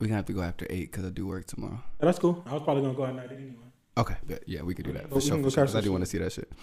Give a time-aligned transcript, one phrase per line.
[0.00, 1.80] We gonna have to go after eight because I do work tomorrow.
[2.00, 2.42] Yeah, that's cool.
[2.46, 3.54] I was probably gonna go at night anyway.
[3.98, 4.42] Okay, bet.
[4.46, 5.42] yeah, we could do that Okay, for sure.
[5.42, 6.50] For sure I do want to see that shit.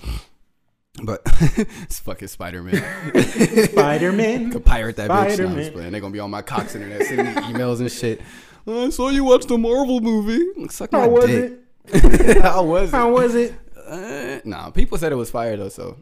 [1.03, 2.83] But it's fucking Spider Man.
[3.69, 4.49] Spider Man.
[4.49, 5.33] Could pirate that bitch.
[5.35, 5.57] Spider-Man.
[5.57, 5.91] just playing.
[5.91, 8.19] They gonna be on my Cox internet sending me emails and shit.
[8.65, 10.67] I saw you watch the Marvel movie.
[10.69, 11.59] Suck my How was dick.
[11.85, 12.41] it?
[12.41, 12.95] How was it?
[12.95, 13.53] How was it?
[13.87, 15.97] Uh, nah, people said it was fire though, so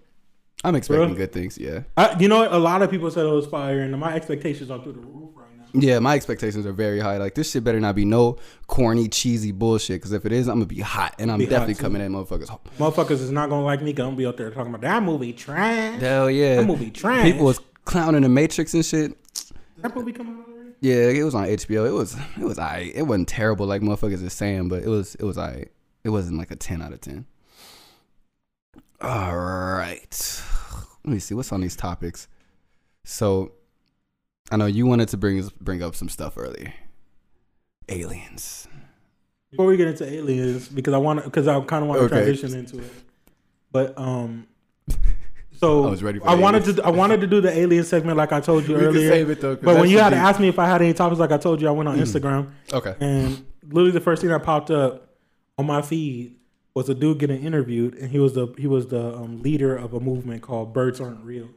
[0.63, 1.17] I'm expecting Bro.
[1.17, 1.57] good things.
[1.57, 2.53] Yeah, I, you know what?
[2.53, 5.24] A lot of people said it was fire, and my expectations are through the roof.
[5.81, 5.99] Yeah.
[5.99, 7.17] My expectations are very high.
[7.17, 8.37] Like this shit better not be no
[8.67, 9.97] corny, cheesy bullshit.
[9.97, 12.59] Because if it is, I'm gonna be hot, and I'm Be definitely coming at motherfuckers.
[12.77, 13.93] Motherfuckers is not gonna like me.
[13.93, 15.99] Gonna be out there talking about that movie trash.
[16.01, 17.23] Hell yeah, That movie trash.
[17.23, 19.17] people was clowning the Matrix and shit.
[19.77, 20.69] that movie coming out already?
[20.81, 21.87] Yeah, it was on HBO.
[21.87, 22.91] It was it was alright.
[22.95, 25.71] It wasn't terrible like motherfuckers is saying, but it was it was alright.
[26.03, 27.25] It wasn't like a ten out of ten.
[29.01, 30.41] All right.
[31.03, 32.27] Let me see what's on these topics.
[33.03, 33.51] So,
[34.51, 36.73] I know you wanted to bring bring up some stuff earlier.
[37.89, 38.67] Aliens.
[39.51, 42.15] Before we get into aliens, because I want because I kind of want to Okay.
[42.25, 42.91] transition into it,
[43.71, 44.47] but um,
[45.59, 48.17] so I was ready for I wanted to I wanted to do the alien segment
[48.17, 49.33] like I told you We earlier.
[49.35, 49.55] though.
[49.55, 51.61] But when you had to ask me if I had any topics, like I told
[51.61, 55.15] you, I went on Instagram, okay, and literally the first thing that popped up
[55.57, 56.35] on my feed
[56.73, 59.93] was a dude getting interviewed, and he was the he was the um, leader of
[59.93, 61.47] a movement called Birds Aren't Real.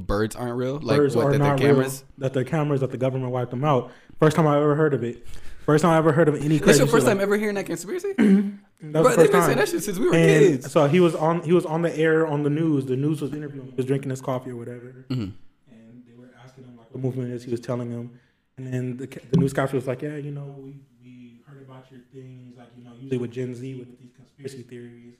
[0.00, 0.78] Birds aren't real.
[0.80, 1.26] Like Birds what?
[1.26, 2.04] are That not the cameras.
[2.18, 2.28] real.
[2.28, 3.90] That the cameras that the government wiped them out.
[4.18, 5.26] First time I ever heard of it.
[5.66, 6.58] First time I ever heard of any.
[6.58, 8.14] That's your first time like- ever hearing that conspiracy?
[8.84, 9.56] That Bro, the they've been saying time.
[9.58, 10.72] that shit since we were And kids.
[10.72, 12.84] so he was on he was on the air on the news.
[12.86, 13.66] The news was interviewing.
[13.68, 13.70] him.
[13.70, 15.34] He was drinking his coffee or whatever, Mhm.
[15.70, 17.44] and they were asking him like what movement is.
[17.44, 18.18] He was telling them,
[18.56, 22.00] and then the, the newscaster was like, "Yeah, you know, we, we heard about your
[22.12, 22.58] things.
[22.58, 25.14] Like, "You know, usually with Gen Z with these conspiracy theories."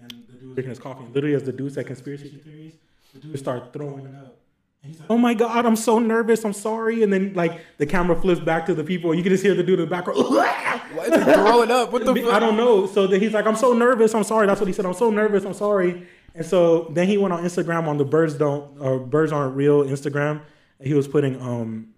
[0.00, 2.74] And the dude was drinking his coffee, and literally as the dude said conspiracy theories,
[3.14, 4.36] the dude started throwing it up.
[4.82, 6.44] He's like, "Oh my god, I'm so nervous.
[6.44, 9.42] I'm sorry." And then like the camera flips back to the people, you can just
[9.44, 10.20] hear the dude in the background.
[10.28, 11.92] Why is he throwing up?
[11.92, 12.32] What the fuck?
[12.32, 12.86] I don't know.
[12.86, 14.14] So then he's like, I'm so nervous.
[14.14, 14.46] I'm sorry.
[14.46, 14.86] That's what he said.
[14.86, 15.44] I'm so nervous.
[15.44, 16.06] I'm sorry.
[16.34, 19.82] And so then he went on Instagram on the birds don't or birds aren't real
[19.82, 20.40] Instagram.
[20.78, 21.88] And he was putting um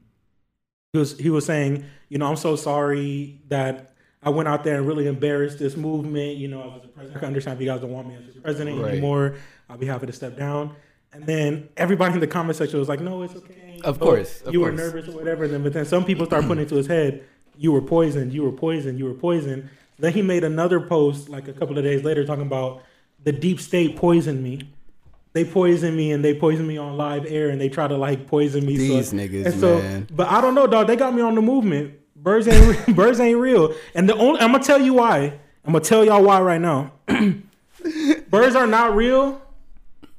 [0.93, 3.93] he was he was saying, you know, I'm so sorry that
[4.23, 6.39] I went out there and really embarrassed this movement.
[6.39, 8.35] You know, as a president, I can understand if you guys don't want me as
[8.35, 8.93] your president Right.
[8.93, 9.37] anymore.
[9.69, 10.75] I'll be happy to step down.
[11.13, 13.81] And then everybody in the comment section was like, "No, it's okay.
[13.83, 16.45] Of course, of you were nervous or whatever." And then, but then some people start
[16.47, 17.25] putting into his head,
[17.57, 18.33] "You were poisoned.
[18.33, 18.99] You were poisoned.
[18.99, 22.47] You were poisoned." Then he made another post like a couple of days later talking
[22.47, 22.83] about
[23.23, 24.63] the deep state poisoned me.
[25.33, 28.27] They poisoned me and they poisoned me on live air and they try to like
[28.27, 28.77] poison me.
[28.77, 30.09] These so, niggas, and so, man.
[30.11, 30.87] But I don't know, dog.
[30.87, 31.95] They got me on the movement.
[32.17, 33.75] Birds ain't birds ain't real.
[33.95, 35.39] And the only I'm gonna tell you why.
[35.65, 36.93] I'm gonna tell y'all why right now.
[38.31, 39.41] birds are not real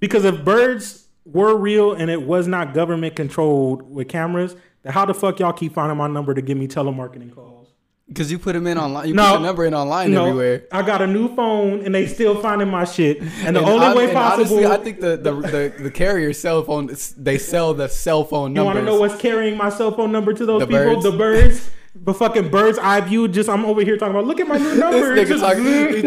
[0.02, 5.06] because if birds were real and it was not government controlled with cameras, then how
[5.06, 7.70] the fuck y'all keep finding my number to give me telemarketing calls?
[8.08, 9.08] Because you put them in online.
[9.08, 9.32] You No.
[9.32, 10.64] put the number in online No, everywhere.
[10.74, 13.22] I got a new phone and they still finding my shit.
[13.22, 14.58] And the And only hon- way possible.
[14.58, 18.52] Honestly, I think the, the, the, the carrier cell phone, they sell the cell phone
[18.52, 18.76] you numbers.
[18.76, 20.84] want to know what's carrying my cell phone number to those The people?
[20.96, 21.04] birds.
[21.04, 21.70] The birds.
[21.94, 23.28] The fucking birds eye view.
[23.28, 24.26] Just I'm over here talking about.
[24.26, 25.24] Look at my new number.
[25.26, 25.44] Just-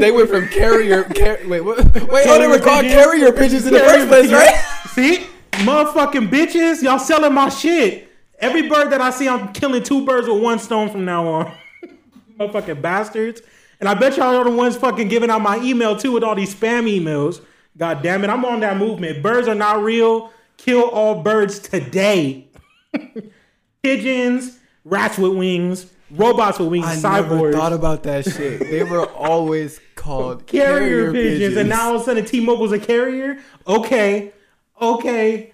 [0.00, 1.78] they went from carrier, car, wait, what?
[1.78, 3.04] Wait, oh, they Carrier were called pigeons?
[3.04, 4.54] carrier pigeons in the Carrier first place, right?
[4.88, 5.26] See,
[5.64, 8.08] motherfucking bitches, y'all selling my shit.
[8.38, 11.52] Every bird that I see, I'm killing two birds with one stone from now on.
[12.40, 13.42] motherfucking bastards.
[13.80, 16.34] And I bet y'all are the ones fucking giving out my email too with all
[16.34, 17.40] these spam emails.
[17.76, 19.22] God damn it, I'm on that movement.
[19.22, 20.30] Birds are not real.
[20.56, 22.48] Kill all birds today.
[23.82, 27.30] Pigeons, rats with wings, robots with wings, I cyborgs.
[27.30, 28.60] never thought about that shit.
[28.60, 33.38] They were always called carrier, pigeons, and now all of a sudden T-Mobile's a carrier.
[33.66, 34.32] Okay,
[34.80, 35.52] okay,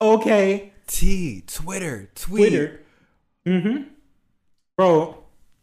[0.00, 0.72] okay.
[0.86, 2.48] T, Twitter, tweet.
[2.50, 2.80] Twitter.
[3.46, 3.82] Mm-hmm.
[4.76, 5.18] Bro,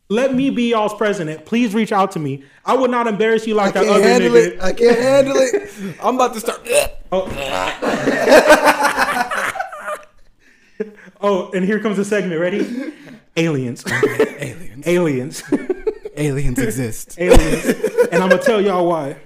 [0.10, 1.46] let me be y'all's president.
[1.46, 2.44] Please reach out to me.
[2.66, 4.48] I would not embarrass you I like that can't other handle nigga.
[4.56, 4.62] it.
[4.62, 5.72] I can't handle it.
[6.04, 6.68] I'm about to start.
[7.16, 7.28] Oh.
[11.24, 12.40] oh, and here comes the segment.
[12.40, 12.94] Ready?
[13.38, 13.84] Aliens.
[13.90, 14.84] Aliens.
[14.86, 15.44] Aliens.
[16.16, 17.16] Aliens exist.
[17.20, 17.66] Aliens.
[18.12, 19.18] And I'm gonna tell y'all why.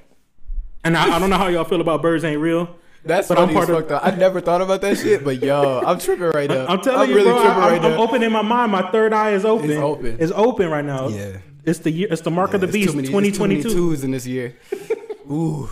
[0.86, 2.74] And I, I don't know how y'all feel about birds ain't real.
[3.04, 4.00] That's But I'm part as of- though.
[4.00, 6.66] I never thought about that shit, but yo, I'm tripping right now.
[6.68, 7.42] I'm telling you, really bro.
[7.42, 8.02] tripping I, right am now.
[8.04, 8.72] open in my mind.
[8.72, 9.70] My third eye is open.
[9.70, 10.18] It's open.
[10.20, 11.08] It's open right now.
[11.10, 11.38] Yeah.
[11.66, 12.08] It's the year.
[12.12, 12.90] It's the mark of the beast.
[12.90, 13.70] too many- it's too many 2022.
[13.74, 14.56] twos in this year.
[15.32, 15.70] Ooh.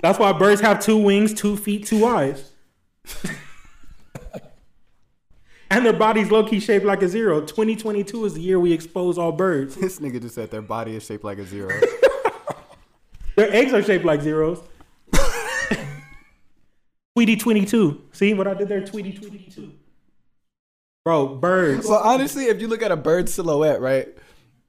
[0.00, 2.50] That's why birds have two wings, two feet, two eyes.
[5.72, 7.40] And their body's low key shaped like a zero.
[7.40, 9.74] 2022 is the year we expose all birds.
[9.74, 11.78] This nigga just said their body is shaped like a zero.
[13.34, 14.62] Their eggs are shaped like zeros.
[17.16, 18.02] Tweety 22.
[18.12, 18.84] See what I did there?
[18.84, 19.72] Tweety 22.
[21.04, 21.28] bro.
[21.36, 21.88] Birds.
[21.88, 24.08] Well, honestly, if you look at a bird silhouette, right,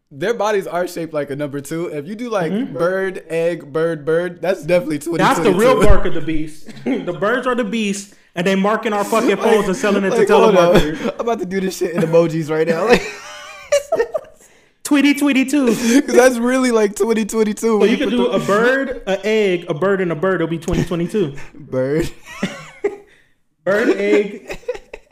[0.09, 1.87] their bodies are shaped like a number two.
[1.87, 5.23] If you do like bird, egg, bird, bird, that's definitely twenty.
[5.23, 5.43] Mm-hmm.
[5.43, 6.71] That's the real mark of the beast.
[6.83, 10.27] the birds are the beast, and they marking our fucking phones and selling it Like,
[10.27, 11.13] to telemarketers.
[11.13, 12.85] I'm about to do this shit in emojis right now.
[12.87, 13.01] Like,
[14.83, 15.67] Tweety tweety two.
[15.67, 17.57] Cause that's really like 2022.
[17.57, 20.35] So when you can do the- a bird, an egg, a bird, and a bird.
[20.35, 21.35] It'll be 2022.
[21.55, 22.11] bird.
[23.63, 24.59] Bird, egg,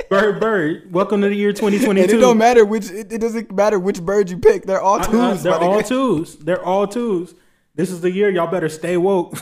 [0.09, 0.91] bird, bird.
[0.93, 2.19] Welcome to the year And it 2022.
[2.19, 2.89] don't matter which.
[2.91, 4.63] It, it doesn't matter which bird you pick.
[4.65, 5.45] They're all twos.
[5.45, 5.87] uh, they're all nigga.
[5.87, 6.35] twos.
[6.35, 7.33] They're all twos.
[7.73, 8.29] This is the year.
[8.29, 9.37] Y'all better stay woke.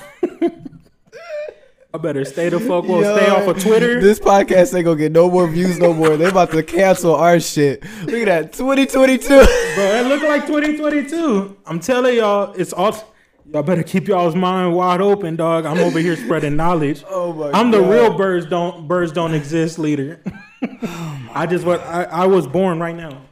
[1.91, 3.03] I better stay the fuck woke.
[3.03, 3.99] Stay off of Twitter.
[3.99, 6.17] This podcast ain't gonna get no more views no more.
[6.17, 7.83] They about to cancel our shit.
[8.03, 9.27] Look at that, 2022.
[9.27, 11.57] Bro, it look like 2022.
[11.65, 12.95] I'm telling y'all, it's all.
[13.51, 15.65] Y'all better keep y'all's mind wide open, dog.
[15.65, 17.03] I'm over here spreading knowledge.
[17.09, 20.21] Oh my I'm the real birds don't birds don't exist leader.
[21.33, 23.23] I just what I, I was born right now.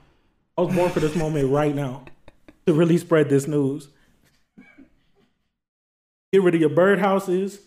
[0.57, 2.05] I was born for this moment right now
[2.65, 3.89] to really spread this news.
[6.33, 7.59] Get rid of your bird houses.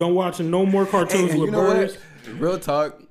[0.00, 1.98] Don't watch no more cartoons And with birds.
[2.26, 2.40] what?
[2.40, 3.02] Real talk.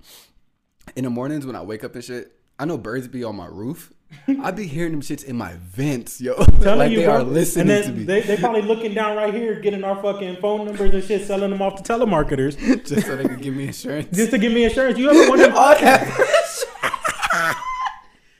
[0.95, 3.45] In the mornings when I wake up and shit, I know birds be on my
[3.45, 3.93] roof.
[4.41, 6.33] I be hearing them shits in my vents, yo.
[6.33, 7.17] Telling like you, they bro.
[7.17, 10.37] are listening and to me, They, they probably looking down right here, getting our fucking
[10.37, 12.57] phone numbers and shit, selling them off to telemarketers
[12.87, 14.07] just so they can give me insurance.
[14.17, 14.97] just to give me insurance.
[14.97, 15.51] You ever wonder,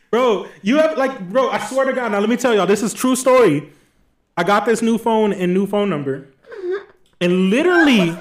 [0.10, 0.48] bro?
[0.63, 1.52] You have like, bro?
[1.52, 2.13] I swear to God.
[2.13, 3.72] Now let me tell y'all, this is true story.
[4.36, 6.30] I got this new phone and new phone number,
[7.21, 8.18] and literally,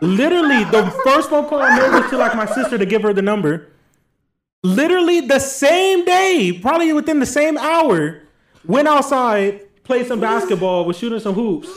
[0.00, 3.12] literally, the first phone call I made was to like my sister to give her
[3.12, 3.68] the number.
[4.62, 8.22] Literally the same day, probably within the same hour,
[8.66, 11.68] went outside, played some basketball, was shooting some hoops.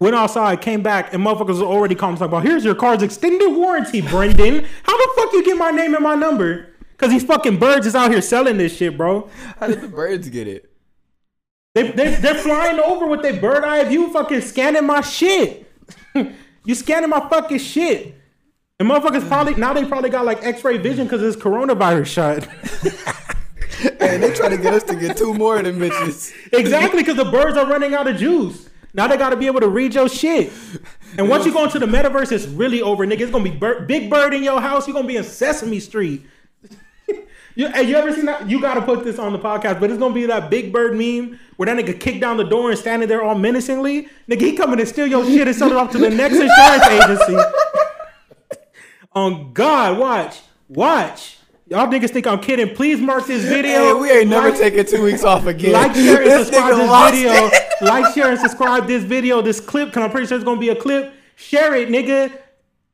[0.00, 3.50] Went outside, came back, and motherfuckers was already calling talking about, here's your car's extended
[3.50, 4.66] warranty, Brendan.
[4.82, 6.68] How the fuck you get my name and my number?
[6.96, 9.28] Cause these fucking birds is out here selling this shit, bro.
[9.58, 10.70] How did the birds get it?
[11.74, 15.69] They, they, they're flying over with their bird eye view, fucking scanning my shit.
[16.64, 18.14] you scanning my fucking shit.
[18.78, 22.48] And motherfuckers probably, now they probably got like x ray vision because it's coronavirus shot.
[24.00, 26.34] And they try to get us to get two more of them bitches.
[26.52, 28.68] exactly, because the birds are running out of juice.
[28.92, 30.52] Now they got to be able to read your shit.
[31.16, 33.20] And once you go into the metaverse, it's really over, nigga.
[33.20, 34.86] It's gonna be bir- Big Bird in your house.
[34.86, 36.26] You're gonna be in Sesame Street.
[37.54, 38.48] You, hey, you ever seen that?
[38.48, 41.38] You gotta put this on the podcast, but it's gonna be that Big Bird meme
[41.56, 44.08] where that nigga kick down the door and standing there all menacingly.
[44.28, 46.86] Nigga, he coming to steal your shit and sell it off to the next insurance
[46.86, 47.36] agency.
[49.12, 51.36] On God, watch, watch.
[51.66, 52.74] Y'all niggas think I'm kidding?
[52.74, 53.94] Please mark this video.
[53.94, 55.72] Hey, we ain't never Like- taking two weeks off again.
[55.72, 56.74] like, share, and subscribe
[57.12, 57.46] this video.
[57.46, 57.62] it.
[57.82, 60.70] like, share, and subscribe this video, this clip, because I'm pretty sure it's gonna be
[60.70, 61.12] a clip.
[61.36, 62.32] Share it, nigga.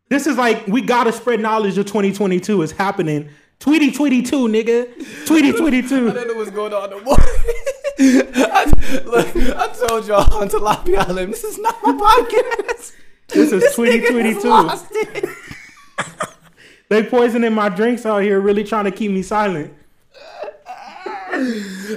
[0.09, 2.63] This is like we gotta spread knowledge of 2022.
[2.63, 3.29] It's happening.
[3.59, 5.27] Tweety tweety two, nigga.
[5.27, 6.11] Tweety tweety Two.
[6.11, 7.17] I don't know what's going on no more.
[7.99, 12.93] I, look, I told y'all on Tilapia Island, this is not my podcast.
[13.29, 14.51] This is tweety tweety two.
[16.89, 19.75] They poisoning my drinks out here, really trying to keep me silent.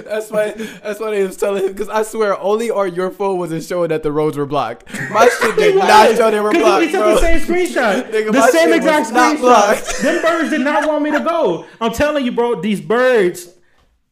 [0.04, 0.50] That's why.
[0.82, 3.88] That's why they was telling him because I swear only on your phone wasn't showing
[3.88, 4.92] that the roads were blocked.
[5.10, 7.14] My shit did not show they were blocked, we took bro.
[7.14, 8.10] the same screenshot.
[8.10, 10.02] Nigga, the same exact screenshot.
[10.02, 11.66] Them birds did not want me to go.
[11.80, 13.48] I'm telling you, bro, these birds.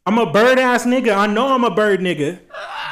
[0.07, 1.15] I'm a bird ass nigga.
[1.15, 2.39] I know I'm a bird nigga.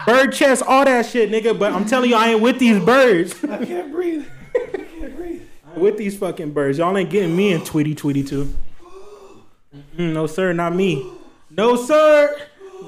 [0.04, 1.58] Bird chest, all that shit, nigga.
[1.58, 3.42] But I'm telling you, I ain't with these birds.
[3.44, 4.26] I can't breathe.
[4.54, 4.66] I
[4.98, 5.42] can't breathe.
[5.76, 6.76] with these fucking birds.
[6.76, 8.54] Y'all ain't getting me in Tweety Tweety too.
[9.96, 11.10] Mm, no sir, not me.
[11.56, 12.36] No sir,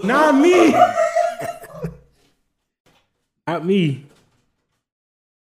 [0.05, 0.73] not me.
[3.47, 4.05] not me.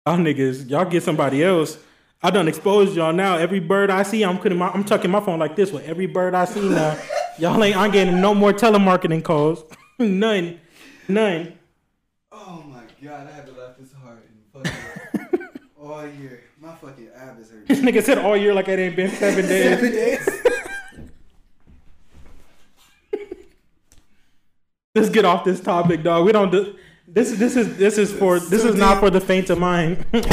[0.06, 1.80] Y'all niggas, y'all get somebody else.
[2.22, 3.38] I done exposed y'all now.
[3.38, 6.06] Every bird I see, I'm putting my, I'm tucking my phone like this with every
[6.06, 7.00] bird I see now.
[7.40, 9.64] Y'all ain't, I'm getting no more telemarketing calls.
[10.00, 10.60] none,
[11.08, 11.58] none.
[12.32, 15.50] Oh my god, I haven't laughed this hard in fucking
[15.82, 16.44] all year.
[16.62, 17.66] My fucking ab is hurting.
[17.66, 19.80] This nigga said all year like it ain't been seven days.
[19.80, 20.56] Seven days.
[24.96, 26.26] Let's get off this topic, dog.
[26.26, 26.76] We don't do
[27.08, 27.38] this.
[27.38, 30.04] This is this is for this is not for the faint of mind.
[30.12, 30.26] this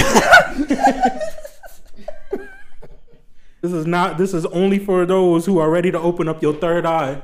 [3.63, 4.17] is not.
[4.17, 7.21] This is only for those who are ready to open up your third eye.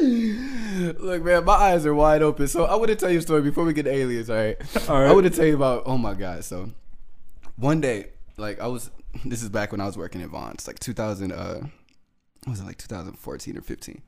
[0.00, 2.48] Look, man, my eyes are wide open.
[2.48, 4.30] So I want to tell you a story before we get to aliens.
[4.30, 4.88] All right.
[4.88, 5.10] All right.
[5.10, 5.82] I want to tell you about.
[5.84, 6.42] Oh my god.
[6.42, 6.70] So
[7.56, 8.90] one day, like I was.
[9.26, 11.32] This is back when I was working at Vons, like 2000.
[11.32, 11.66] Uh,
[12.46, 14.02] was it like 2014 or 15?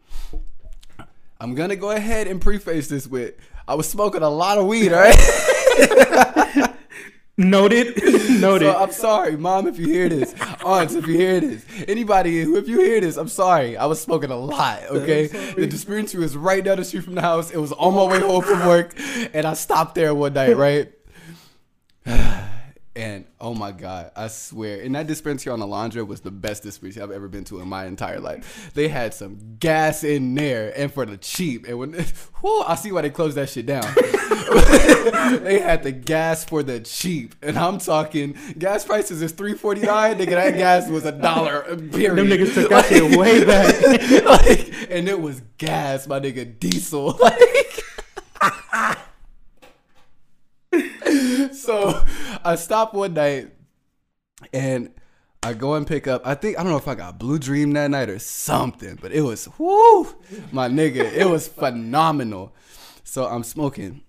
[1.40, 3.34] I'm gonna go ahead and preface this with
[3.66, 4.92] I was smoking a lot of weed.
[4.92, 5.16] All right.
[7.38, 7.96] Noted.
[8.40, 8.66] Noted.
[8.66, 10.34] So I'm sorry, mom, if you hear this.
[10.62, 13.78] Aunts, if you hear this, anybody who if you hear this, I'm sorry.
[13.78, 14.82] I was smoking a lot.
[14.90, 17.50] Okay, the dispensary was right down the street from the house.
[17.50, 18.94] It was on my way home from work,
[19.32, 20.92] and I stopped there one night, right?
[23.00, 27.02] And oh my god, I swear, and that dispensary on Alondra was the best dispensary
[27.02, 28.70] I've ever been to in my entire life.
[28.74, 31.66] They had some gas in there, and for the cheap.
[31.66, 31.92] And when,
[32.42, 33.84] whew, I see why they closed that shit down.
[35.42, 39.80] they had the gas for the cheap, and I'm talking gas prices is three forty
[39.80, 40.18] nine.
[40.18, 41.62] Nigga, that gas was a dollar.
[41.62, 42.16] Period.
[42.16, 43.80] Them niggas took that shit way back.
[44.26, 47.18] like, and it was gas, my nigga, diesel.
[47.18, 47.82] Like,
[51.54, 52.04] so
[52.44, 53.52] I stop one night
[54.52, 54.90] and
[55.42, 56.26] I go and pick up.
[56.26, 59.12] I think I don't know if I got Blue Dream that night or something, but
[59.12, 60.04] it was whoo,
[60.52, 61.10] my nigga.
[61.12, 62.54] It was phenomenal.
[63.04, 64.02] So I'm smoking,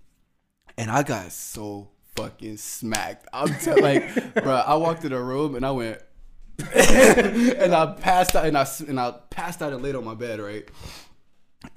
[0.76, 3.26] and I got so fucking smacked.
[3.32, 4.52] I'm t- like, bro.
[4.54, 6.02] I walked in the room and I went,
[6.74, 10.38] and I passed out, and I and I passed out and laid on my bed,
[10.38, 10.68] right.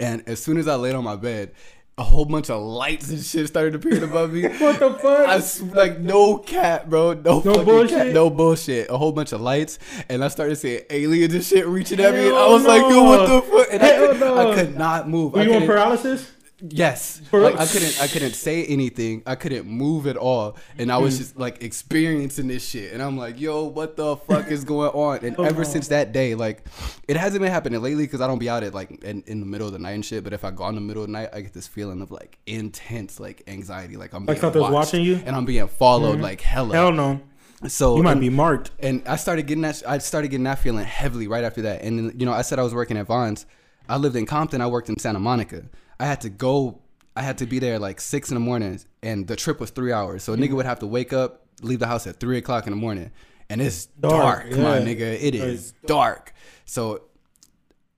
[0.00, 1.52] And as soon as I laid on my bed,
[1.98, 4.42] a whole bunch of lights and shit started appearing above me.
[4.58, 5.26] What the fuck?
[5.28, 5.40] I
[5.74, 7.14] like no cat, bro.
[7.14, 7.90] No, No bullshit?
[7.90, 8.90] cat, no bullshit.
[8.90, 9.78] A whole bunch of lights,
[10.10, 12.26] and I started seeing aliens and shit reaching at me.
[12.28, 13.68] And I Hell was like, yo, what the fuck?
[13.72, 14.50] And I, could, no.
[14.50, 15.32] I could not move.
[15.32, 16.32] Were you on couldn't- paralysis?
[16.60, 17.20] Yes.
[17.32, 17.56] Like?
[17.58, 19.22] I couldn't I couldn't say anything.
[19.26, 20.56] I couldn't move at all.
[20.78, 21.18] And I was Mm.
[21.18, 22.94] just like experiencing this shit.
[22.94, 25.18] And I'm like, yo, what the fuck is going on?
[25.24, 25.68] And Oh, ever no.
[25.68, 26.64] since that day, like
[27.08, 29.46] it hasn't been happening lately because I don't be out at like in, in the
[29.46, 30.24] middle of the night and shit.
[30.24, 32.10] But if I go in the middle of the night, I get this feeling of
[32.10, 33.98] like intense like anxiety.
[33.98, 35.16] Like I'm Like something's watched, watching you?
[35.16, 35.26] Mm-hmm.
[35.28, 36.74] And I'm being followed like hella.
[36.74, 37.20] Hell no.
[37.68, 38.70] So You might and- be marked.
[38.80, 39.82] and I started getting that.
[39.86, 41.82] I started getting that feeling heavily right after that.
[41.82, 43.44] And you know, I said I was working at Vons.
[43.88, 44.62] I lived in Compton.
[44.62, 45.62] I worked in Santa Monica.
[45.98, 46.80] I had to go.
[47.14, 49.92] I had to be there like six in the morning, and the trip was three
[49.92, 50.22] hours.
[50.22, 52.72] So a nigga would have to wake up, leave the house at three o'clock in
[52.72, 53.10] the morning,
[53.48, 55.18] and it's dark, Dark, my nigga.
[55.20, 56.34] It is dark.
[56.66, 57.02] So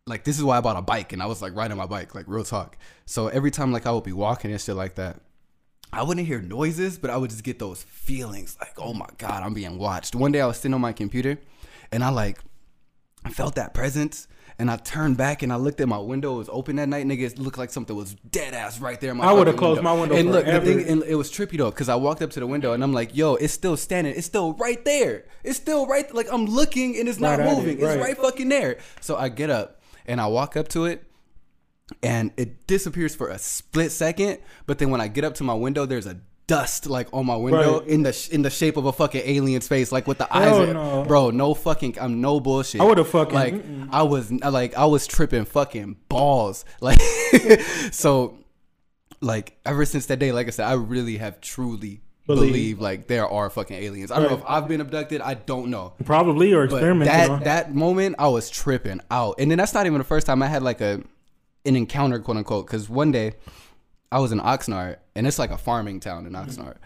[0.06, 2.14] like this is why I bought a bike and I was like riding my bike,
[2.14, 2.76] like real talk.
[3.06, 5.20] So every time like I would be walking and shit like that,
[5.92, 9.42] I wouldn't hear noises, but I would just get those feelings like, oh my God,
[9.42, 10.14] I'm being watched.
[10.14, 11.38] One day I was sitting on my computer
[11.92, 12.38] and I like
[13.24, 16.34] I felt that presence and I turned back and I looked at my window.
[16.34, 17.20] It was open that night, nigga.
[17.20, 19.12] It looked like something was dead ass right there.
[19.12, 21.30] In my I would've fucking closed my window And look, the thing, and it was
[21.30, 23.76] trippy though, because I walked up to the window and I'm like, yo, it's still
[23.76, 24.14] standing.
[24.16, 25.26] It's still right there.
[25.44, 26.12] It's still right.
[26.12, 27.74] Like I'm looking and it's not Right at it, moving.
[27.76, 28.00] It's right.
[28.00, 28.78] right fucking there.
[29.00, 31.04] So I get up and I walk up to it
[32.02, 34.38] and it disappears for a split second.
[34.66, 36.18] But then when I get up to my window, there's a
[36.48, 37.88] dust like on my window Right.
[37.88, 40.62] in the sh- in the shape of a fucking alien face, like with the Hell
[40.62, 40.72] eyes.
[40.74, 41.04] no.
[41.06, 41.96] Bro, no fucking.
[42.00, 42.80] I'm no bullshit.
[42.80, 43.54] I would've fucking- like.
[43.54, 43.88] mm-mm.
[43.92, 46.64] I was like I was tripping fucking balls.
[46.80, 46.98] Like
[47.92, 48.34] so.
[49.20, 52.52] Like ever since that day, like I said, I really have truly Believe.
[52.52, 54.12] believe, like there are fucking aliens.
[54.12, 55.20] I don't know if I've been abducted.
[55.20, 55.94] I don't know.
[56.04, 57.40] Probably or experimenting that on.
[57.44, 60.46] that moment, I was tripping out, and then that's not even the first time I
[60.46, 61.02] had like a
[61.64, 62.66] an encounter, quote unquote.
[62.66, 63.32] Because one day,
[64.10, 66.48] I was in Oxnard, and it's like a farming town in mm-hmm.
[66.50, 66.76] Oxnard,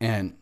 [0.00, 0.34] and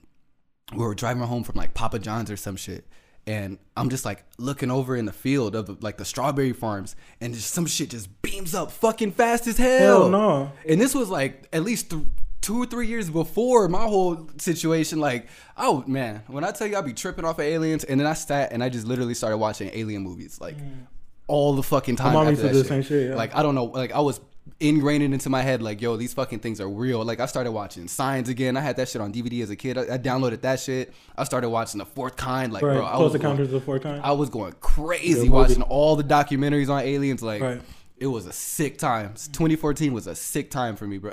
[0.72, 2.86] we were driving home from like Papa John's or some shit.
[3.26, 6.96] And I'm just like looking over in the field of the, like the strawberry farms,
[7.20, 10.02] and just some shit just beams up fucking fast as hell.
[10.02, 10.52] Hell no.
[10.66, 12.04] And this was like at least th-
[12.40, 14.98] two or three years before my whole situation.
[14.98, 18.06] Like, oh man, when I tell you I'd be tripping off of aliens, and then
[18.06, 20.86] I sat and I just literally started watching alien movies like mm.
[21.26, 22.14] all the fucking time.
[22.14, 23.14] mom after used to do the same shit, yeah.
[23.14, 24.22] Like I don't know, like I was
[24.60, 27.86] ingrained into my head like yo these fucking things are real like i started watching
[27.86, 30.58] signs again i had that shit on dvd as a kid i, I downloaded that
[30.58, 32.74] shit i started watching the fourth kind like Right.
[32.74, 34.00] bro i Close was, encounters of the fourth kind.
[34.02, 35.28] I was going crazy movie.
[35.28, 37.60] watching all the documentaries on aliens like Right.
[37.98, 41.12] it was a sick time 2014 was a sick time for me bro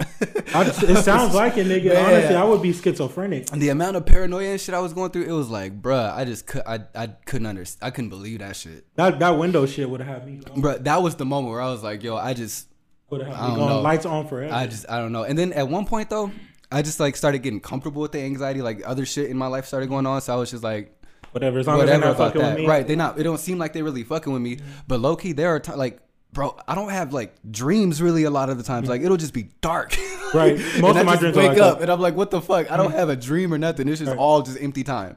[0.55, 1.93] I just- it sounds like it, nigga.
[1.93, 2.03] Man.
[2.15, 3.47] Honestly, I would be schizophrenic.
[3.51, 6.23] the amount of paranoia and shit I was going through, it was like, bruh, I
[6.25, 9.87] just could, I, I couldn't understand, I couldn't believe that shit, That that window shit
[9.89, 10.39] would have had me.
[10.61, 10.83] bruh.
[10.83, 12.67] That was the moment where I was like, yo, I just,
[13.09, 13.81] Would have I don't going know.
[13.81, 14.53] lights on forever.
[14.53, 15.23] I just, I don't know.
[15.23, 16.31] And then at one point though,
[16.71, 19.65] I just like started getting comfortable with the anxiety, like other shit in my life
[19.65, 20.91] started going on, so I was just like,
[21.31, 21.59] whatever.
[21.59, 22.67] As long as whatever they're not fucking that, with me.
[22.67, 22.87] right?
[22.87, 24.69] They not, it don't seem like they're really fucking with me, mm-hmm.
[24.87, 25.99] but low key, there are ti like.
[26.33, 28.85] Bro, I don't have like dreams really a lot of the times.
[28.85, 28.91] Mm-hmm.
[28.91, 29.95] Like it'll just be dark.
[30.33, 30.57] Right.
[30.81, 31.83] Most I of my just dreams are wake like up that.
[31.83, 32.69] and I'm like, what the fuck?
[32.69, 32.97] I don't mm-hmm.
[32.97, 33.87] have a dream or nothing.
[33.87, 34.17] It's just Right.
[34.19, 35.15] all just empty time.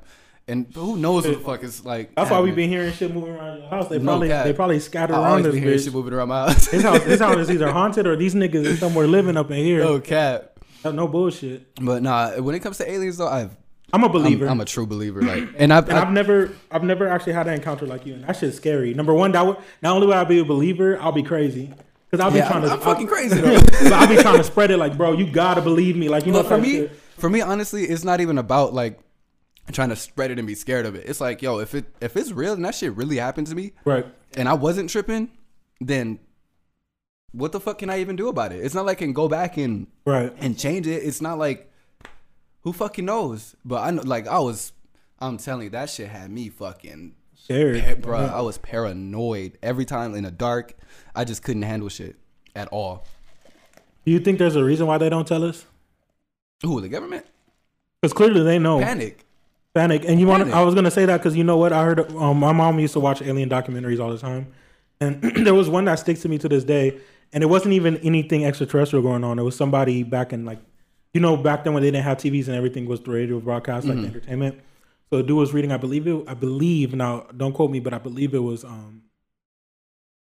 [0.48, 2.14] And who knows what the fuck is like.
[2.14, 2.54] That's why we happening.
[2.70, 3.88] been hearing shit moving around your house.
[3.88, 4.44] They No probably cap.
[4.44, 5.84] they probably scatter I around this be hearing bitch.
[5.84, 6.68] shit moving around my house.
[6.68, 9.58] This house, this house is either haunted or these niggas is somewhere living up in
[9.58, 9.80] here.
[9.80, 10.52] no cap.
[10.84, 11.74] No bullshit.
[11.82, 13.54] But nah, when it comes to aliens though, I've
[13.92, 14.46] I'm a I'm, believer.
[14.48, 15.20] I'm a true believer.
[15.22, 18.14] Like, and I've, and I've I've never, I've never actually had an encounter like you,
[18.14, 18.94] and that shit's scary.
[18.94, 21.72] Number one, that would not only would I be a believer, I'll be crazy
[22.10, 22.74] because I'll be yeah, trying I'm, to.
[22.74, 23.54] I'm fucking crazy though.
[23.60, 26.32] but I'll be trying to spread it like, bro, you gotta believe me, like you
[26.32, 26.42] know.
[26.42, 26.96] But for me, shit.
[27.18, 28.98] for me, honestly, it's not even about like
[29.72, 31.04] trying to spread it and be scared of it.
[31.08, 33.72] It's like, yo, if it if it's real and that shit really happened to me,
[33.84, 34.06] Right.
[34.36, 35.30] and I wasn't tripping,
[35.80, 36.18] then
[37.32, 38.64] what the fuck can I even do about it?
[38.64, 40.32] It's not like I can go back and Right.
[40.38, 41.02] and change it.
[41.04, 41.70] It's not like
[42.62, 43.54] who fucking knows.
[43.64, 44.72] But I know, like I was,
[45.18, 47.82] I'm telling you, that shit had me fucking, Scared.
[47.84, 48.18] pa- bro.
[48.18, 50.74] I was paranoid every time in the dark.
[51.14, 52.16] I just couldn't handle shit
[52.56, 53.04] at all.
[54.06, 55.66] Do you think there's a reason why they don't tell us?
[56.62, 57.26] Who the government
[58.00, 58.80] Because clearly they know.
[58.80, 59.24] panic.
[59.74, 60.04] Panic.
[60.06, 60.50] And you want?
[60.52, 61.72] I was gonna say that because you know what?
[61.72, 64.52] I heard um, my mom used to watch alien documentaries all the time,
[65.00, 66.98] and there was one that sticks to me to this day.
[67.30, 69.38] And it wasn't even anything extraterrestrial going on.
[69.38, 70.60] It was somebody back in like,
[71.12, 73.86] you know, back then when they didn't have TVs and everything was the radio broadcast
[73.86, 74.60] like entertainment.
[75.10, 75.70] So the dude was reading.
[75.70, 76.24] I believe it.
[76.26, 77.26] I believe now.
[77.36, 78.64] Don't quote me, but I believe it was.
[78.64, 79.02] um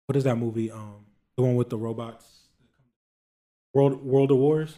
[0.06, 0.70] What is that movie?
[0.70, 1.06] Um,
[1.38, 2.26] the one with the robots.
[3.74, 4.78] World World of Wars.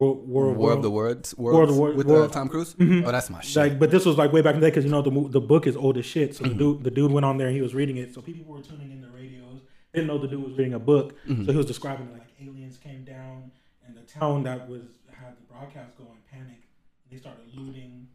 [0.00, 2.48] World, War, War of the Worlds, War of Worlds the Wor- with War- uh, Tom
[2.48, 2.74] Cruise.
[2.74, 3.06] Mhm.
[3.06, 3.56] Oh, that's my shit.
[3.56, 5.40] like, but this was like way back in the day because you know the the
[5.40, 6.30] book is old as shit.
[6.32, 6.44] Mm-hmm.
[6.44, 8.14] So the dude the dude went on there and he was reading it.
[8.14, 9.60] So people were tuning in the radios.
[9.92, 11.14] Didn't know the dude was reading a book.
[11.28, 11.44] Mm-hmm.
[11.44, 13.50] So he was describing it like aliens came down
[13.86, 16.62] and the town that was had the broadcast going panic.
[17.10, 18.08] They started looting,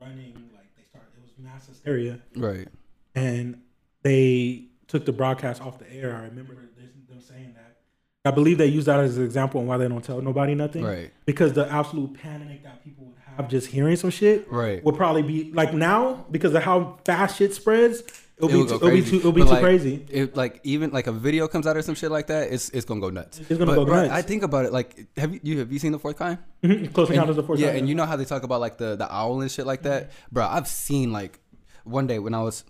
[0.00, 0.32] running.
[0.54, 1.10] Like they started.
[1.18, 2.68] It was mass hysteria right.
[3.14, 3.60] and
[4.02, 6.16] they took the broadcast off the air.
[6.16, 7.77] I remember them saying that.
[8.24, 10.84] I believe they use that as an example on why they don't tell nobody nothing.
[10.84, 11.12] Right.
[11.24, 14.82] Because the absolute panic that people would have just hearing some shit Right.
[14.84, 18.02] would probably be like now because of how fast shit spreads.
[18.36, 19.10] It'll It be too, it'll be crazy.
[19.10, 20.06] too it'll be But, too like, crazy.
[20.10, 22.84] If like even like a video comes out or some shit like that, it's it's
[22.84, 23.38] gonna go nuts.
[23.40, 24.10] It's gonna But, go bro, nuts.
[24.12, 26.38] I think about it like have you, you have you seen the fourth kind?
[26.62, 26.92] Mhm.
[26.92, 28.94] Close encounters of the fourth yeah, and you know how they talk about like the
[28.96, 30.46] the owl and shit like that, bro.
[30.46, 31.40] I've seen like
[31.84, 32.64] one day when I was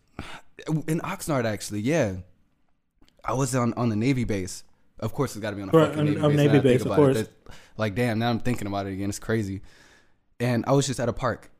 [0.87, 2.17] in Oxnard actually, yeah,
[3.25, 4.63] I was on on the Navy base.
[5.01, 6.37] Of course, it's got to be on a Right, fucking Navy on base.
[6.37, 7.17] Navy now I think base, of course.
[7.19, 7.33] It.
[7.77, 9.09] Like, damn, now I'm thinking about it again.
[9.09, 9.61] It's crazy.
[10.41, 11.51] And I was just at a park,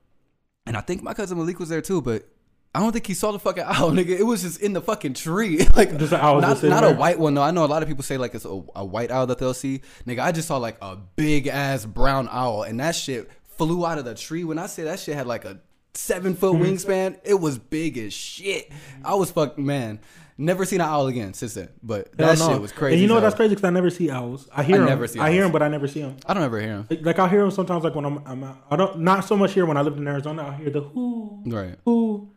[0.67, 2.27] and I think my cousin Malik was there too, but.
[2.75, 4.11] I don't think he saw the fucking owl, nigga.
[4.11, 7.19] It was just in the fucking tree, like Just an owl not, not a white
[7.19, 7.43] one though.
[7.43, 9.55] I know a lot of people say like it's a, a white owl that they'll
[9.55, 9.81] see.
[10.07, 13.97] Nigga, I just saw like a big ass brown owl, and that shit flew out
[13.97, 14.45] of the tree.
[14.45, 15.59] When I say that shit had like a
[15.95, 16.65] seven foot Mm-hmm.
[16.65, 18.71] wingspan, it was big as shit.
[19.03, 19.99] I was fucking man.
[20.41, 21.69] Never seen an owl again since then.
[21.83, 22.95] But that shit was crazy.
[22.95, 24.49] And you know what that's crazy because I never see owls.
[24.55, 24.89] I hear I them.
[24.89, 26.17] never see I hear them, but I never see them.
[26.27, 26.87] I don't ever hear them.
[26.89, 27.83] Like, like I'll hear them sometimes.
[27.83, 30.07] Like when I'm, I'm out, I don't not so much here when I lived in
[30.07, 30.45] Arizona.
[30.45, 31.75] I'll hear the whoo Right.
[31.85, 32.31] whoo,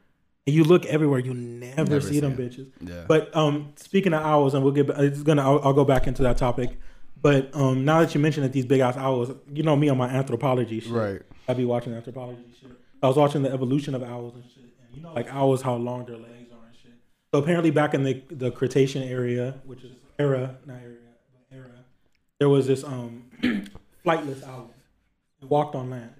[0.47, 2.39] and you look everywhere, you never, Never see see them it.
[2.39, 2.71] bitches.
[2.81, 3.05] Yeah.
[3.07, 4.89] But um, speaking of owls, and we'll get.
[4.89, 5.43] It's gonna.
[5.43, 6.79] I'll, I'll go back into that topic.
[7.21, 9.97] But um, now that you mentioned that these big ass owls, you know me on
[9.99, 10.91] my anthropology shit.
[10.91, 11.21] Right.
[11.47, 12.71] I be watching anthropology shit.
[13.03, 14.63] I was watching the evolution of owls and shit.
[14.87, 16.40] And you know, like owls, how long their legs are and shit.
[17.33, 20.97] So apparently, back in the the Cretaceous area, which is era, not area,
[21.33, 21.71] but era,
[22.39, 23.23] there was this um
[24.05, 24.71] flightless owl.
[25.41, 26.11] It walked on land.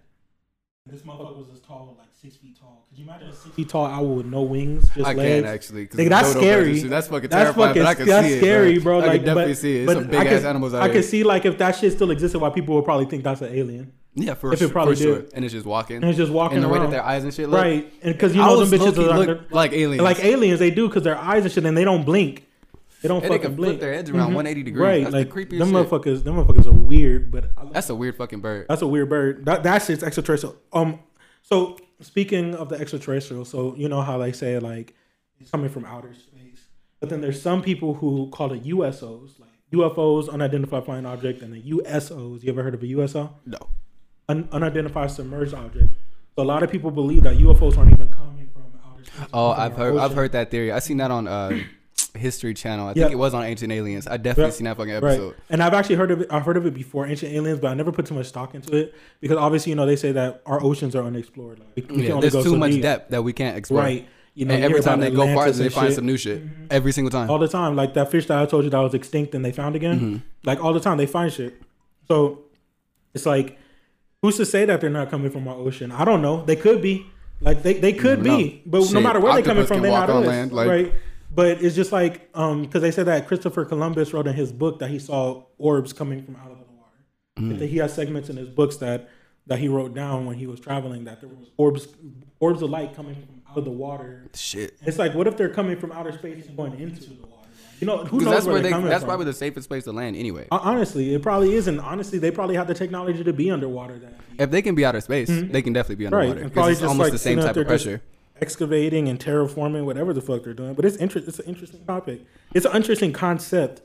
[0.88, 2.86] And this motherfucker was as tall, like six feet tall.
[2.89, 5.43] Could you imagine a six feet tall owl with no wings, just I legs?
[5.43, 5.88] can actually.
[5.88, 6.80] Nigga, the that's scary.
[6.80, 7.67] That's fucking That's terrifying.
[7.67, 9.00] fucking but I can that's see scary, it, bro.
[9.02, 9.86] I Like, can definitely but, see it.
[9.86, 10.93] but Some big I ass could, animals out I here.
[10.95, 13.54] could see like if that shit still existed, why people would probably think that's an
[13.54, 13.91] alien.
[14.15, 15.24] Yeah, for, if it sure, probably for sure.
[15.34, 15.97] And it's just walking.
[15.97, 17.62] And it's just walking and the way that their eyes and shit look.
[17.62, 17.91] right?
[18.04, 20.02] And because you know them bitches are look like aliens.
[20.04, 20.60] like aliens.
[20.60, 22.45] They do because their eyes and shit, and they don't blink.
[23.02, 23.71] They don't And they fucking can blink.
[23.71, 24.36] flip their heads around Mhm.
[24.36, 24.80] 180 degrees.
[24.82, 25.76] Right, That's like the creepiest them shit.
[25.89, 26.24] motherfuckers.
[26.24, 28.67] Them motherfuckers are weird, but I- That's a weird fucking bird.
[28.69, 29.45] that's a weird bird.
[29.45, 30.56] That that shit's extraterrestrial.
[30.71, 31.00] Um,
[31.41, 34.93] so speaking of the extraterrestrial, so you know how they say like
[35.39, 36.67] it's coming from outer space,
[37.00, 41.52] but then there's some people who call it USOs, like UFOs, unidentified flying object, and
[41.54, 42.43] the USOs.
[42.43, 43.32] You ever heard of a USO?
[43.47, 43.58] No.
[44.29, 45.93] Un- unidentified submerged object.
[46.36, 49.27] So a lot of people believe that UFOs aren't even coming from outer space.
[49.34, 49.97] Oh, I've heard.
[49.97, 50.71] I've heard that theory.
[50.71, 51.60] I seen that on uh,
[52.15, 52.88] History Channel.
[52.88, 53.03] I Yeah.
[53.03, 54.07] think it was on Ancient Aliens.
[54.07, 54.55] I definitely Yeah.
[54.55, 55.36] seen that fucking Right, episode.
[55.49, 56.27] and I've actually heard of it.
[56.31, 58.75] I've heard of it before, ancient aliens, but I never put too much stock into
[58.75, 61.60] it because obviously, you know, they say that our oceans are unexplored.
[61.60, 62.81] Like, we, we can Yeah, there's go too so much deep.
[62.84, 63.81] depth that we can't explore.
[63.81, 64.07] Right.
[64.34, 66.41] You know, you every time they go Atlantis farther, they and find some new shit.
[66.69, 67.29] Every single time.
[67.29, 67.75] all the time.
[67.75, 69.99] Like that fish that I told you that was extinct and they found again.
[69.99, 70.17] Mm-hmm.
[70.45, 71.62] Like all the time, they find shit.
[72.07, 72.39] So
[73.13, 73.57] it's like,
[74.21, 75.91] who's to say that they're not coming from our ocean?
[75.91, 76.43] I don't know.
[76.45, 77.05] They could be.
[77.43, 80.12] Like they, they could never be, but no matter where they're coming from, they're not
[80.12, 80.93] on us, land, like- right?
[81.34, 84.79] But it's just like um because they said that Christopher Columbus wrote in his book
[84.79, 87.55] that he saw orbs coming from out of the water.
[87.55, 87.57] Mm.
[87.57, 89.10] That He has segments in his books that
[89.47, 91.88] that he wrote down when he was traveling that there was orbs
[92.39, 94.27] orbs of light coming from out of the water.
[94.36, 94.77] Shit.
[94.86, 97.40] It's like what if they're coming from outer space and going into the water?
[97.82, 99.10] You know, who knows that's where, where they're coming That's from?
[99.10, 100.48] probably the safest place to land anyway.
[100.52, 101.80] Hon- Honestly, it probably isn't.
[101.80, 103.98] Honestly, they probably have the technology to be underwater.
[103.98, 106.13] That If they can be out of space, they can definitely be Mm-hmm.
[106.15, 106.44] Right, underwater.
[106.46, 108.02] and probably it's just almost like the same type of pressure.
[108.39, 110.76] excavating and terraforming, whatever the fuck they're doing.
[110.76, 111.28] But it's interest.
[111.28, 112.22] It's an interesting topic.
[112.54, 113.82] It's an interesting concept.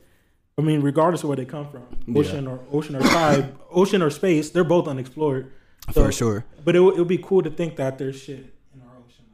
[0.59, 2.19] I mean, regardless of where they come from, Yeah.
[2.19, 5.51] ocean or ocean or sky, ocean or space, they're both unexplored.
[5.91, 6.45] For sure.
[6.63, 9.25] But it, would- it would be cool to think that there's shit in our ocean.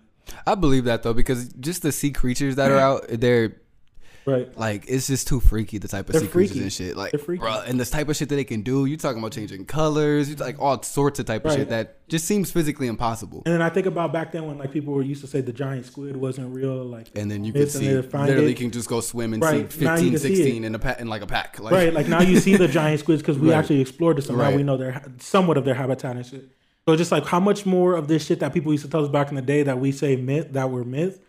[0.48, 3.56] I believe that though because just the sea creatures that are out, they're
[4.26, 4.58] Right.
[4.58, 5.78] like it's just too freaky.
[5.80, 6.64] The type of They're creatures freaky.
[6.64, 7.44] and shit, like They're freaky.
[7.44, 8.86] bruh, and this type of shit that they can do.
[8.86, 11.60] You talking about changing colors, you like all sorts of type of Right.
[11.60, 13.44] shit that just seems physically impossible.
[13.46, 15.52] And then I think about back then when like people were used to say the
[15.54, 18.58] giant squid wasn't real, like And then you and see literally it.
[18.58, 19.70] can just go swim and Right.
[19.72, 21.60] see 15, can see 16 in a pa- in like a pack.
[21.60, 23.58] Like, right, like now you see the giant squids because we Right.
[23.58, 26.50] actually explored this, and now we know their somewhat of their habitat and shit.
[26.88, 29.10] So just like how much more of this shit that people used to tell us
[29.10, 31.20] back in the day that we say myth that were myth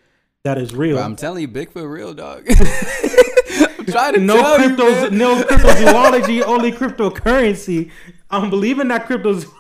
[0.45, 0.97] that is real.
[0.97, 2.47] Bro, I'm telling you, Bigfoot real dog.
[3.79, 5.19] I'm trying to no tell you, cryptos, man.
[5.19, 7.91] no cryptozoology, only cryptocurrency.
[8.31, 9.51] I'm believing that cryptozoology.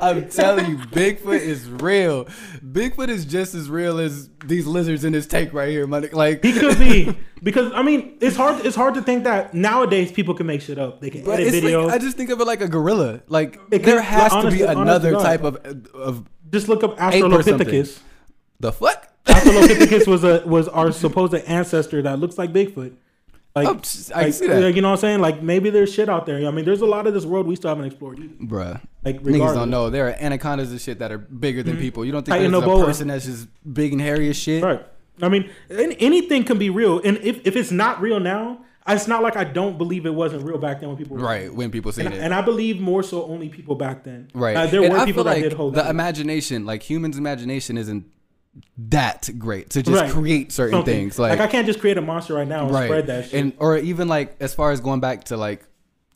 [0.00, 2.26] I'm telling you, Bigfoot is real.
[2.62, 6.08] Bigfoot is just as real as these lizards in this tank right here, man.
[6.12, 8.64] Like, He could be because I mean it's hard.
[8.66, 11.00] It's hard to think that nowadays people can make shit up.
[11.00, 11.86] They can but edit videos.
[11.86, 13.22] like, I just think of it like a gorilla.
[13.28, 15.56] Like, It could- there has honest- to be another type of
[15.94, 16.98] of just look up.
[16.98, 17.98] Australopithecus.
[18.60, 19.08] the fuck.
[19.34, 22.94] Australopithecus was a was our supposed ancestor that looks like Bigfoot.
[23.54, 23.80] Like, Oh,
[24.14, 24.62] I like, see that.
[24.62, 25.20] like, you know what I'm saying?
[25.20, 26.46] Like maybe there's shit out there.
[26.46, 28.18] I mean, there's a lot of this world we still haven't explored.
[28.18, 28.34] Either.
[28.46, 28.80] Bruh.
[29.04, 29.90] Like Niggas don't know.
[29.90, 32.04] There are anacondas and shit that are bigger than people.
[32.04, 32.84] You don't think Titan there's a boa.
[32.86, 34.62] person that's just big and hairy as shit?
[34.62, 34.80] Right.
[35.20, 39.06] I mean, an- anything can be real, and if, if it's not real now, it's
[39.06, 41.70] not like I don't believe it wasn't real back then when people were Right, when
[41.70, 42.20] people seen And, it.
[42.22, 44.28] and I believe more so only people back then.
[44.34, 44.56] Right.
[44.56, 45.90] Uh, there and were I people feel that like did hold the that.
[45.90, 48.06] imagination, like humans' imagination, isn't
[48.78, 50.10] that great to just Right.
[50.10, 50.94] create certain Something.
[50.94, 51.18] things.
[51.18, 53.40] Like, Like, I can't just create a monster right now and right, spread that shit.
[53.40, 55.64] and or even like as far as going back to like.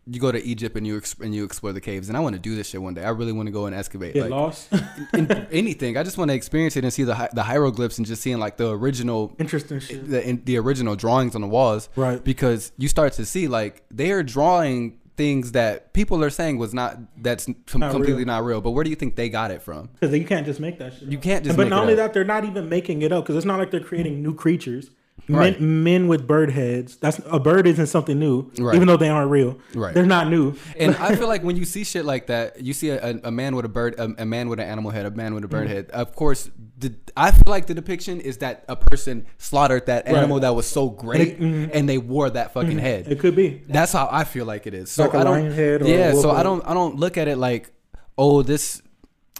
[0.08, 2.34] You go to Egypt and you ex- and you explore the caves, and I want
[2.34, 3.02] to do this shit one day.
[3.02, 4.68] I really want to go and excavate get like lost.
[5.12, 5.96] in, anything.
[5.96, 8.38] I just want to experience it and see the hi- the hieroglyphs and just seeing
[8.38, 10.08] like the original Interesting shit.
[10.08, 12.22] the in, the original drawings on the walls, Right.
[12.22, 16.74] Because you start to see like they are drawing things that people are saying was
[16.74, 18.26] not that's com- Not completely real.
[18.26, 18.60] not real.
[18.60, 19.88] But where do you think they got it from?
[19.98, 21.04] Because you can't just make that shit.
[21.08, 21.24] You up.
[21.24, 21.98] can't just But not only up.
[21.98, 24.90] that, they're not even making it up because it's not like they're creating new creatures.
[25.28, 25.60] Right.
[25.60, 26.96] Men, men with bird heads.
[26.98, 28.74] That's a bird isn't something new, Right.
[28.76, 29.58] even though they aren't real.
[29.74, 29.92] Right.
[29.92, 30.54] They're not new.
[30.78, 33.56] And I feel like when you see shit like that, you see a, a, man
[33.56, 35.56] with a bird, a, a man with an animal head, a man with a Mm-hmm.
[35.56, 35.90] bird head.
[35.90, 40.40] Of course, the, I feel like the depiction is that a person slaughtered that animal
[40.40, 41.70] that was so great, mhm.
[41.72, 43.08] and they wore that fucking head.
[43.08, 43.62] It could be.
[43.68, 44.90] That's how I feel like it is.
[44.90, 46.12] So Like I don't, lion head or yeah.
[46.12, 46.64] So I don't.
[46.66, 47.70] I don't look at it like,
[48.18, 48.82] oh, this.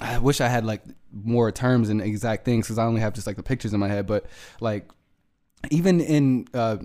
[0.00, 3.26] I wish I had like more terms and exact things because I only have just
[3.26, 4.06] like the pictures in my head.
[4.06, 4.26] But
[4.60, 4.90] like,
[5.70, 6.76] even in uh,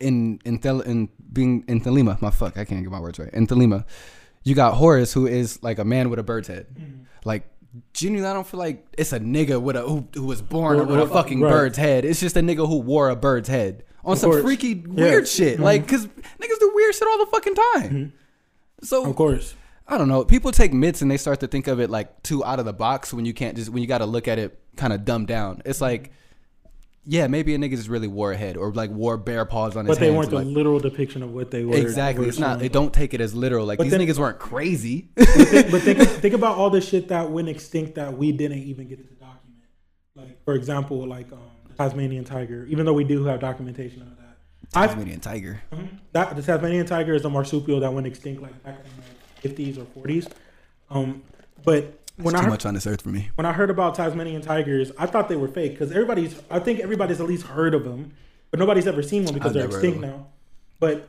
[0.00, 3.32] in in Thel- in being in Thelema, my fuck, I can't get my words right.
[3.32, 3.84] In Thelema,
[4.44, 6.66] you got Horus, who is like a man with a bird's head.
[6.74, 7.02] Mm-hmm.
[7.24, 7.48] Like.
[7.92, 10.84] Genuinely, I don't feel like it's a nigga with a who, who was born Or-
[10.84, 11.50] with a fucking right.
[11.50, 12.06] bird's head.
[12.06, 14.42] It's just a nigga who wore a bird's head on some course.
[14.42, 14.94] freaky Yeah.
[14.94, 15.60] weird shit.
[15.60, 17.82] Like, cause niggas do weird shit all the fucking time.
[17.82, 18.06] Mm-hmm.
[18.82, 19.54] So Of course.
[19.86, 20.24] I don't know.
[20.24, 22.72] People take myths and they start to think of it like too out of the
[22.72, 25.28] box when you can't just when you got to look at it kind of dumbed
[25.28, 25.60] down.
[25.66, 26.12] It's like,
[27.08, 29.86] yeah, maybe a nigga just really wore a head or like wore bear paws on
[29.86, 30.16] his But they hands.
[30.18, 31.76] weren't the like- literal depiction of what they were.
[31.76, 32.26] exactly.
[32.28, 32.58] It's not.
[32.58, 33.64] They don't take it as literal.
[33.66, 35.08] Like these then- niggas weren't crazy.
[35.14, 38.58] but think, but think, think about all the shit that went extinct that we didn't
[38.64, 39.62] even get to document.
[40.16, 41.38] Like for example, like um,
[41.78, 42.66] Tasmanian tiger.
[42.68, 44.36] Even though we do have documentation of that,
[44.72, 45.62] Tasmanian tiger.
[46.12, 49.78] that the Tasmanian tiger is a marsupial that went extinct like back in the fifties
[49.78, 50.26] or forties.
[50.90, 51.22] Um,
[51.64, 53.30] but when I too heard, much on this earth for me.
[53.34, 56.40] when I heard about Tasmanian tigers, I thought they were fake because everybody's.
[56.50, 58.12] I think everybody's at least heard of them,
[58.50, 60.26] but nobody's ever seen one because I've they're extinct now.
[60.80, 61.08] But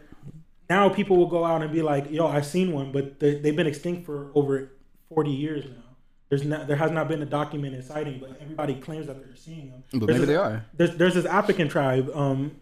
[0.70, 3.56] now people will go out and be like, "Yo, I've seen one," but they, they've
[3.56, 4.72] been extinct for over
[5.10, 5.84] forty years now.
[6.30, 9.70] There's not, there has not been a documented sighting, but everybody claims that they're seeing
[9.72, 9.84] them.
[9.94, 10.66] But There's maybe this- they are.
[10.74, 12.58] There's there's this African tribe um,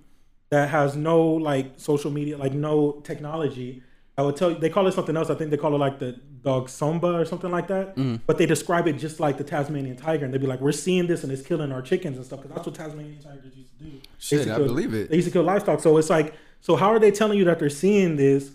[0.50, 3.82] that has no like social media, like no technology.
[4.18, 5.32] I would tell you they call it something else.
[5.32, 7.96] I think they call it like the dog somba or something like that.
[7.98, 8.22] Mm.
[8.26, 11.08] But they describe it just like the Tasmanian tiger, and they'd be like, "We're seeing
[11.08, 13.84] this, and it's killing our chickens and stuff." Because that's what Tasmanian tigers used to
[13.84, 13.92] do.
[14.20, 15.10] Shit, to I kill- believe it.
[15.10, 15.82] They used to kill livestock.
[15.82, 18.52] So it's like, so how are they telling you that they're seeing this?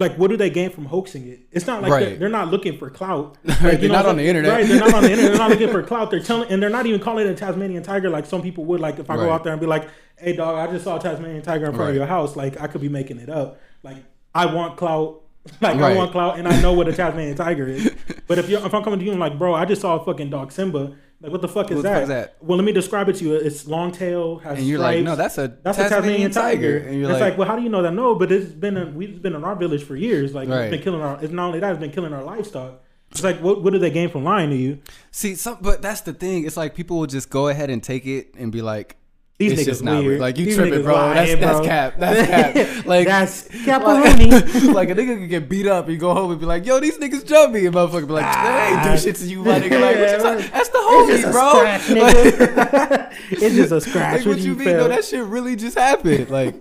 [0.00, 1.40] Like, what do they gain from hoaxing it?
[1.52, 2.04] It's not like Right.
[2.08, 3.38] they're, they're not looking for clout.
[3.44, 4.50] Like, they're not what on the internet.
[4.52, 5.30] Right, they're not on the internet.
[5.32, 6.10] They're not looking for clout.
[6.10, 8.80] They're telling, and they're not even calling it a Tasmanian tiger like some people would.
[8.80, 11.00] Like if I go out there and be like, "Hey, dog, I just saw a
[11.00, 11.88] Tasmanian tiger in front Right.
[11.90, 13.60] of your house," like I could be making it up.
[13.84, 13.98] Like
[14.34, 15.20] I want clout.
[15.60, 15.96] Like I Right.
[15.96, 17.90] want clout, and I know what a Tasmanian tiger is.
[18.26, 19.96] But if you are if I'm coming to you and like, bro, I just saw
[19.96, 20.96] a fucking dog Simba.
[21.20, 21.92] Like, what the fuck is What that?
[21.94, 22.36] fuck is that?
[22.40, 23.34] Well, let me describe it to you.
[23.34, 26.78] It's long tail, has And you're like, no, that's a That's a Tasmanian tiger.
[26.78, 27.92] And you're it's like, like, well, how do you know that?
[27.92, 30.34] No, but it's been a, we've been in our village for years.
[30.34, 30.62] Like Right.
[30.64, 31.18] it's been killing our.
[31.22, 32.82] It's not only that, it's been killing our livestock.
[33.10, 34.78] It's like, what what do they gain from lying to you?
[35.12, 36.44] see, some, but that's the thing.
[36.46, 38.96] It's like people will just go ahead and take it and be like,
[39.48, 40.20] These it's niggas just not weird.
[40.20, 40.94] like you These tripping, bro.
[40.94, 41.94] lying, that's that's cap.
[41.98, 42.28] That's
[42.76, 42.86] cap.
[42.86, 44.72] Like That's like, caparoni.
[44.74, 45.88] like a nigga could get beat up.
[45.88, 48.32] You go home and be like, "Yo, these niggas jump me," and motherfucker be like,
[48.44, 51.06] "They ain't do shit to you, my nigga." Like, what you that's the Ah.
[51.08, 51.50] Homie, bro.
[51.58, 53.14] scratch, nigga.
[53.30, 54.18] it's just a scratch.
[54.18, 54.68] Like, what when you mean?
[54.68, 54.78] fell.
[54.82, 56.30] No, that shit really just happened.
[56.30, 56.54] Like,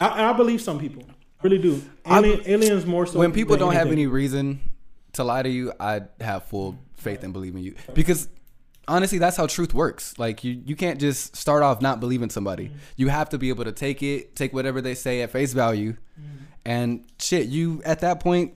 [0.00, 1.04] I, I believe some people.
[1.42, 1.82] Really do.
[2.04, 3.18] I- Alien, aliens more so.
[3.18, 4.60] when people don't have any reason
[5.14, 8.28] to lie to you, I have full faith and believe in you because
[8.88, 10.18] honestly, that's how truth works.
[10.18, 12.66] Like, you you can't just start off not believing somebody.
[12.66, 12.76] Mm-hmm.
[12.96, 15.96] You have to be able to take it, take whatever they say at face value,
[16.20, 16.44] Mm-hmm.
[16.64, 17.46] and shit.
[17.48, 18.54] You at that point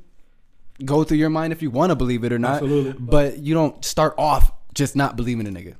[0.84, 2.62] go through your mind if you want to believe it or not.
[2.62, 2.92] Absolutely.
[2.98, 5.74] But you don't start off just not believing a nigga.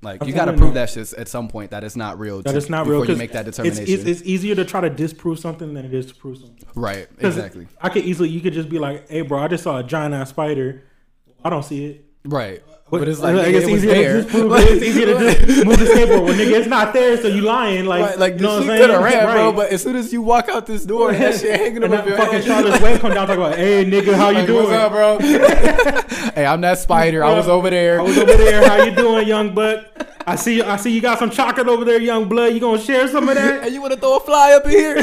[0.00, 2.40] Like you got to prove that shit at some point that it's not real.
[2.40, 3.00] That to- it's not before real.
[3.02, 3.82] you 'cause make that determination.
[3.92, 6.64] it's, it's easier to try to disprove something than it is to prove something.
[6.76, 7.66] right Exactly.
[7.80, 10.14] I could easily, you could just be like, "Hey, bro, I just saw a giant
[10.14, 10.84] ass spider.
[11.44, 12.62] I don't see it." Right.
[12.90, 14.24] But, it's like like it's it was easier there.
[14.24, 14.44] to.
[14.44, 14.72] Like- it.
[14.72, 16.24] It's easier to just move the skateboard.
[16.24, 17.84] Well, nigga, it's not there, so you lying.
[17.84, 18.90] Like, Right, like you know what I'm saying?
[18.90, 19.52] have ran, bro.
[19.52, 22.32] But as soon as you walk out this door, that shit hanging that your fucking
[22.32, 22.44] head.
[22.44, 25.18] Charlotte's Web come down talk about, "Hey, nigga, how you Like, doing?" What's up, bro?
[26.34, 27.22] hey, I'm that spider.
[27.22, 28.00] I was over there.
[28.00, 28.66] I was over there.
[28.66, 29.84] How you doing, young buck?
[30.26, 30.56] I see.
[30.56, 32.54] you I see you got some chocolate over there, young blood.
[32.54, 33.64] You gonna share some of that?
[33.64, 34.94] and you want to throw a fly up in here?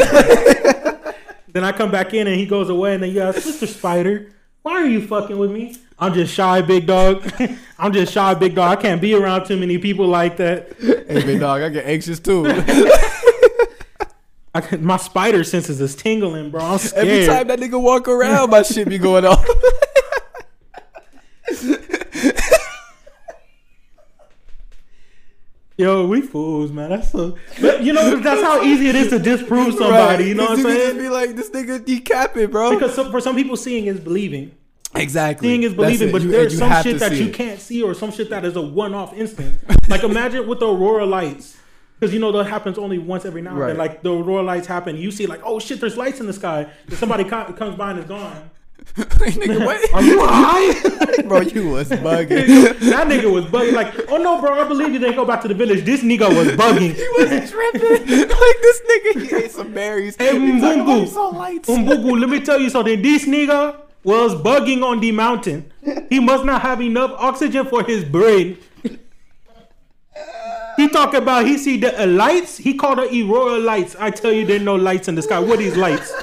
[1.54, 3.67] Then I come back in and he goes away, and then you ask, Mr.
[3.67, 4.32] Spider,
[4.63, 5.78] why are you fucking with me?
[5.97, 7.31] I'm just shy, big dog.
[7.79, 8.77] I'm just shy, big dog.
[8.77, 10.73] I can't be around too many people like that.
[10.79, 12.45] hey, big dog, I get anxious too.
[14.53, 16.62] I can, my spider senses is tingling, bro.
[16.62, 17.08] I'm scared.
[17.08, 19.45] Every time that nigga walk around, my shit be going off.
[25.77, 26.89] Yo, we fools, man.
[26.89, 27.38] That's so.
[27.60, 30.29] But you know, that's how easy it is to disprove somebody.
[30.29, 30.97] You know what I'm just saying?
[30.99, 32.75] be like, this nigga, he capping, bro.
[32.75, 34.55] Because some, for some people, seeing is believing.
[34.95, 35.47] Exactly.
[35.49, 37.34] Seeing is believing, but You- there's some shit that you it.
[37.34, 39.58] can't see, or some shit that is a one-off instance.
[39.89, 41.55] like imagine with the aurora lights,
[41.99, 43.67] because you know that happens only once every now and Right.
[43.69, 43.77] then.
[43.77, 46.67] Like the aurora lights happen, you see like, oh shit, there's lights in the sky.
[46.88, 48.49] Then somebody co- comes by and is gone.
[48.95, 49.79] nigga, what?
[49.95, 51.21] Are you high?
[51.23, 52.45] bro, you was bugging.
[52.91, 53.73] that nigga was bugging.
[53.73, 55.86] Like, oh no, bro, I believe you didn't go back to the village.
[55.86, 56.93] This nigga was bugging.
[56.93, 58.08] he was tripping.
[58.29, 60.15] like this nigga, he ate some berries.
[60.17, 61.08] Hey, He talking about he Mbungu.
[61.08, 61.69] saw lights.
[61.69, 63.01] Umbugu, let me tell you something.
[63.01, 65.71] This nigga was bugging on the mountain.
[66.09, 68.57] He must not have enough oxygen for his brain.
[70.77, 72.57] He talk about he see the uh, lights.
[72.57, 73.95] He called the aurora lights.
[73.97, 75.39] I tell you, there no lights in the sky.
[75.39, 76.13] What is lights?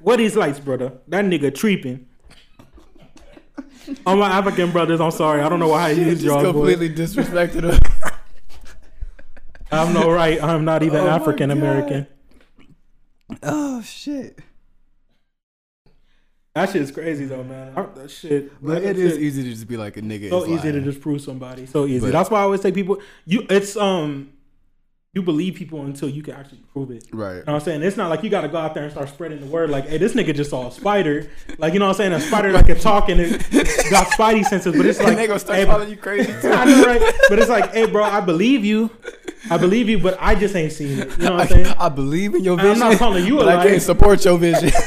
[0.00, 0.92] what is lights, brother?
[1.08, 2.06] That nigga tripping.
[4.06, 5.42] All my African brothers, I'm sorry.
[5.42, 6.42] I don't know why I use Just y'all.
[6.42, 6.52] boy.
[6.52, 7.78] completely disrespected him.
[9.70, 10.42] I'm no right.
[10.42, 12.06] I'm not even Oh African American.
[13.42, 14.38] oh shit.
[16.54, 17.72] That shit's crazy though, man.
[17.76, 18.50] I- That shit.
[18.62, 20.30] But it is shit- easy to just be like a nigga.
[20.30, 20.84] so is easy to lying.
[20.84, 21.66] just prove somebody.
[21.66, 22.00] So easy.
[22.00, 24.30] But- That's why I always say people you it's um
[25.12, 27.04] you believe people until you can actually prove it.
[27.12, 27.30] Right.
[27.30, 27.82] You know what I'm saying?
[27.82, 29.98] It's not like you gotta go out there and start spreading the word like, hey,
[29.98, 31.28] this nigga just saw a spider.
[31.58, 32.12] Like, you know what I'm saying?
[32.12, 33.40] A spider that can talk and it
[33.90, 36.48] got spidey senses, but it's like and they gonna start hey, calling you crazy too.
[36.52, 37.14] I know, right?
[37.28, 38.90] But it's like, hey bro, I believe you.
[39.50, 41.10] I believe you, but I just ain't seen it.
[41.18, 41.66] You know what I'm saying?
[41.78, 42.70] I, I believe in your vision.
[42.82, 43.68] I'm not calling you a but I liar.
[43.70, 44.70] can't support your vision.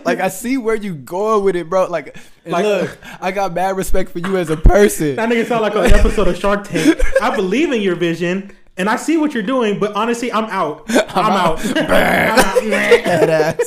[0.04, 1.86] like I see where you going with it, bro.
[1.86, 5.16] Like, Like- look, I got bad respect for you as a person.
[5.16, 7.00] That nigga sound like an episode of Shark Tank.
[7.22, 10.84] I believe in your vision and I see what you're doing, but honestly, I'm out.
[10.88, 11.60] I'm, out.
[11.76, 13.58] I'm out.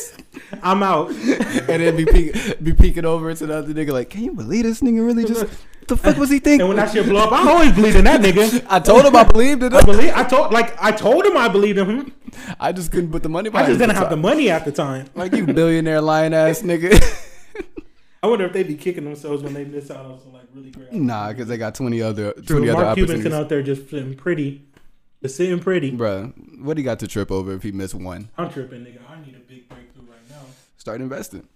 [0.64, 1.10] I'm out.
[1.12, 4.64] And then be peek, be peeking over to the other nigga like, can you believe
[4.64, 5.46] this nigga really just?
[5.88, 6.62] The fuck was he thinking?
[6.62, 8.66] And when that shit blow up, I always believe in that nigga.
[8.70, 9.86] I told him I believed in I him.
[9.86, 10.14] believe.
[10.14, 12.14] I told like I told him I believed in him.
[12.60, 15.08] I just couldn't put the money I just didn't have the money at the time.
[15.16, 16.94] Like you billionaire lying ass nigga.
[18.24, 20.70] I wonder if they'd be kicking themselves when they miss out on some like really
[20.70, 20.94] great.
[20.94, 23.40] nah, because they got twenty other True, twenty other Mark Cuban's opportunities.
[23.40, 24.64] out there just sitting pretty,
[25.24, 25.92] just sitting pretty.
[25.92, 28.30] Bruh, what do you got to trip over if he missed one?
[28.38, 29.00] I'm tripping, nigga.
[29.10, 30.44] I need a big breakthrough right now.
[30.82, 31.48] Start investing.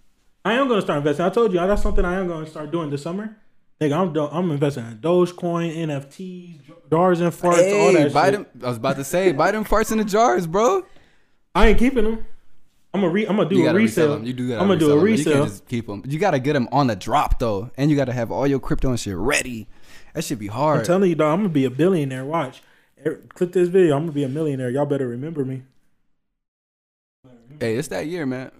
[0.44, 1.26] I am gonna start investing.
[1.26, 3.36] I told you that's something I am gonna start doing this summer.
[3.80, 8.34] Nigga, I'm I'm investing in Dogecoin, NFTs, jars and farts, all that buy shit.
[8.34, 8.62] them.
[8.64, 10.86] I was about to say, buy them farts in the jars, bro.
[11.56, 12.24] I ain't keeping them.
[12.94, 14.08] I'm gonna re- I'm gonna do a resell resale.
[14.14, 14.24] them.
[14.26, 15.08] You do gotta I'm gonna do a resell 'em.
[15.08, 15.32] You resale.
[15.34, 16.02] can't just keep them.
[16.06, 18.90] You gotta get them on the drop though, and you gotta have all your crypto
[18.90, 19.66] and shit ready.
[20.14, 20.78] That should be hard.
[20.78, 22.24] I'm telling you, dog, I'm gonna be a billionaire.
[22.24, 22.62] Watch.
[23.04, 23.96] Er- Click this video.
[23.96, 24.70] I'm gonna be a millionaire.
[24.70, 25.64] Y'all better remember me.
[27.58, 28.52] hey, it's that year, man.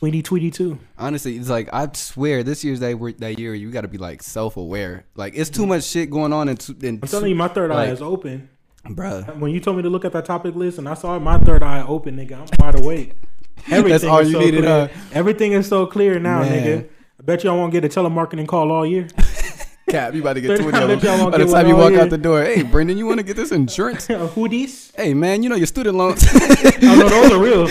[0.00, 0.78] Tweety Tweety too.
[0.98, 3.54] Honestly, it's like I swear this year's that that year.
[3.54, 5.04] You gotta be like self aware.
[5.14, 6.48] Like it's too much shit going on.
[6.48, 8.48] And, and I'm telling you, my third eye like- is open.
[8.86, 9.38] bruh.
[9.38, 11.36] When you told me to look at that topic list and I saw it, my
[11.38, 12.32] third eye open, nigga.
[12.40, 13.12] I'm wide awake.
[13.70, 14.88] Everything all is you so needed, huh?
[15.12, 16.52] Everything is so clear now, Man.
[16.82, 16.88] nigga.
[16.88, 19.06] I bet you I won't get a telemarketing call all year.
[19.90, 21.30] Cap, you about to get twenty of to them.
[21.30, 22.00] By the time you walk year.
[22.00, 24.06] out the door, hey, Brendan, you want to get this insurance?
[24.06, 24.92] Hoodies.
[24.96, 26.24] hey, man, you know your student loans.
[26.32, 27.68] Oh no, those are real.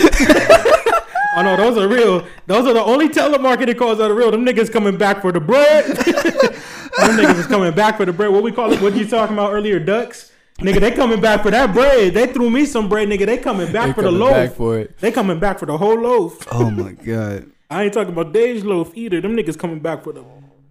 [1.40, 2.26] Oh no, those are real.
[2.46, 4.30] Those are the only telemarketing calls that are real.
[4.30, 5.84] Them niggas coming back for the bread.
[5.96, 8.30] Them niggas is coming back for the bread.
[8.30, 8.80] What we call it?
[8.82, 9.78] What you talking about earlier?
[9.78, 10.32] Ducks.
[10.58, 12.12] Nigga, they coming back for that bread.
[12.12, 13.24] They threw me some bread, nigga.
[13.24, 14.32] They coming back They for the coming loaf.
[14.32, 14.98] back for it.
[14.98, 16.46] They coming back for the whole loaf.
[16.52, 17.50] oh my god.
[17.70, 19.20] I ain't talking about Dave's loaf either.
[19.20, 20.24] Them niggas coming back for the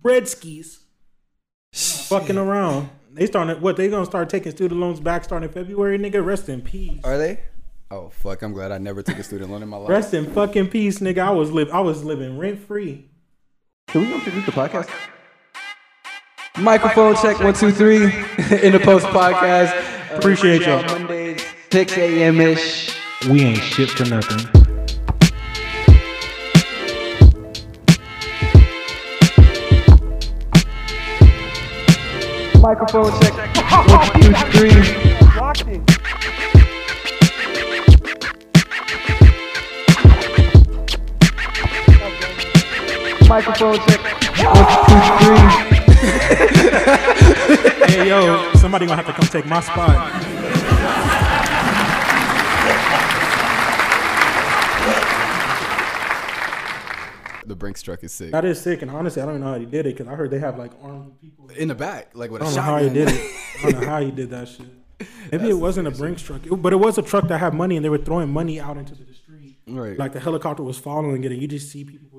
[0.03, 0.82] bread skis.
[1.73, 2.89] Fucking around.
[3.13, 3.77] They starting what?
[3.77, 6.23] They gonna start taking student loans back starting February, nigga.
[6.23, 6.99] Rest in peace.
[7.03, 7.39] Are they?
[7.91, 8.43] Oh fuck!
[8.43, 9.89] I'm glad I never took a student loan in my life.
[9.89, 11.19] Rest in fucking peace, nigga.
[11.19, 11.71] I was live.
[11.71, 13.10] I was living rent free.
[13.88, 14.89] Can we introduce the podcast?
[16.60, 18.04] Microphone check one two three
[18.62, 19.73] in the post podcast.
[20.15, 20.84] Appreciate y'all.
[20.86, 22.39] Mondays six a.m.
[22.39, 22.95] ish.
[23.28, 24.45] We ain't shit for nothing.
[32.62, 33.34] Microphone check
[33.88, 35.88] one two three.
[43.30, 44.56] Microphone check one
[44.88, 45.38] two three.
[47.94, 51.20] Hey yo, somebody gonna have to come take my spot.
[57.46, 58.32] The Brinks truck is sick.
[58.32, 60.15] That is sick, and honestly, I don't even know how he did it because I
[60.15, 61.50] heard they have like armed people.
[61.50, 63.32] In the back, like with I a don't know how he did it.
[63.63, 64.68] I don't know how he did that shit.
[65.32, 67.76] Maybe it wasn't a Brinks truck, It- but it was a truck that had money,
[67.76, 69.58] and they were throwing money out into the street.
[69.68, 69.98] Right.
[69.98, 72.18] Like the helicopter was following it, and you just see people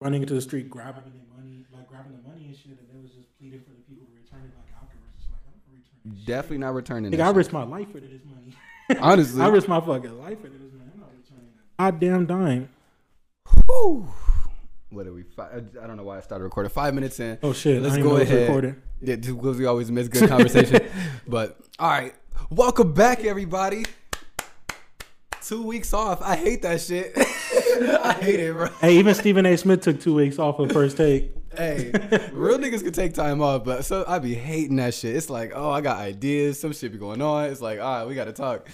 [0.00, 3.00] running into the street, grabbing their money, like grabbing the money and shit, and they
[3.02, 5.26] was just pleading for the people to return it like afterwards.
[5.30, 5.80] Like I'm not returning.
[6.04, 6.26] this shit.
[6.26, 7.10] Definitely not returning.
[7.10, 7.36] That I shit.
[7.36, 8.54] risked my life for this money.
[9.00, 9.42] Honestly.
[9.42, 10.90] I risked my fucking life for this money.
[10.94, 11.92] I'm not returning that.
[11.92, 12.68] Goddamn dime.
[13.66, 14.08] Whew.
[14.90, 15.22] What are we?
[15.22, 15.50] Fi-
[15.82, 16.70] I don't know why I started recording.
[16.70, 17.38] Five minutes in.
[17.42, 17.82] Oh shit!
[17.82, 18.40] Let's go know it was ahead.
[18.42, 18.82] recording.
[19.02, 20.80] Yeah, because we always miss good conversation.
[21.28, 22.14] but all right,
[22.48, 23.84] welcome back, everybody.
[25.42, 26.22] Two weeks off.
[26.22, 27.14] I hate that shit.
[28.04, 28.68] I hate it, bro.
[28.80, 29.56] Hey, even Stephen A.
[29.56, 31.32] Smith took two weeks off of first take.
[31.56, 31.90] Hey,
[32.32, 35.16] real niggas can take time off, but so I be hating that shit.
[35.16, 36.60] It's like, oh, I got ideas.
[36.60, 37.46] Some shit be going on.
[37.46, 38.68] It's like, all right, we got to talk.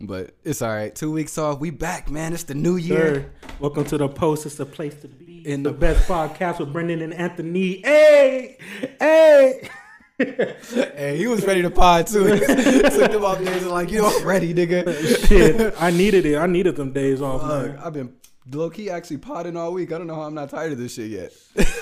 [0.00, 0.94] But it's all right.
[0.94, 1.60] Two weeks off.
[1.60, 2.34] We back, man.
[2.34, 3.32] It's the new year.
[3.42, 4.44] Sir, welcome to the post.
[4.44, 5.48] It's the place to be.
[5.48, 7.80] In the the- best podcast with Brendan and Anthony.
[7.82, 8.58] Hey,
[9.00, 9.68] hey.
[10.18, 12.24] Hey, he was ready to pod too.
[12.24, 15.26] He took them off days and like, you know, I'm ready, nigga.
[15.28, 16.38] Shit, I needed it.
[16.38, 17.42] I needed them days off.
[17.42, 17.84] Fuck.
[17.84, 18.14] I've been
[18.50, 19.92] low key actually potting all week.
[19.92, 21.32] I don't know how I'm not tired of this shit yet.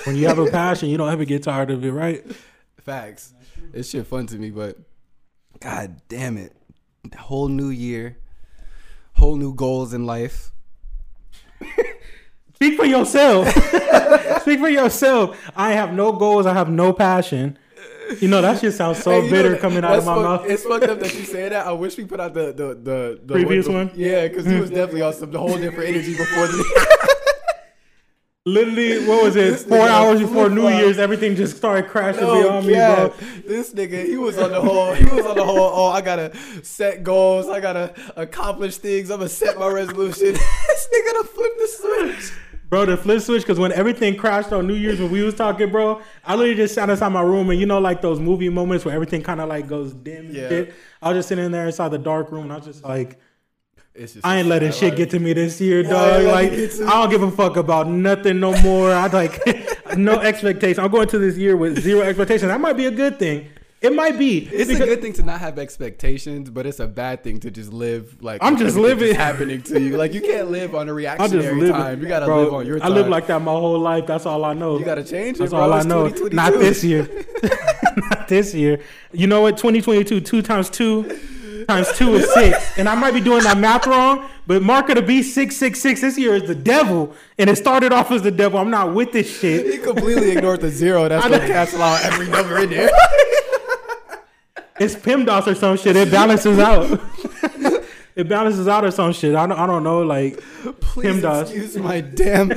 [0.05, 2.23] When you have a passion, you don't ever get tired of it, right?
[2.81, 3.33] Facts.
[3.73, 4.77] It's shit fun to me, but
[5.59, 6.55] god damn it.
[7.17, 8.17] Whole new year.
[9.13, 10.51] Whole new goals in life.
[12.55, 13.47] Speak for yourself.
[14.41, 15.51] Speak for yourself.
[15.55, 16.45] I have no goals.
[16.45, 17.57] I have no passion.
[18.21, 20.23] You know that shit sounds so Hey, you know bitter coming out of my fuck-
[20.23, 20.45] mouth.
[20.49, 21.65] It's fucked up that you say that.
[21.65, 23.91] I wish we put out the the the, the Previous the- one?
[23.95, 26.95] Yeah, because he was definitely on some whole different energy before the.
[28.47, 29.39] Literally, what was it?
[29.53, 30.79] This Four hours before New flop.
[30.79, 33.07] Year's, everything just started crashing No, beyond me, yeah.
[33.07, 33.15] bro.
[33.47, 36.31] This nigga, he was on the whole, he was on the whole, oh, I gotta
[36.61, 40.33] set goals, I gotta accomplish things, I'm gonna set my resolution.
[40.33, 42.33] this nigga to flip the switch.
[42.69, 45.69] Bro, the flip switch, because when everything crashed on New Year's when we was talking,
[45.71, 48.83] bro, I literally just sat inside my room and you know, like those movie moments
[48.85, 50.49] where everything kind of like goes dim and Yeah.
[50.49, 50.73] shit.
[51.01, 53.19] I was just sitting there inside the dark room and I was just like,
[53.93, 54.97] It's just I ain't letting shit life.
[54.97, 56.23] get to me this year, Yeah, dog.
[56.23, 56.51] yeah, like.
[56.53, 58.91] I don't give a fuck about nothing no more.
[58.91, 59.39] I like
[59.97, 60.83] no expectation.
[60.83, 62.47] I'm going to this year with zero expectation.
[62.47, 63.47] That might be a good thing.
[63.85, 64.39] It might be.
[64.51, 67.71] It's a good thing to not have expectations, but it's a bad thing to just
[67.71, 69.13] live like I'm just living.
[69.15, 69.95] happening to you.
[69.97, 72.01] Like you can't live on a reactionary time.
[72.01, 72.91] You gotta bro, live on your time.
[72.91, 74.07] I live like that my whole life.
[74.07, 74.79] That's all I know.
[74.79, 75.39] you gotta change it.
[75.39, 75.61] That's bro.
[75.61, 76.07] all I know.
[76.07, 77.07] Not this year.
[77.97, 78.81] Not this year.
[79.11, 79.57] You know what?
[79.57, 81.03] 2022, two times two
[81.67, 82.77] times two is six.
[82.77, 86.35] And I might be doing that math wrong, but marker to be 666 this year
[86.35, 87.15] is the devil.
[87.37, 88.59] And it started off as the devil.
[88.59, 89.65] I'm not with this shit.
[89.65, 91.07] He completely ignored the zero.
[91.07, 92.89] That's gonna cancel out every number in there.
[94.79, 95.95] It's PEMDAS or some shit.
[95.95, 96.99] It balances out.
[98.15, 99.33] it balances out or some shit.
[99.35, 100.01] I don't, I don't know.
[100.01, 100.39] Like,
[100.81, 101.41] Please PEMDAS.
[101.43, 102.51] excuse my damn.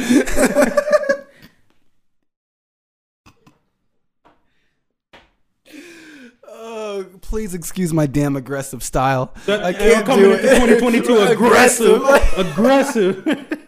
[6.45, 9.33] Oh, please excuse my damn aggressive style.
[9.47, 10.79] I I'm can't coming do into it.
[10.81, 12.03] 2022 aggressive.
[12.37, 13.59] aggressive.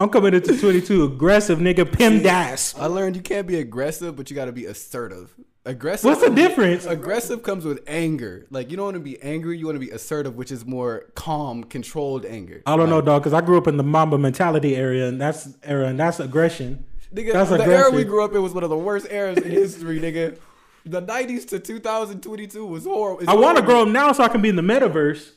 [0.00, 1.84] I'm coming into 22 aggressive, nigga.
[1.84, 2.78] PEMDAS.
[2.78, 5.32] I learned you can't be aggressive, but you got to be assertive.
[5.66, 6.04] Aggressive.
[6.04, 6.84] What's the difference?
[6.84, 8.46] Aggressive comes with anger.
[8.50, 9.56] Like you don't want to be angry.
[9.56, 12.62] You want to be assertive, which is more calm, controlled anger.
[12.66, 15.56] I don't know, dog, because I grew up in the Mamba mentality area, and that's
[15.62, 16.84] era, and that's aggression.
[17.14, 19.50] Nigga, That's the era we grew up in was one of the worst eras in
[19.50, 20.36] history, nigga.
[20.84, 23.30] The 90s to 2022 was horrible.
[23.30, 25.30] I want to grow up now so I can be in the metaverse.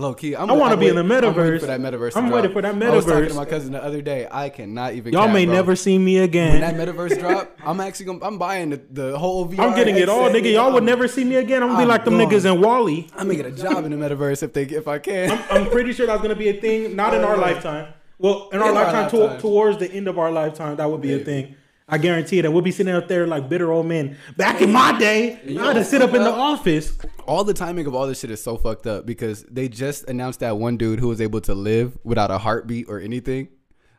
[0.00, 1.60] Low key, I'm, I wanna I'm be in the waiting- I'm waiting metaverse.
[1.60, 2.16] for that metaverse.
[2.16, 2.34] I'm drop.
[2.36, 3.28] waiting for that I was talking metaverse.
[3.28, 4.26] to my cousin the other day.
[4.30, 5.12] I cannot even.
[5.12, 5.54] Y'all cap, may bro.
[5.54, 6.60] never see me again.
[6.60, 9.60] When that metaverse drop, I'm actually gonna, I'm buying the, the whole VR.
[9.60, 10.52] I'm getting it all, nigga.
[10.54, 11.62] Y'all would I'm- never see me again.
[11.62, 13.08] I'm gonna be I'm like them niggas in WALL-E.
[13.12, 15.38] I'm gonna get a job in the metaverse if they if I can.
[15.50, 16.96] I'm pretty sure that's gonna be a thing.
[16.96, 17.92] Not in our lifetime.
[18.18, 19.40] Well, in our In our lifetime, to- lifetime.
[19.40, 21.56] towards the end of our lifetime, that would be a thing.
[21.90, 24.16] I guarantee that we'll be sitting up there like bitter old men.
[24.36, 26.96] Back in my day, I had to sit up in the office.
[27.26, 30.40] all the timing of all this shit is so fucked up because they just announced
[30.40, 33.48] that one dude who was able to live without a heartbeat or anything.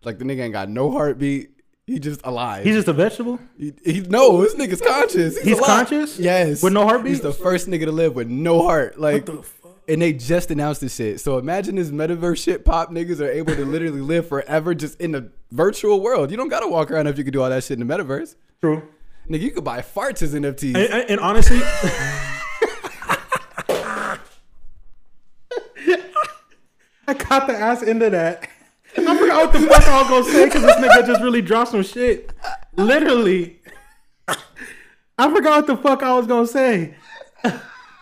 [0.03, 1.49] Like the nigga ain't got no heartbeat.
[1.87, 2.63] He just alive.
[2.63, 3.39] He's just a vegetable.
[3.57, 5.35] he, he no, this nigga's conscious.
[5.37, 6.17] He's, He's conscious?
[6.17, 7.11] Yes, With no heartbeat?
[7.11, 8.99] He's the first nigga to live with no heart.
[8.99, 9.60] Like, the fuck?
[9.91, 11.19] And they just announced this shit.
[11.19, 15.11] So imagine this metaverse shit pop niggas are able to literally live forever just in
[15.11, 16.31] the virtual world.
[16.31, 18.35] You don't gotta walk around if you can do all that shit in the metaverse.
[18.61, 18.83] True.
[19.29, 20.75] Nigga, you could buy farts as NFTs.
[20.75, 21.59] And, and- and honestly,
[27.07, 28.47] I caught the ass into that.
[28.97, 31.71] I forgot what the fuck I was gonna say because this nigga just really dropped
[31.71, 32.31] some shit.
[32.75, 33.59] Literally,
[35.17, 36.95] I forgot what the fuck I was gonna say.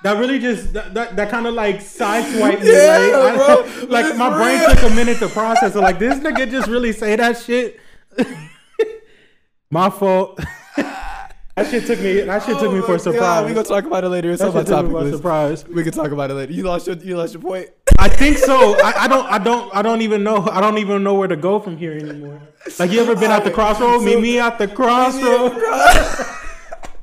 [0.03, 2.71] That really just that that, that kind of like sideswiped me.
[2.71, 3.85] Yeah, like, I- bro.
[3.89, 5.79] like my brain took a minute to process it.
[5.79, 7.79] Like this nigga just really say that shit.
[9.69, 10.39] my fault.
[10.77, 12.21] that shit took me.
[12.21, 13.45] That shit took me Oh for a God, surprise.
[13.45, 14.31] We gonna talk about it later.
[14.31, 15.17] It's on my topic list.
[15.17, 15.67] surprise.
[15.67, 16.53] We can talk about it later.
[16.53, 17.69] You lost your you lost your point.
[17.97, 18.79] I think so.
[18.79, 19.25] I, I don't.
[19.25, 19.75] I don't.
[19.75, 20.47] I don't even know.
[20.49, 22.41] I don't even know where to go from here anymore.
[22.77, 24.03] Like you ever been at the crossroad?
[24.03, 25.51] Meet me at the crossroad.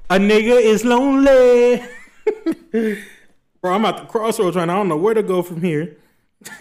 [0.08, 1.82] A nigga is lonely.
[3.60, 4.74] Bro, I'm at the crossroads right now.
[4.74, 5.96] I don't know where to go from here.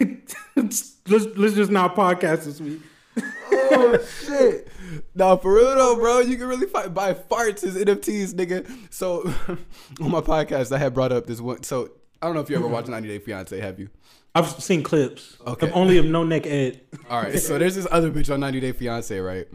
[0.56, 2.80] let's let's just not podcast this week.
[3.18, 4.68] oh shit.
[5.14, 6.20] Now for real though, bro.
[6.20, 8.68] You can really fi- buy farts as NFTs, nigga.
[8.92, 9.22] So
[10.00, 11.62] on my podcast, I had brought up this one.
[11.62, 11.90] So
[12.20, 13.58] I don't know if you ever watched 90 Day Fiance.
[13.58, 13.90] Have you?
[14.34, 15.36] I've seen clips.
[15.46, 15.70] Okay.
[15.70, 16.80] Only of no neck Ed.
[17.08, 17.38] All right.
[17.38, 19.46] So there's this other bitch on 90 Day Fiance, right?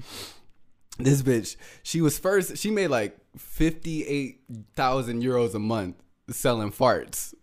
[0.98, 2.58] This bitch, she was first.
[2.58, 5.96] She made like 58,000 euros a month
[6.30, 7.34] selling farts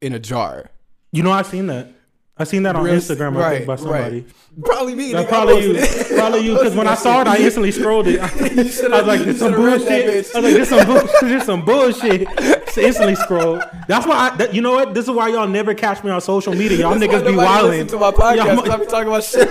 [0.00, 0.70] in a jar.
[1.12, 1.88] You know, I've seen that.
[2.36, 3.36] I seen that on Real- Instagram.
[3.40, 4.26] I think by somebody.
[4.64, 5.12] Probably me.
[5.12, 6.16] That's probably you.
[6.16, 6.54] Probably you.
[6.54, 8.18] Because when I saw it, I instantly scrolled it.
[8.20, 11.20] I was like, "This some should've read that bullshit." I was like, "This some bullshit."
[11.20, 12.68] This some bullshit.
[12.70, 13.60] So instantly scroll.
[13.86, 14.30] That's why.
[14.30, 14.94] I, that, you know what?
[14.94, 16.78] This is why y'all never catch me on social media.
[16.78, 17.86] Y'all That's niggas be wilding.
[17.86, 18.36] to my podcast.
[18.36, 19.48] Y'all- I'm talking about shit.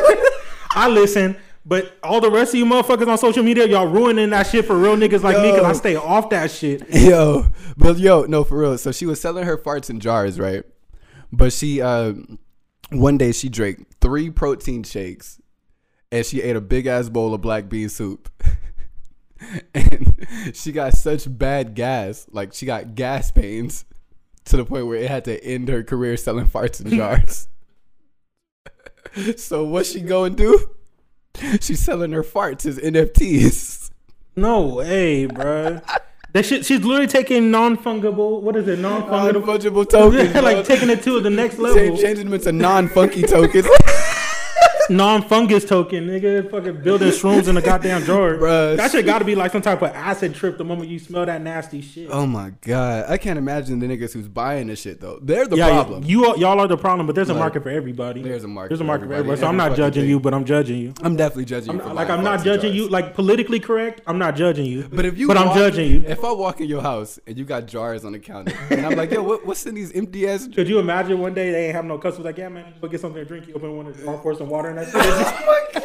[0.71, 4.47] I listen, but all the rest of you motherfuckers on social media, y'all ruining that
[4.47, 6.83] shit for real niggas like me because I stay off that shit.
[6.89, 7.47] yo,
[7.77, 8.77] but yo, no, for real.
[8.77, 10.63] So she was selling her farts in jars, right?
[11.31, 12.13] But she, uh,
[12.91, 15.41] one day she drank three protein shakes,
[16.11, 18.29] and she ate a big ass bowl of black bean soup.
[19.73, 23.85] and she got such bad gas, like she got gas pains,
[24.45, 27.47] to the point where it had to end her career selling farts in jars.
[29.37, 30.69] so what she go and do?
[31.61, 33.91] She's selling her farts as NFTs.
[34.35, 35.81] No way, bro.
[36.33, 36.65] That shit.
[36.65, 38.41] She's literally taking non-fungible.
[38.41, 38.79] What is it?
[38.79, 39.45] Non-fungible.
[39.45, 40.33] Non-fungible tokens.
[40.35, 40.63] like bro.
[40.63, 41.97] taking it to the next level.
[41.97, 43.67] changing them into non-funky tokens.
[44.89, 46.49] non-fungus token, nigga.
[46.49, 48.33] Fucking building shrooms in a goddamn drawer.
[48.37, 48.77] Bruh.
[48.77, 51.25] That shit got to be like some type of acid trip the moment you smell
[51.25, 52.09] that nasty shit.
[52.11, 55.19] oh my god, I can't imagine the niggas who's buying this shit though.
[55.21, 56.03] They're the yeah, problem.
[56.03, 58.21] you all- y'all are the problem, but there's a Like, market for everybody.
[58.21, 59.33] there's a market There's a market for everybody.
[59.33, 59.41] everybody.
[59.41, 60.09] So I'm not judging thing.
[60.09, 60.93] you, but I'm judging you.
[61.01, 61.81] I'm definitely judging I'm you.
[61.81, 62.87] For not- like I'm not judging you.
[62.89, 64.87] Like politically correct, I'm not judging you.
[64.91, 66.03] But if you, but I'm judging you.
[66.07, 68.95] If I walk in your house and you got jars on the counter, and I'm
[68.95, 70.47] like, yo, what, what's in these empty ass?
[70.55, 73.01] Could you imagine one day they ain't have no customers like, yeah, man, go get
[73.01, 73.47] something to drink.
[73.47, 74.95] You open one pour some water in that shit.
[74.95, 75.83] oh my god.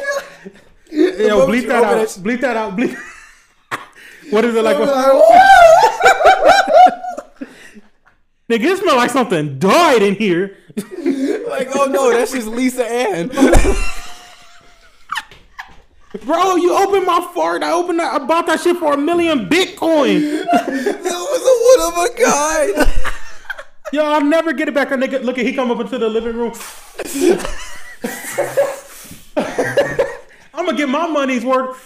[0.91, 1.97] Yo, bleep that out.
[1.97, 2.75] it- Bleep that out.
[2.75, 2.97] Bleep.
[4.31, 4.77] what is it like?
[8.49, 10.57] Nigga, it smell like something died in here.
[11.47, 13.27] like, oh no, that's just Lisa Ann.
[16.25, 17.61] Bro, you opened my fart.
[17.61, 18.19] I opened that.
[18.19, 20.43] I bought that shit for a million Bitcoin.
[20.43, 22.89] that was a one of a kind.
[23.93, 24.89] Yo, I'll never get it back.
[24.89, 26.53] A nigga, look at he come up into the living room.
[30.53, 31.85] I'm gonna get my money's worth.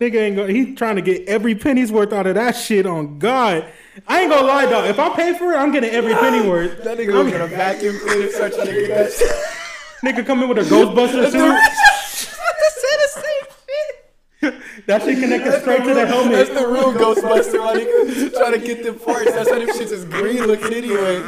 [0.00, 0.52] nigga ain't gonna.
[0.52, 2.86] He trying to get every penny's worth out of that shit.
[2.86, 3.66] On God,
[4.06, 4.86] I ain't gonna lie, dog.
[4.88, 6.82] If I pay for it, I'm getting every penny worth.
[6.84, 9.30] That nigga was gonna vacuum cleaner search trying to get that shit.
[10.04, 11.58] Nigga come in with a Ghostbuster suit.
[14.86, 16.32] That shit connected straight to the helmet.
[16.32, 18.32] That's the real Ghostbuster, my nigga.
[18.34, 19.30] Trying to get them parts.
[19.32, 21.20] That's why them shits is green looking anyway.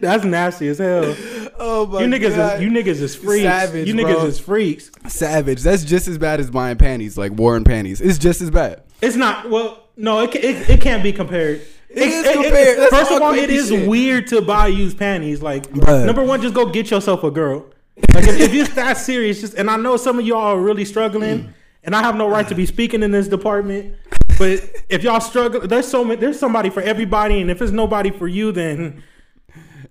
[0.02, 1.14] That's nasty as hell.
[1.58, 2.56] Oh my You niggas, God.
[2.56, 3.42] is, you niggas is freaks.
[3.44, 4.24] Savage, you niggas bro.
[4.26, 4.90] is freaks.
[5.08, 5.62] savage.
[5.62, 8.00] That's just as bad as buying panties, like Warren panties.
[8.00, 8.82] It's just as bad.
[9.02, 9.50] It's not.
[9.50, 11.60] Well, no, it, it, it can't be compared.
[11.90, 12.78] It is compared.
[12.78, 13.88] That's first of all it is shit.
[13.88, 15.42] weird to buy used panties.
[15.42, 16.06] Like, Bruh.
[16.06, 17.66] number one, just go get yourself a girl.
[18.14, 20.84] Like, if, if it's that serious, just and I know some of y'all are really
[20.86, 21.52] struggling,
[21.84, 23.96] and I have no right to be speaking in this department.
[24.38, 28.10] But if y'all struggle, there's so many, there's somebody for everybody, and if it's nobody
[28.10, 29.02] for you, then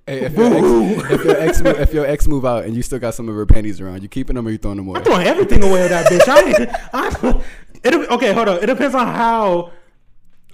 [0.09, 2.81] Hey, if your, ex, if your ex move, if your ex move out and you
[2.81, 4.97] still got some of her panties around, you keeping them or you throwing them away?
[4.97, 6.27] I'm throwing everything away with that bitch.
[6.27, 7.43] I, I,
[7.83, 8.57] it, okay, hold on.
[8.57, 9.71] It depends on how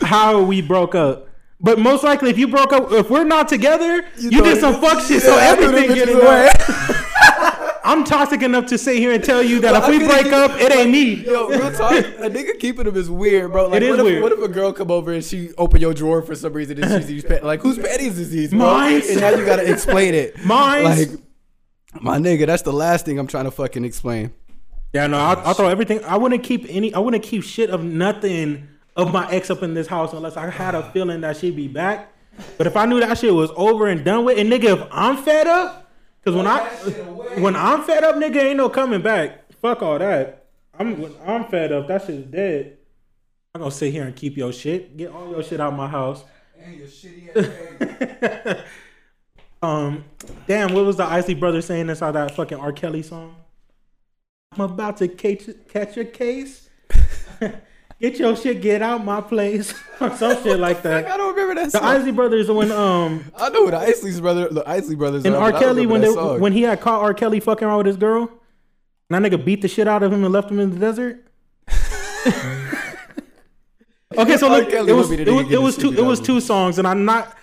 [0.02, 1.30] how we broke up.
[1.62, 4.82] But most likely, if you broke up, if we're not together, you, throw did some
[4.82, 6.50] fuck shit, so Yeah, them everything getting away.
[7.86, 10.72] I'm toxic enough to sit here and tell you that if we break up, it
[10.76, 11.24] ain't me.
[11.24, 11.92] Yo, real talk.
[11.92, 13.68] A nigga keeping them is weird, bro.
[13.68, 14.24] Like, It is what if, weird.
[14.24, 17.06] What if a girl come over and she open your drawer for some reason and
[17.06, 18.50] she's pa- like whose panties is these?
[18.50, 18.60] Bro?
[18.60, 19.02] Mine.
[19.08, 20.36] And now you gotta explain it.
[20.46, 20.84] Mine.
[20.84, 21.10] Like,
[22.02, 24.34] my nigga, that's the last thing I'm trying to fucking explain.
[24.94, 26.04] Yeah, no, I'll, I'll throw everything.
[26.06, 26.94] I wouldn't keep any.
[26.94, 30.50] I wouldn't keep shit of nothing of my ex up in this house unless I
[30.50, 32.12] had a feeling that she'd be back.
[32.58, 35.18] But if I knew that shit was over and done with, and nigga, if I'm
[35.18, 35.85] fed up,
[36.26, 36.60] because when I
[37.40, 39.54] when I'm fed up, nigga, ain't no coming back.
[39.62, 40.48] Fuck all that.
[40.78, 41.88] I'm when I'm fed up.
[41.88, 42.80] That shit's dead.
[43.54, 44.98] I'm gonna sit here and keep your shit.
[44.98, 46.24] Get all your shit out of my house.
[49.62, 50.04] um,
[50.48, 52.72] damn, what was the Isley brother saying inside that fucking R.
[52.74, 53.36] Kelly song?
[54.52, 56.70] I'm about to catch, catch a case.
[58.00, 59.74] get your shit, get out my place.
[60.02, 61.08] Or Some shit like that.
[61.08, 61.86] I don't remember that The song.
[61.86, 65.42] Isley Brothers when um I know who the Isley's brother, the Isley brothers, and are,
[65.42, 65.52] R.
[65.52, 66.42] but I don't Kelly when they song.
[66.42, 67.14] when he had caught R.
[67.14, 68.30] Kelly fucking around with his girl,
[69.10, 71.26] and that nigga beat the shit out of him and left him in the desert.
[74.18, 76.86] okay, so look, it was it was, it was two it was two songs, and
[76.86, 77.34] I'm not.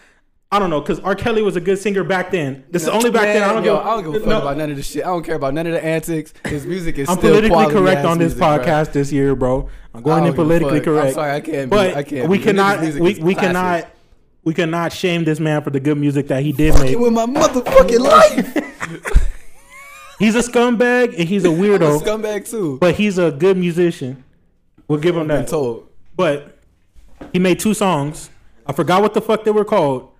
[0.52, 1.14] I don't know because R.
[1.14, 2.64] Kelly was a good singer back then.
[2.70, 3.42] This is only back Man, then.
[3.42, 5.02] I don't, yo, give, I don't give a fuck no, about none of this shit.
[5.02, 6.34] I don't care about none of the antics.
[6.44, 8.58] His music is I'm still politically correct on this music, bro.
[8.58, 9.70] podcast this year, bro.
[9.94, 10.88] I'm going in politically fuck.
[10.88, 11.14] I'm correct.
[11.14, 12.44] sorry, I can't be- But I can't we be.
[12.44, 12.80] Cannot.
[12.80, 13.88] We, we cannot.
[14.44, 16.98] We cannot shame this man for the good music that he did make.
[16.98, 19.28] with my motherfucking life.
[20.18, 22.78] He's a scumbag and he's a I'm a weirdo, scumbag too.
[22.78, 24.22] but he's a good musician.
[24.86, 25.48] We'll give him that.
[25.48, 25.88] told.
[26.14, 26.58] But
[27.32, 28.30] he made two songs.
[28.64, 30.11] I forgot what the fuck they were called.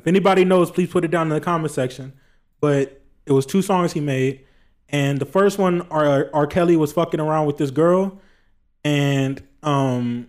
[0.00, 2.14] If anybody knows, please put it down in the comment section.
[2.60, 4.44] But it was two songs he made,
[4.88, 6.30] and the first one, R.
[6.32, 6.46] R.
[6.46, 8.18] Kelly was fucking around with this girl,
[8.84, 10.28] and um,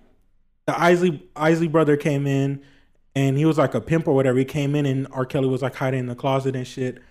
[0.66, 2.62] the Isley Isley brother came in,
[3.16, 4.38] and he was like a pimp or whatever.
[4.38, 5.26] He came in, and R.
[5.26, 7.02] Kelly was like hiding in the closet and shit.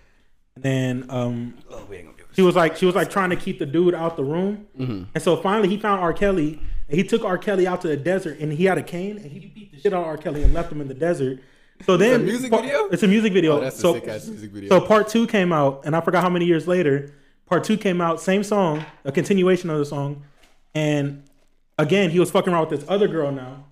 [0.55, 3.31] And then um, Oh, we ain't gonna do she was like she was like trying
[3.31, 6.13] to keep the dude out the room, and so finally he found R.
[6.13, 7.39] Kelly, and he took R.
[7.39, 9.93] Kelly out to the desert, and he had a cane, and he beat the shit
[9.93, 10.17] out of R.
[10.17, 11.41] Kelly and left him in the desert.
[11.87, 12.87] So then, music part- video?
[12.89, 13.57] It's a music video.
[13.57, 14.69] Oh, that's a so, sick-ass music video.
[14.69, 17.13] So part two came out, and I forgot how many years later.
[17.47, 20.23] Part two came out, same song, a continuation of the song,
[20.75, 21.25] and
[21.79, 23.65] again he was fucking around with this other girl now.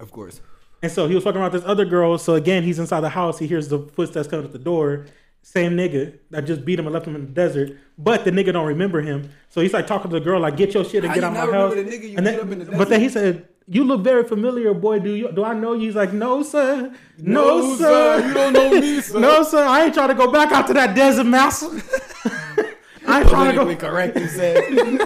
[0.00, 0.40] Of course.
[0.82, 2.18] And so he was fucking around with this other girl.
[2.18, 3.38] So again, he's inside the house.
[3.38, 5.06] He hears the footsteps coming at the door.
[5.42, 7.78] Same nigga that just beat him and left him in the desert.
[7.96, 9.30] But the nigga don't remember him.
[9.48, 11.32] So he's like talking to the girl, like, get your shit and How get out
[11.32, 11.74] my house.
[11.74, 14.24] the nigga you and then, up in the but then he said, You look very
[14.24, 14.98] familiar, boy.
[14.98, 15.86] Do you do I know you?
[15.86, 16.92] He's like, No, sir.
[17.18, 18.26] No, sir.
[18.26, 19.20] You don't know me, sir.
[19.20, 19.64] No, sir.
[19.64, 21.62] I ain't trying to go back out to that desert mouse.
[23.06, 23.88] I ain't trying to Politically go.
[23.90, 24.56] correct, You said.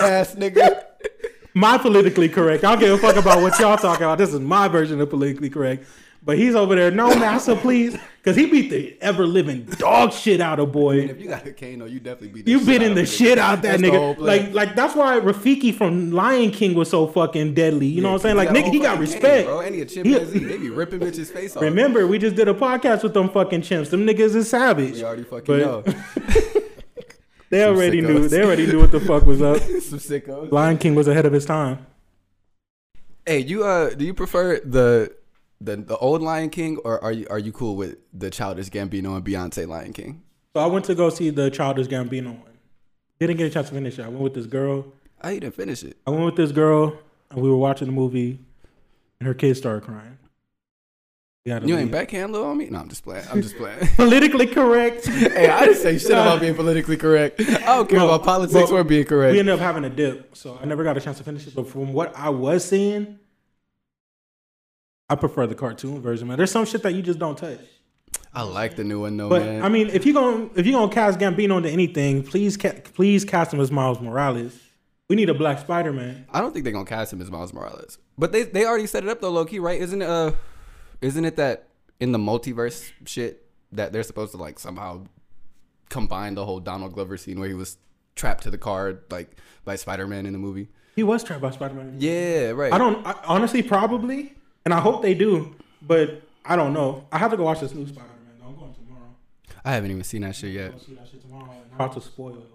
[0.00, 0.84] ass nigga.
[1.54, 2.64] My politically correct.
[2.64, 4.18] I don't give a fuck about what y'all talking about.
[4.18, 5.84] This is my version of politically correct.
[6.24, 10.40] But he's over there, no master, please, because he beat the ever living dog shit
[10.40, 10.98] out of boy.
[11.00, 12.44] If you got a cane, though, you definitely beat.
[12.44, 13.06] the You shit been in of the it.
[13.08, 14.18] shit out that That's the whole nigga.
[14.20, 17.86] Like, like that's why Rafiki from Lion King was so fucking deadly.
[17.88, 18.36] You know what I'm saying?
[18.36, 19.24] Like, He got a nigga, he got respect.
[19.24, 19.60] cane, bro.
[19.62, 20.38] And he a chimpanzee.
[20.38, 21.62] they be ripping bitches' face off.
[21.62, 23.90] Remember, we just did a podcast with them fucking chimps.
[23.90, 24.94] Them niggas is savage.
[24.94, 25.84] We already fucking But- know.
[27.50, 28.28] They Some already knew.
[28.28, 29.58] They already knew what the fuck was up.
[29.82, 30.50] Some sickos.
[30.50, 31.84] Lion King was ahead of his time.
[33.26, 35.14] Hey, you uh, do you prefer the
[35.64, 39.16] the the old Lion King or are you are you cool with the Childish Gambino
[39.16, 40.22] and Beyonce Lion King?
[40.54, 42.58] So I went to go see the Childish Gambino one.
[43.18, 44.02] Didn't get a chance to finish it.
[44.02, 44.84] I went with this girl.
[44.86, 45.96] Oh, I didn't finish it.
[46.06, 46.98] I went with this girl,
[47.30, 48.40] and we were watching the movie,
[49.20, 50.18] and her kids started crying.
[51.44, 51.78] You leave.
[51.78, 52.68] ain't backhand little on me?
[52.70, 53.24] No, I'm just playing.
[53.28, 53.78] I'm just playing.
[53.96, 55.06] Politically correct.
[55.08, 57.40] hey, I didn't say shit about being politically correct.
[57.40, 59.32] I don't care about politics or being correct.
[59.32, 61.56] we ended up having a dip, so I never got a chance to finish it.
[61.56, 63.18] But from what I was seeing,
[65.12, 66.26] I prefer the cartoon version.
[66.26, 67.60] Man, there's some shit that you just don't touch.
[68.34, 69.62] I like the new one though, But man.
[69.62, 73.24] I mean, if you're gonna if you're gonna cast Gambino into anything, please ca- please
[73.26, 74.58] cast him as Miles Morales.
[75.10, 76.24] We need a Black Spider Man.
[76.32, 77.98] I don't think they're gonna cast him as Miles Morales.
[78.16, 79.78] But they they already set it up though, low key, right?
[79.78, 80.32] Isn't it uh
[81.02, 81.68] isn't it that
[82.00, 85.04] in the multiverse shit that they're supposed to like somehow
[85.90, 87.76] combine the whole Donald Glover scene where he was
[88.16, 89.36] trapped to the car like
[89.66, 90.68] by Spider Man in the movie.
[90.96, 91.96] He was trapped by Spider Man.
[91.98, 92.72] Yeah, right.
[92.72, 94.34] I don't I, honestly probably,
[94.64, 97.06] and I hope they do, but I don't know.
[97.12, 98.48] I have to go watch this new Spider Man.
[98.48, 99.14] I'm going tomorrow.
[99.64, 100.72] I haven't even seen that shit yet.
[100.72, 101.50] Go see that shit tomorrow.
[101.50, 102.36] And I'm about to spoil.
[102.38, 102.48] it.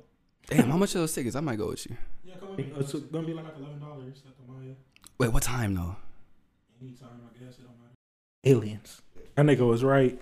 [0.56, 1.36] Damn, how much are those tickets?
[1.36, 1.98] I might go with you.
[2.24, 2.74] Yeah, come with me.
[2.78, 4.74] It's gonna be like eleven dollars at the Maya.
[5.18, 5.96] Wait, what time though?
[6.82, 7.94] Anytime, I guess it don't matter.
[8.46, 9.02] Aliens.
[9.36, 10.20] That nigga was right.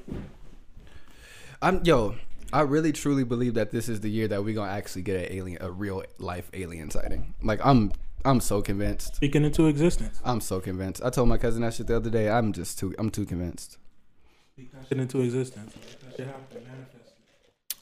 [1.62, 2.16] I'm yo.
[2.54, 5.36] I really truly believe that this is the year that we're gonna actually get an
[5.38, 7.34] alien, a real life alien sighting.
[7.44, 7.92] Like I'm,
[8.26, 9.16] I'm so convinced.
[9.16, 10.20] Speaking into existence.
[10.26, 11.02] I'm so convinced.
[11.04, 12.30] I told my cousin that shit the other day.
[12.30, 13.78] I'm just too, I'm too convinced.
[14.54, 15.74] Speak that shit into existence.
[15.74, 16.64] That shit happen.
[16.64, 17.14] Manifest.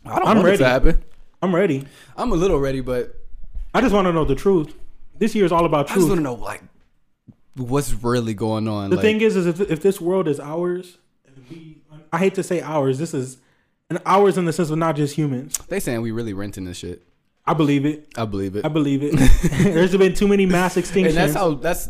[0.05, 1.03] I don't I'm want it to happen.
[1.41, 1.85] I'm ready.
[2.17, 3.15] I'm a little ready, but
[3.73, 4.75] I just want to know the truth.
[5.17, 5.97] This year is all about truth.
[5.97, 6.63] I just want to know like
[7.55, 8.89] what's really going on.
[8.89, 10.97] The like, thing is, is if, if this world is ours,
[11.49, 11.77] we,
[12.11, 12.99] I hate to say ours.
[12.99, 13.37] This is,
[13.89, 15.57] and ours in the sense of not just humans.
[15.69, 17.03] they saying we really renting this shit.
[17.45, 18.07] I believe it.
[18.15, 18.65] I believe it.
[18.65, 19.13] I believe it.
[19.63, 21.07] There's been too many mass extinctions.
[21.09, 21.89] and that's how that's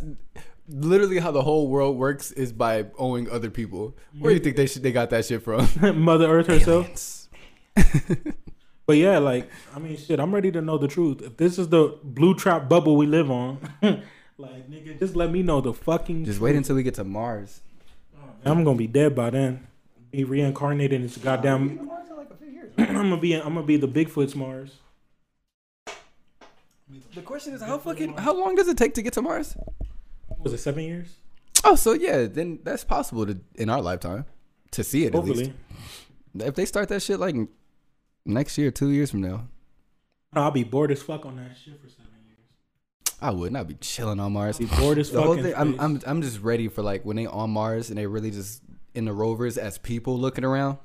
[0.68, 3.96] literally how the whole world works is by owing other people.
[4.18, 5.68] Where do you think they should they got that shit from?
[6.02, 7.28] Mother Earth herself.
[8.86, 10.20] But yeah, like I mean, shit.
[10.20, 11.22] I'm ready to know the truth.
[11.22, 13.58] If this is the blue trap bubble we live on,
[14.36, 16.26] like nigga, just let me know the fucking.
[16.26, 17.62] Just wait until we get to Mars.
[18.44, 19.66] I'm gonna be dead by then.
[20.10, 21.90] Be reincarnated in this goddamn.
[22.78, 23.34] I'm gonna be.
[23.34, 24.76] I'm gonna be the Bigfoot's Mars.
[27.14, 29.56] The question is how fucking how long does it take to get to Mars?
[30.42, 31.08] Was it seven years?
[31.64, 34.26] Oh, so yeah, then that's possible to in our lifetime
[34.72, 35.50] to see it at least.
[35.50, 36.46] Hopefully.
[36.46, 37.36] If they start that shit like
[38.26, 39.48] next year, two years from now,
[40.34, 42.38] I'll be bored as fuck on that shit for seven years.
[43.20, 43.56] I wouldn't.
[43.56, 44.58] I'd be chilling on Mars.
[44.58, 45.24] Be bored as fuck.
[45.24, 45.78] whole in thing, I'm.
[45.80, 48.62] I'm, I'm just ready for like when they on Mars and they really just
[48.94, 50.78] in the rovers as people looking around,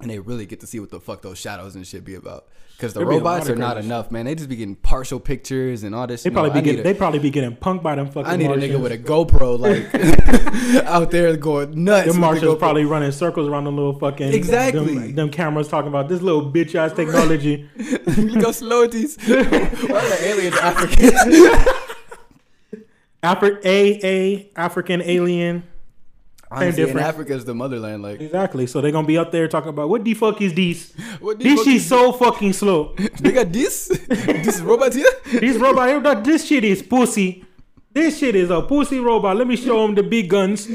[0.00, 2.46] and they really get to see what the fuck those shadows and shit be about.
[2.76, 4.24] Because the There be a robots are not enough, man.
[4.26, 6.24] They just be getting partial pictures and all this.
[6.24, 6.80] They probably No, be getting.
[6.80, 8.26] a- They probably be getting punked by them fucking.
[8.26, 9.56] I need a nigga with a GoPro
[10.74, 12.06] like out there going nuts.
[12.08, 14.94] Them the Martians probably running circles around the little fucking Exactly.
[14.98, 17.70] Them, them cameras talking about this little bitch ass technology.
[18.16, 19.16] Look how slow it is.
[19.18, 21.10] Why are the aliens African?
[23.22, 25.62] Afri- a a African alien.
[26.62, 26.98] Honestly, in.
[26.98, 28.02] Africa is the motherland.
[28.02, 28.66] Like, Exactly.
[28.66, 30.92] So they're gonna be up there talking about what the fuck is this?
[31.20, 32.94] what the This fuck shit is- so fucking slow.
[33.20, 33.88] They got this.
[34.08, 35.06] this robot here.
[35.32, 37.44] This robot, here, that- this shit is pussy.
[37.92, 39.36] This shit is a pussy robot.
[39.36, 40.66] Let me show him the big guns.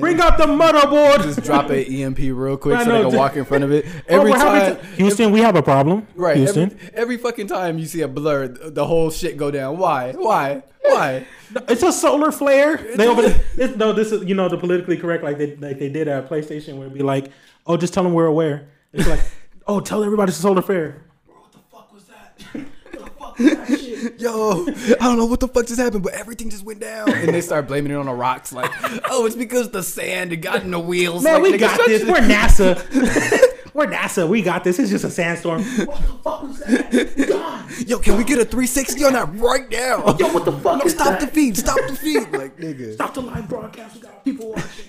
[0.00, 1.22] Bring out the motherboard.
[1.22, 3.18] Just drop an EMP real quick I so they can dude.
[3.18, 3.84] walk in front of it.
[3.86, 6.06] Oh, Every we're time, to- Houston, we have a problem.
[6.16, 6.36] right?
[6.36, 6.72] Houston.
[6.72, 9.78] Every, every fucking time you see a blur, the whole shit go down.
[9.78, 10.12] Why?
[10.12, 10.62] Why?
[10.82, 11.26] Why?
[11.68, 12.76] It's a solar flare.
[12.96, 13.22] They over
[13.56, 16.28] it's, no, this is you know the politically correct like they like they did at
[16.28, 17.30] PlayStation where it'd be like,
[17.66, 18.68] oh, just tell them we're aware.
[18.92, 19.20] It's like,
[19.66, 21.04] oh, tell everybody it's a solar flare.
[21.26, 22.42] Bro, what the fuck was that?
[22.98, 23.87] What the fuck was that shit?
[24.18, 27.10] Yo, I don't know what the fuck just happened, but everything just went down.
[27.12, 28.70] And they start blaming it on the rocks, like,
[29.10, 31.22] oh, it's because the sand got in the wheels.
[31.24, 32.04] Man, Like, we got this.
[32.04, 33.74] We're NASA.
[33.74, 34.28] We're NASA.
[34.28, 34.78] We got this.
[34.78, 35.62] It's just a sandstorm.
[35.62, 37.26] What the fuck was that?
[37.28, 37.88] God.
[37.88, 40.16] Yo, can we get a 360 on that right now?
[40.18, 41.20] Yo, what the fuck No, is stop that?
[41.20, 41.56] the feed.
[41.56, 42.28] Stop the feed.
[42.32, 42.94] Like, nigga.
[42.94, 43.94] Stop the live broadcast.
[43.96, 44.84] We got people watching.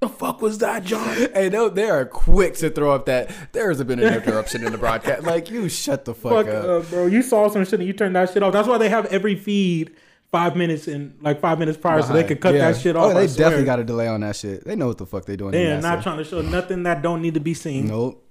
[0.00, 1.16] The fuck was that, John?
[1.34, 4.72] Hey, no, they are quick to throw up that there has been an interruption in
[4.72, 5.22] the broadcast.
[5.24, 6.64] Like, you shut the fuck, Fuck, up.
[6.64, 7.06] uh, bro.
[7.06, 8.52] You saw some shit and you turned that shit off.
[8.52, 9.94] That's why they have every feed
[10.32, 12.70] five minutes and like five minutes prior, so they could cut Yeah.
[12.70, 13.10] that shit off.
[13.10, 14.64] Oh, they definitely got a delay on that shit.
[14.64, 15.50] They know what the fuck they're doing.
[15.52, 17.88] They're not trying to show nothing that don't need to be seen.
[17.88, 18.24] Nope.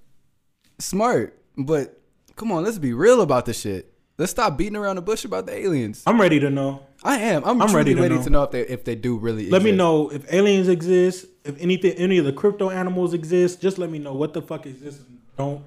[0.78, 2.00] Smart, but
[2.36, 3.89] come on, let's be real about this shit.
[4.20, 6.02] Let's stop beating around the bush about the aliens.
[6.06, 6.82] I'm ready to know.
[7.02, 7.42] I am.
[7.42, 8.40] I'm, I'm ready ready, to to, know.
[8.40, 8.44] know.
[8.44, 9.48] if they if they do really.
[9.48, 13.62] Let me know if aliens exist, if anything, any of the crypto animals exist.
[13.62, 15.00] Just let me know what the fuck exists.
[15.08, 15.64] and Don't.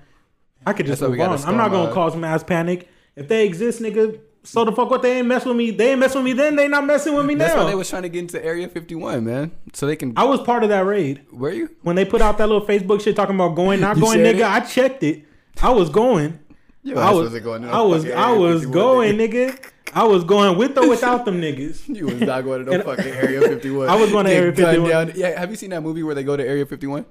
[0.67, 1.43] I could just That's move on.
[1.45, 2.87] I'm not gonna uh, cause mass panic.
[3.15, 5.01] If they exist, nigga, so the fuck what?
[5.01, 5.71] They ain't mess with me.
[5.71, 6.55] They ain't mess with me then.
[6.55, 7.63] They not messing with me That's now.
[7.63, 10.13] why they was trying to get into Area 51, man, so they can.
[10.15, 11.75] I was part of that raid Were you?
[11.81, 14.35] when they put out that little Facebook shit talking about going, not going, nigga.
[14.35, 14.43] it?
[14.43, 15.23] I checked it.
[15.61, 16.37] I was going.
[16.85, 19.57] Yo, I was, going I was, I was going, nigga.
[19.93, 21.87] I was going with or without them niggas.
[21.95, 23.87] You was not going to no fucking Area 51.
[23.89, 24.89] I was going to Get Area 51.
[24.89, 25.11] Down.
[25.15, 27.05] Yeah, have you seen that movie where they go to Area 51?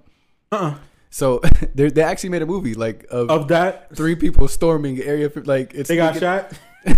[0.51, 0.75] Uh-uh.
[1.09, 1.41] So
[1.75, 5.49] they they actually made a movie like of, Of that, three people storming Area 50.
[5.49, 6.53] Like it's they got shot.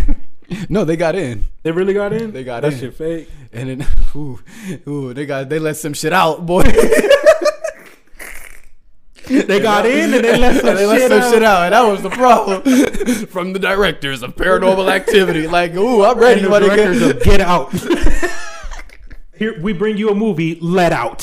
[0.68, 2.30] No, they got in, They really got in.
[2.32, 2.78] They got that in.
[2.78, 3.30] shit fake.
[3.50, 4.38] and then ooh,
[4.86, 6.62] ooh, they got they let some shit out, boy.
[9.28, 11.32] They got in and they let some, they let shit, some out.
[11.32, 12.62] shit out, and that was the problem
[13.28, 15.46] from the directors of Paranormal Activity.
[15.46, 17.72] Like, ooh, I'm ready, And the directors of Get Out.
[19.36, 21.22] Here we bring you a movie, Let Out.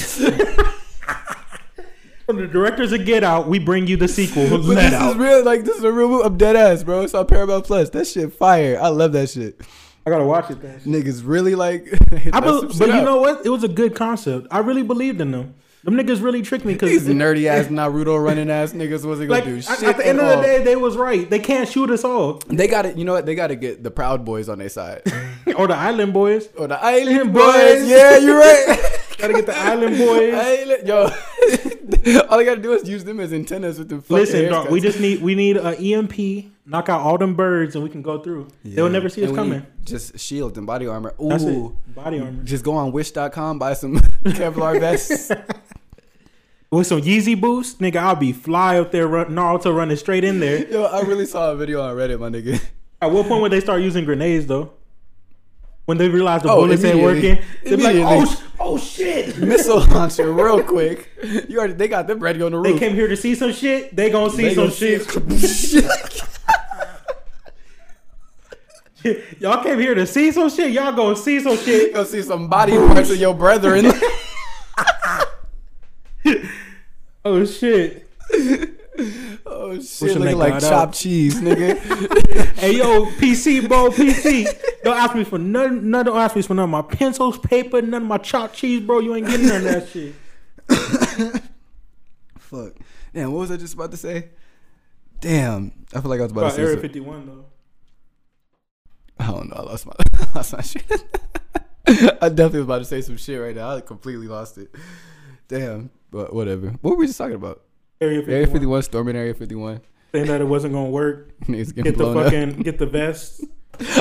[2.26, 4.50] From the directors of Get Out, we bring you the sequel.
[4.50, 5.12] But Let this Out.
[5.12, 5.44] is real.
[5.44, 6.10] Like this is a real.
[6.10, 6.24] movie.
[6.24, 7.02] I'm dead ass, bro.
[7.02, 7.90] It's on Paramount Plus.
[7.92, 8.80] That shit fire.
[8.82, 9.62] I love that shit.
[10.06, 10.62] I gotta watch it.
[10.62, 10.80] Then.
[10.82, 11.88] Niggas really like.
[12.34, 13.46] I bel but you know what?
[13.46, 14.48] It was a good concept.
[14.50, 15.54] I really believed in them.
[15.84, 19.42] Them niggas really tricked me because these nerdy ass Naruto running ass niggas wasn't gonna
[19.42, 19.84] like do at, shit.
[19.84, 21.28] at the end of the day, they was right.
[21.28, 22.34] They can't shoot us all.
[22.48, 22.98] they got it.
[22.98, 23.26] You know what?
[23.26, 25.02] They got to get the Proud Boys on their side.
[25.56, 26.50] or the Island Boys.
[26.56, 27.90] or the Island Boys.
[27.90, 28.98] Yeah, you're right.
[29.18, 30.34] Gotta get the Island Boys.
[30.34, 31.04] Island, yo,
[32.30, 35.00] all they gotta do is use them as antennas with the Listen, dog, we just
[35.00, 36.52] need we need a EMP.
[36.66, 38.48] Knock out all them birds, and we can go through.
[38.64, 39.64] They'll never see us coming.
[39.84, 41.14] Just shield and body armor.
[41.22, 41.78] Ooh.
[41.88, 45.32] Body armor Just go on wish.com, buy some Kevlar vests.
[46.72, 47.98] With some Yeezy boots, nigga.
[47.98, 50.66] I'll be fly up there, run, Naruto running straight in there.
[50.72, 52.62] Yo, I really saw a video on Reddit, my nigga.
[53.02, 54.72] At what point would they start using grenades though?
[55.86, 60.32] When they realize the Oh, bullets ain't working, they're like, "Oh, oh shit!" Missile launcher
[60.32, 61.10] real quick.
[61.50, 62.80] You already they got them ready on the roof.
[62.80, 63.94] They came here to see some shit.
[63.94, 64.68] They gonna see They some
[65.28, 66.22] gonna shit.
[69.42, 70.72] Y'all came here to see some shit.
[70.72, 71.94] Y'all gonna see some shit.
[71.94, 73.92] Go see some body parts of your brethren.
[77.24, 78.08] Oh shit!
[79.46, 80.94] oh shit, looking like chopped out.
[80.94, 81.78] cheese, nigga.
[82.62, 84.46] Hey yo, PC, bro, PC.
[84.84, 85.90] Don't ask me for none.
[85.90, 86.06] None.
[86.06, 89.00] Don't ask me for none of my pencils, paper, none of my chopped cheese, bro.
[89.00, 90.14] You ain't getting none of that shit.
[92.38, 92.74] Fuck.
[93.14, 94.30] Damn, what was I just about to say?
[95.20, 96.90] Damn, I feel like I was about About to say Area something.
[96.90, 97.46] 51 though.
[99.20, 99.56] I don't know.
[99.58, 100.84] I lost my, I lost my shit.
[101.88, 103.76] I definitely was about to say some shit right now.
[103.76, 104.74] I completely lost it.
[105.48, 106.70] Damn, but whatever.
[106.82, 107.62] What were we just talking about?
[108.00, 108.36] Area 51.
[108.36, 109.82] Area 51, storming Area 51.
[110.12, 111.40] Saying that it wasn't gonna work.
[111.46, 112.24] Niggas getting Get the blown up.
[112.26, 113.44] fucking get the vest.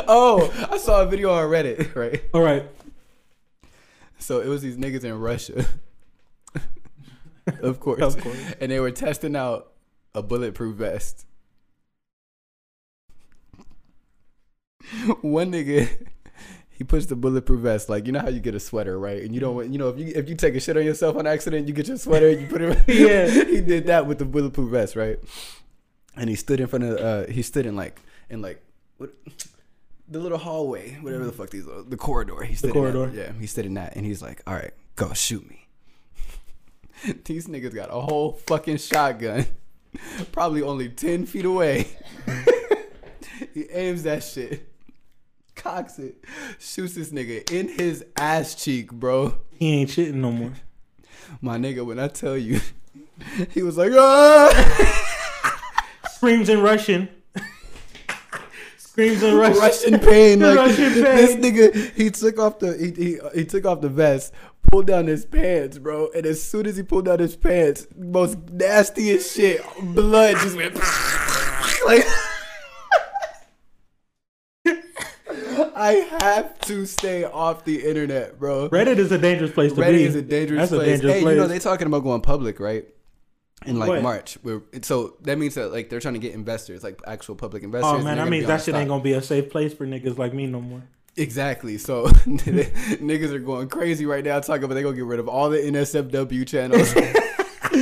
[0.06, 2.22] Oh, I saw a video on Reddit, right?
[2.34, 2.66] All right.
[4.18, 5.64] So it was these niggas in Russia.
[7.62, 8.02] of course.
[8.02, 8.36] Of course.
[8.61, 9.72] And they were testing out
[10.14, 11.24] a bulletproof vest.
[15.22, 15.88] One nigga,
[16.81, 19.22] he puts the bulletproof vest like you know how you get a sweater, right?
[19.22, 21.26] And you don't, you know, if you if you take a shit on yourself on
[21.26, 22.78] accident, you get your sweater, and you put it.
[22.89, 23.28] Yeah.
[23.28, 25.18] he did that with the bulletproof vest, right?
[26.16, 28.01] And he stood in front of, uh, he stood in like
[28.31, 28.62] in like
[28.97, 29.11] what.
[30.09, 32.43] The little hallway, whatever the fuck these, are, the corridor.
[32.45, 33.12] He stood in that- corridor.
[33.16, 35.66] yeah, he stood in that, and he's like, "All right, go shoot me."
[37.26, 39.45] These niggas got a whole fucking shotgun,
[40.33, 41.89] probably only ten feet away.
[43.55, 44.66] he aims that shit,
[45.61, 46.24] cocks it,
[46.58, 49.34] shoots this nigga in his ass cheek, bro.
[49.52, 50.52] He ain't shitting no more.
[51.40, 52.61] My nigga, when I tell you,
[53.50, 55.61] he was like, ah!
[56.12, 57.08] Screams in Russian.
[58.76, 59.61] Screams in Russian.
[59.61, 60.40] Russian pain.
[60.40, 61.02] Like Russian pain.
[61.02, 64.34] this nigga, he took off the he, he he took off the vest,
[64.70, 66.11] pulled down his pants, bro.
[66.14, 70.74] And as soon as he pulled down his pants, most nastiest shit, blood just went
[71.86, 72.04] like.
[75.81, 78.68] I have to stay off the internet, bro.
[78.68, 79.99] Reddit is a dangerous place to Reddit be.
[79.99, 80.83] Reddit is a dangerous That's place.
[80.83, 81.35] a dangerous hey, place.
[81.35, 82.85] you know they talking about going public, right?
[83.64, 84.03] In like What?
[84.03, 87.62] March, where so that means that like they're trying to get investors, like actual public
[87.62, 87.93] oh, investors.
[87.95, 90.35] oh man, that means that shit ain't gonna be a safe place for niggas like
[90.35, 90.83] me no more.
[91.16, 91.78] Exactly.
[91.78, 95.49] So niggas are going crazy right now talking about they gonna get rid of all
[95.49, 96.95] the NSFW channels.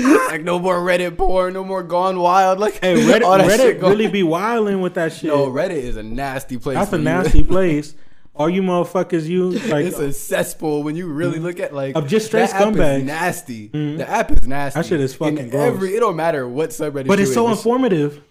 [0.28, 2.58] like no more Reddit porn, no more Gone Wild.
[2.58, 5.30] Like Hey, Reddit, all that shit Reddit really be wilding with that shit.
[5.30, 6.76] No, Reddit is a nasty place.
[6.76, 7.04] That's a you.
[7.04, 7.94] nasty place.
[8.34, 11.44] All you motherfuckers, you like It's a cesspool when you really mm-hmm.
[11.44, 13.04] look at like Of just straight scumbags.
[13.04, 13.68] Nasty.
[13.68, 13.96] Mm-hmm.
[13.98, 14.78] The app is nasty.
[14.78, 15.74] That shit is fucking In gross.
[15.74, 17.08] Every it don't matter what subreddit.
[17.08, 18.22] but it's so in, informative.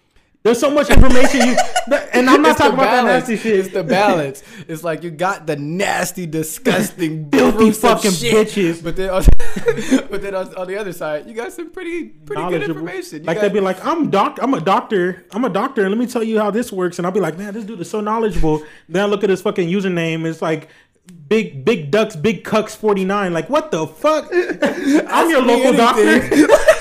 [0.43, 1.57] There's so much information you,
[2.13, 3.59] and I'm not It's talking about that nasty shit.
[3.59, 4.43] It's the balance.
[4.69, 8.81] It's like you got the nasty, disgusting, Filthy fucking shit, bitches.
[8.81, 9.09] But then,
[10.09, 13.19] but then on, on the other side, you got some pretty, pretty good information.
[13.21, 15.91] You Like got, they'd be like, I'm doc, I'm a doctor, I'm a doctor, and
[15.91, 16.99] let me tell you how this works.
[16.99, 18.63] And I'll be like, man, this dude is so knowledgeable.
[18.89, 20.69] Then I look at his fucking username, it's like
[21.29, 23.33] big big ducks, big cucks 49.
[23.33, 24.29] Like, what the fuck?
[24.33, 25.77] I'm your local anything.
[25.77, 26.47] doctor.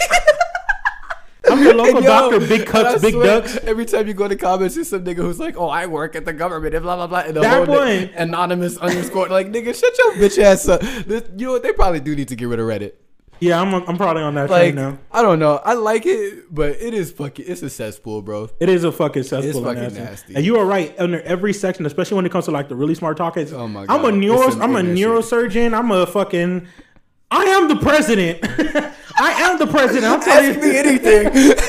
[1.56, 3.56] I'm your local yo, doctor, big cucks, big swear, ducks.
[3.58, 6.24] Every time you go to comments, there's some nigga who's like, "Oh, I work at
[6.24, 8.10] the government," and blah blah blah, and the That whole one.
[8.16, 9.28] anonymous underscore.
[9.28, 10.80] Like, nigga, shut your bitch ass up.
[10.80, 11.62] This, you know what?
[11.62, 12.92] They probably do need to get rid of Reddit.
[13.38, 14.98] Yeah, I'm I'm probably on that Like, train now.
[15.12, 15.56] I don't know.
[15.62, 17.44] I like it, but it is fucking.
[17.46, 18.48] It's a cesspool, bro.
[18.60, 19.62] It is a fucking cesspool.
[19.62, 20.00] fucking nasty.
[20.00, 20.34] nasty.
[20.36, 22.94] And you are right under every section, especially when it comes to like the really
[22.94, 23.52] smart talkers.
[23.52, 23.94] Oh my god.
[24.00, 24.48] I'm a neuro.
[24.58, 25.76] I'm a neurosurgeon.
[25.78, 26.66] I'm a fucking.
[27.30, 28.38] I am the president.
[29.18, 30.04] I am the president.
[30.06, 31.54] I'm telling Ask you, me anything.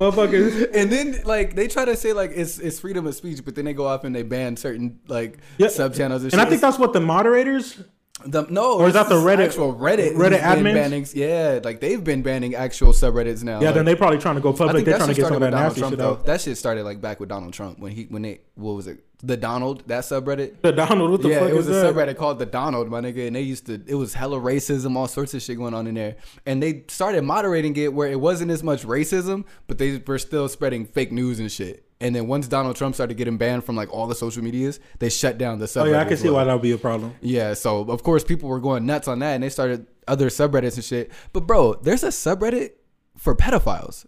[0.00, 0.70] motherfuckers.
[0.74, 3.64] and then like they try to say like it's it's freedom of speech, but then
[3.64, 5.68] they go off and they ban certain like Yeah.
[5.68, 7.82] sub channels and, And I think that's what the moderators.
[8.24, 10.14] The, no, Or is that the Reddit- actual Reddit?
[10.14, 10.74] Reddit admins?
[10.74, 11.06] banning?
[11.14, 13.60] Yeah, like they've been banning actual subreddits now.
[13.60, 14.84] Yeah, like, then they probably trying to go public.
[14.84, 16.10] They're trying to get some of that nasty Trump shit though.
[16.12, 16.26] out.
[16.26, 19.04] That shit started like back with Donald Trump when he when they what was it
[19.22, 20.62] the Donald that subreddit.
[20.62, 21.94] The Donald, what the yeah, fuck it was a that?
[21.94, 23.82] subreddit called the Donald, my nigga, and they used to.
[23.86, 26.16] It was hella racism, all sorts of shit going on in there,
[26.46, 30.48] and they started moderating it where it wasn't as much racism, but they were still
[30.48, 31.84] spreading fake news and shit.
[32.00, 35.08] And then once Donald Trump started getting banned from like all the social medias, they
[35.08, 35.82] shut down the subreddit.
[35.82, 36.34] Oh yeah, I can see well.
[36.34, 37.14] why that would be a problem.
[37.20, 40.76] Yeah, so of course people were going nuts on that, and they started other subreddits
[40.76, 41.10] and shit.
[41.32, 42.72] But bro, there's a subreddit
[43.16, 44.06] for pedophiles,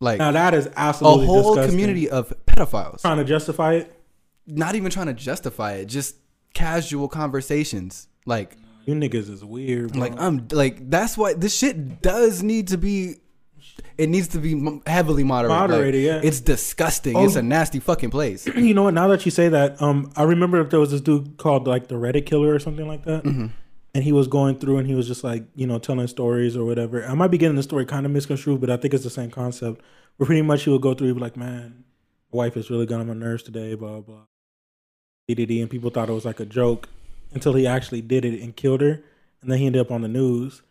[0.00, 1.72] like Now that is absolutely a whole disgusting.
[1.78, 3.02] community of pedophiles.
[3.02, 3.94] trying to justify it.
[4.46, 6.16] Not even trying to justify it, just
[6.54, 8.08] casual conversations.
[8.24, 8.56] Like,
[8.86, 9.92] You niggas is weird.
[9.92, 10.00] Bro.
[10.00, 13.16] like I'm like that's why this shit does need to be.
[13.98, 15.60] It needs to be heavily moderated.
[15.60, 16.20] Like, Moderated, yeah.
[16.22, 17.16] It's disgusting.
[17.16, 17.24] Oh.
[17.24, 18.46] It's a nasty fucking place.
[18.56, 18.94] you know what?
[18.94, 21.96] Now that you say that, um, I remember there was this dude called like the
[21.96, 23.46] Reddit killer or something like that, Mm-hmm.
[23.94, 26.64] and he was going through and he was just like you know telling stories or
[26.64, 27.04] whatever.
[27.04, 29.30] I might be getting the story kind of misconstrued, but I think it's the same
[29.30, 29.82] concept.
[30.16, 31.84] Where pretty much he would go through, he'd be like, "Man,
[32.32, 34.24] my wife is really got on my nerves today," blah blah.
[35.28, 36.88] DDD, and people thought it was like a joke
[37.32, 39.02] until he actually did it and killed her,
[39.42, 40.62] and then he ended up on the news.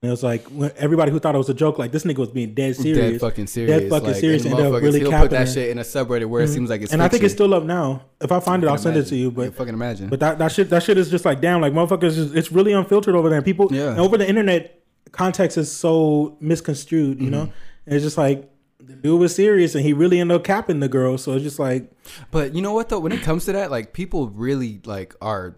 [0.00, 0.46] And it was like
[0.76, 2.98] everybody who thought it was a joke, like this nigga was being dead serious.
[3.12, 3.80] Dead fucking serious.
[3.80, 6.26] Dead fucking like, serious, and and they'll really he'll put that shit in a subreddit
[6.26, 8.02] where it seems like it's and I think it's still up now.
[8.20, 9.18] If I find it, I I'll can send it to imagine.
[9.18, 9.30] you.
[9.32, 10.08] But fucking imagine.
[10.08, 12.36] but that, that shit that shit is just like damn, like motherfuckers.
[12.36, 13.38] It's really unfiltered over there.
[13.38, 13.90] And people Yeah.
[13.90, 17.18] and over the internet, context is so misconstrued.
[17.20, 17.30] You Mm-hmm.
[17.32, 17.52] know,
[17.86, 20.88] and it's just like the dude was serious and he really ended up capping the
[20.88, 21.18] girl.
[21.18, 21.90] So it's just like
[22.30, 23.00] But you know what though?
[23.00, 25.56] When it comes to that, like people really like are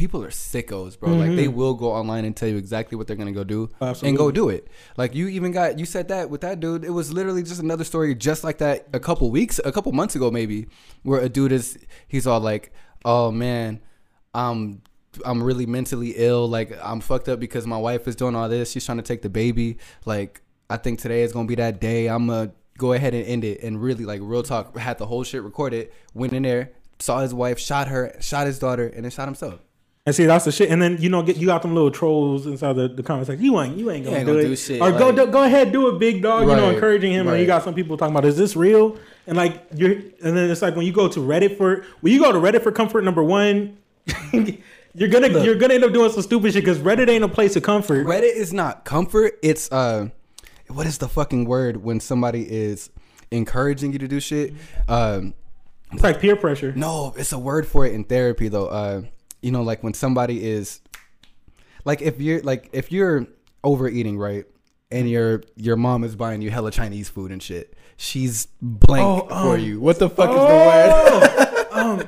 [0.00, 1.10] people are sickos, bro.
[1.10, 1.54] Like they mm-hmm.
[1.54, 4.48] will go online and tell you exactly what they're gonna go do and go do
[4.48, 4.66] it.
[4.96, 6.84] Like you even got you said that with that dude.
[6.86, 10.16] It was literally just another story just like that a couple weeks, a couple months
[10.16, 10.68] ago maybe,
[11.02, 11.78] where a dude is
[12.08, 12.72] he's all like,
[13.04, 13.80] "Oh man,
[14.32, 14.80] I'm
[15.26, 16.48] I'm really mentally ill.
[16.48, 18.70] Like I'm fucked up because my wife is doing all this.
[18.70, 19.76] She's trying to take the baby.
[20.06, 20.40] Like
[20.70, 22.08] I think today is gonna be that day.
[22.08, 23.62] I'm gonna go ahead and end it.
[23.62, 25.92] And really, like real talk, had the whole shit recorded.
[26.14, 29.60] Went in there, saw his wife, shot her, shot his daughter, and then shot himself.
[30.06, 30.70] And see that's the shit.
[30.70, 33.38] And then you know get you got them little trolls inside the, the comments like
[33.38, 35.42] you ain't you ain't gonna, ain't do, gonna it do shit, or go do, go
[35.44, 36.48] ahead do it big dog.
[36.48, 37.28] You know encouraging him.
[37.28, 38.98] And you got some people talking about is this real?
[39.26, 42.20] And like you're and then it's like when you go to Reddit for when you
[42.20, 43.76] go to Reddit for comfort number one.
[44.92, 45.44] You're gonna Look.
[45.44, 48.08] you're gonna end up doing some stupid shit because Reddit ain't a place of comfort.
[48.08, 49.38] Reddit is not comfort.
[49.40, 50.08] It's uh,
[50.66, 52.90] what is the fucking word when somebody is
[53.30, 54.52] encouraging you to do shit?
[54.88, 55.34] Um,
[55.92, 56.72] It's like peer pressure.
[56.74, 58.66] No, it's a word for it in therapy though.
[58.66, 59.02] Uh,
[59.42, 60.80] you know, like when somebody is
[61.84, 63.26] like if you're like if you're
[63.64, 64.44] overeating, right?
[64.90, 67.74] And your your mom is buying you hella Chinese food and shit.
[67.96, 69.80] She's blank Oh, for um, you.
[69.80, 71.66] What the fuck is the word?
[71.72, 72.02] um,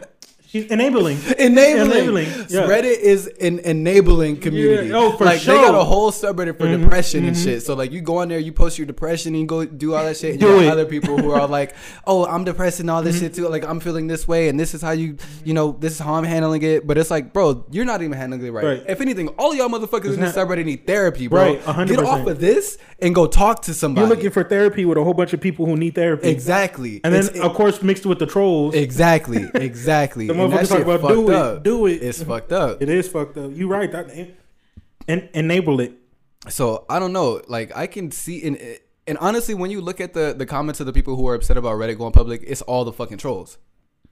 [0.52, 1.18] she's enabling.
[1.38, 1.90] enabling.
[1.90, 2.66] Enabling, yeah.
[2.66, 4.88] Reddit is an enabling community.
[4.88, 5.54] Yeah, oh, for like sure.
[5.54, 7.44] they got a whole subreddit for mm-hmm, depression and mm-hmm.
[7.44, 7.62] shit.
[7.62, 10.04] So like you go on there, you post your depression and you go do all
[10.04, 10.32] that shit.
[10.32, 10.68] And Do it.
[10.68, 11.74] other people who are like,
[12.06, 13.26] oh, I'm depressed and all this mm-hmm.
[13.26, 13.48] shit too.
[13.48, 16.14] Like I'm feeling this way and this is how you, you know, this is how
[16.14, 16.86] I'm handling it.
[16.86, 18.64] But it's like, bro, you're not even handling it right.
[18.64, 18.84] Right.
[18.86, 21.54] If anything, all y'all motherfuckers in this subreddit need therapy, bro.
[21.54, 21.88] Right, 100%.
[21.88, 24.06] Get off of this and go talk to somebody.
[24.06, 26.28] You're looking for therapy with a whole bunch of people who need therapy.
[26.28, 27.00] exactly.
[27.04, 30.26] And then, It's- of course, mixed with the trolls, Exactly, exactly.
[30.50, 31.62] The And that motherfuckers talk about, "Do it, up.
[31.62, 32.82] do it." It's fucked up.
[32.82, 33.50] it is fucked up.
[33.54, 33.90] You right.
[33.90, 34.34] That
[35.08, 35.92] and enable it.
[36.48, 37.42] So I don't know.
[37.48, 38.58] Like I can see in
[39.06, 41.56] and honestly, when you look at the the comments of the people who are upset
[41.56, 43.58] about Reddit going public, it's all the fucking trolls.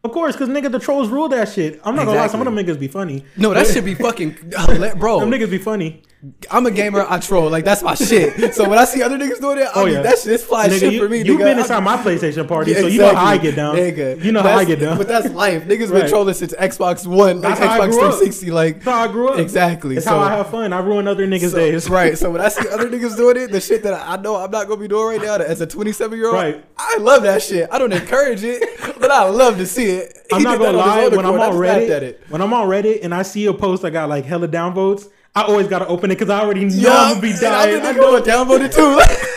[0.03, 1.81] Of course, because nigga, the trolls rule that shit.
[1.85, 3.25] I'm not gonna lie, some of them niggas be funny.
[3.37, 4.31] No, that should be fucking
[4.99, 5.21] bro.
[5.21, 6.03] Them niggas be funny.
[6.51, 7.07] I'm a gamer.
[7.09, 7.49] I troll.
[7.49, 8.55] Like that's my shit.
[8.55, 10.03] So when I see other niggas doing it, I Oh, mean, yeah.
[10.03, 11.23] that shit is fly Nigga, shit you, for me.
[11.23, 13.75] You've been I- inside my PlayStation party, Yeah, so you know how I get down.
[13.77, 14.99] Nigga, You know how I get down.
[14.99, 15.65] But that's life.
[15.65, 18.15] Niggas been trolling since Xbox One, like That's Xbox grew up.
[18.19, 18.51] 360.
[18.51, 19.39] Like That's how I grew up.
[19.39, 19.97] Exactly.
[19.97, 20.75] It's so, how I have fun.
[20.75, 21.89] I ruin other niggas' so- days.
[21.89, 22.19] Right.
[22.19, 24.69] So when I see other niggas doing it, the shit that I know I'm not
[24.69, 26.63] gonna be doing right now, as a 27 year old, Right.
[26.77, 27.67] I love that shit.
[27.73, 28.63] I don't encourage it,
[29.01, 30.19] but I love to see it.
[30.33, 31.09] I'm not gonna lie.
[31.09, 31.41] When I'm.
[31.41, 34.27] On just Reddit, when I'm on Reddit and I see a post that got like
[34.27, 37.33] hella downvotes, I always gotta open it because I already know Yeah, I'm gonna be
[37.41, 37.77] dying.
[37.81, 39.27] I'm I the know- nigga downvoted too.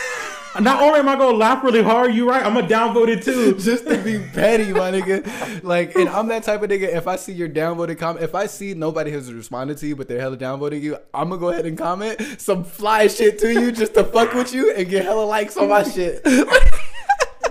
[0.60, 2.44] Not only am I gonna laugh really hard, you right.
[2.44, 3.54] I'm gonna downvote it too.
[3.58, 5.64] just to be petty, my nigga.
[5.64, 6.82] Like, and I'm that type of nigga.
[6.94, 10.06] If I see your downvoted comment, if I see nobody has responded to you, but
[10.06, 13.72] they're hella downvoting you, I'm gonna go ahead and comment some fly shit to you
[13.72, 16.24] just to fuck with you and get hella likes on my shit.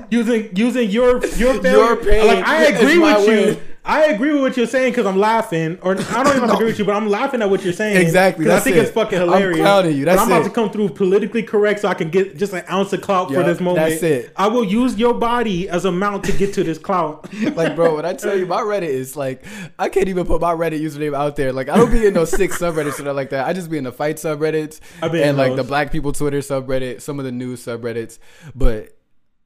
[0.09, 1.77] using using your your failure.
[1.77, 3.61] Your pain Like I agree with you.
[3.85, 6.79] I agree with what you're saying because I'm laughing, or I don't even agree with
[6.79, 7.97] you, but I'm laughing at what you're saying.
[7.97, 8.79] Exactly, 'cause I think it.
[8.79, 9.57] it's fucking hilarious.
[9.57, 10.43] I'm clowning you, but that's I'm about it.
[10.45, 13.43] to come through politically correct so I can get just an ounce of clout for
[13.43, 13.89] this moment.
[13.89, 14.31] that's it.
[14.37, 17.27] I will use your body as a mount to get to this clout.
[17.57, 19.43] like, bro, when I tell you my Reddit is like,
[19.77, 21.51] I can't even put my Reddit username out there.
[21.51, 23.45] Like, I don't be in those six subreddits or like that.
[23.45, 25.63] I just be in the fight subreddits I've been in and like the.
[25.65, 28.17] Black People Twitter subreddit, some of the news subreddits.
[28.55, 28.92] But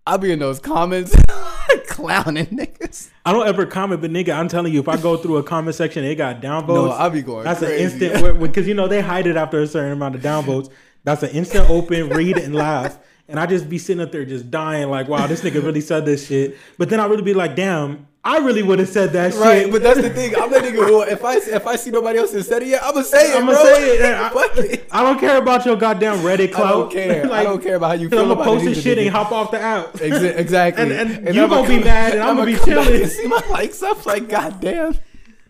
[0.08, 1.14] I'll be in those comments
[1.88, 3.10] clowning niggas.
[3.26, 5.76] I don't ever comment, but nigga, I'm telling you, if I go through a comment
[5.76, 6.68] section, it got downvotes.
[6.68, 7.44] No, I'll be going.
[7.44, 8.08] That's crazy.
[8.08, 10.70] an instant because you know they hide it after a certain amount of downvotes.
[11.04, 12.98] That's an instant open, read and laugh.
[13.28, 16.06] And I just be sitting up there just dying, like, wow, this nigga really said
[16.06, 16.58] this shit.
[16.78, 19.72] But then I really be like, damn, I really would have said that Right, shit.
[19.72, 20.36] but that's the thing.
[20.36, 22.84] I'm the nigga who, if I if I see nobody else has said it yet,
[22.84, 23.38] I'm gonna say it.
[23.40, 24.88] I'm gonna say it.
[24.92, 27.32] I, I don't care about your goddamn Reddit I don't care.
[27.32, 28.30] I don't care about how you feel.
[28.32, 29.94] I'ma post this shit and hop off the app.
[29.94, 30.84] Exa- exactly.
[30.98, 33.08] And- and you I'm gonna be mad and I'm gonna be come back chilling.
[33.08, 34.96] See my likes up, like goddamn.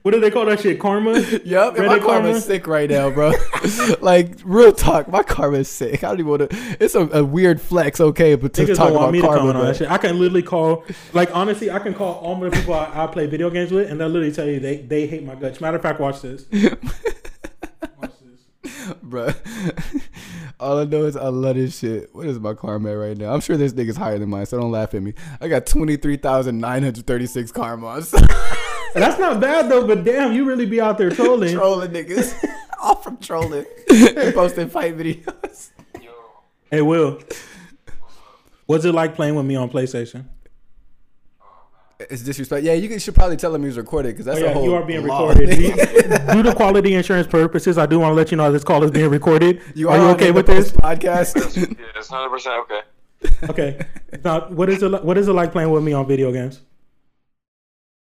[0.01, 0.79] What do they call that shit?
[0.79, 1.19] Karma.
[1.45, 3.33] Yup, and my Reddit karma's sick right now, bro.
[4.01, 6.03] like real talk, my karma is sick.
[6.03, 6.77] I don't even want to.
[6.79, 9.57] It's a, a weird flex, okay, but to Niggas talk about me to karma, comment
[9.57, 9.91] on that shit.
[9.91, 13.27] I can literally call, like honestly, I can call all the people I, I play
[13.27, 15.61] video games with, and they'll literally tell you they, they hate my guts.
[15.61, 16.45] Matter of fact, watch this.
[17.97, 18.93] watch this.
[19.01, 19.31] bro.
[20.59, 22.09] All I know is I love this shit.
[22.15, 23.31] What is my karma right now?
[23.31, 25.13] I'm sure this nigga's higher than mine, so don't laugh at me.
[25.39, 28.13] I got twenty three thousand nine hundred thirty six karmas.
[28.93, 31.53] That's not bad though, but damn, you really be out there trolling.
[31.55, 32.33] trolling niggas,
[32.81, 35.69] all from trolling and posting fight videos.
[36.71, 37.19] Hey, Will,
[38.65, 40.25] what's it like playing with me on PlayStation?
[41.99, 42.63] It's disrespect.
[42.63, 44.63] Yeah, you should probably tell him he was recorded because that's Oh, yeah, a whole.
[44.65, 45.49] you are being recorded.
[46.31, 48.91] Due to quality insurance purposes, I do want to let you know this call is
[48.91, 49.61] being recorded.
[49.73, 50.71] you are you okay with this?
[50.71, 51.35] podcast?
[51.57, 52.81] Yeah, it's hundred percent okay.
[53.49, 53.85] Okay.
[54.23, 54.89] Now, what is it?
[54.89, 56.61] li- What is it like playing with me on video games?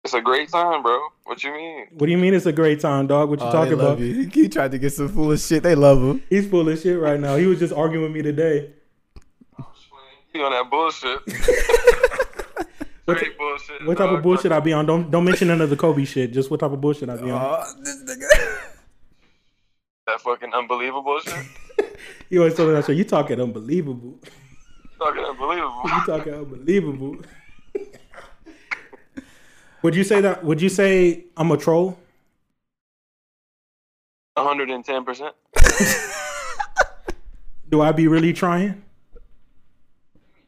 [0.04, 1.00] It's a great time, bro.
[1.26, 1.88] What you mean?
[1.92, 3.30] What do you mean it's a great time, dog?
[3.30, 4.00] What you Oh, talking about?
[4.00, 4.14] you.
[4.14, 5.62] He, he tried to get some foolish shit.
[5.64, 6.24] They love him.
[6.30, 7.36] He's full of shit right now.
[7.36, 8.72] He was just arguing with me today.
[10.34, 11.20] You on that bullshit?
[13.06, 13.86] What, Straight bullshit.
[13.88, 14.86] what type of bullshit I be on?
[14.86, 16.32] Don't don't mention none of the Kobe shit.
[16.32, 17.42] Just what type of bullshit I be on.
[17.42, 17.64] Oh.
[20.08, 21.46] That fucking unbelievable shit.
[22.30, 22.96] You always told me that shit.
[22.98, 24.20] You talking unbelievable.
[25.00, 25.82] Talking unbelievable.
[25.86, 27.18] You talking unbelievable.
[29.82, 30.44] Would you say that?
[30.44, 31.98] Would you say I'm a troll?
[34.38, 35.36] hundred and ten percent.
[37.70, 38.82] Do I be really trying?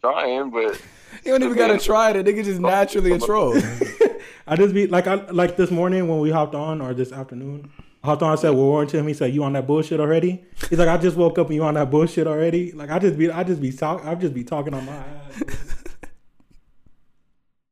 [0.02, 0.82] Trying, but
[1.24, 2.24] You don't even gotta try it.
[2.24, 3.56] The nigga just naturally a troll.
[4.48, 7.72] I just be like I like this morning when we hopped on or this afternoon.
[8.04, 8.34] I hopped on.
[8.34, 10.90] I said, "Well, Warren to him." He said, "You on that bullshit already?" He's like,
[10.90, 13.46] "I just woke up and you on that bullshit already?" Like I just be, I
[13.46, 15.83] just be talk, I just be talking on my ass.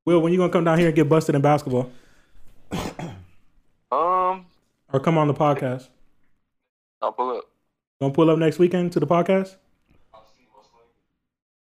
[0.05, 1.91] Will, when you gonna come down here and get busted in basketball,
[3.91, 4.45] um,
[4.91, 5.89] or come on the podcast?
[7.01, 7.45] I'll pull up.
[7.99, 9.55] Gonna pull up next weekend to the podcast?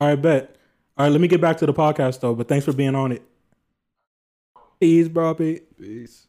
[0.02, 0.56] All right, bet.
[0.98, 2.36] All right, let me get back to the podcast though.
[2.36, 3.24] But thanks for being on it.
[4.80, 5.34] Peace, bro.
[5.34, 5.78] Pete.
[5.78, 6.28] Peace.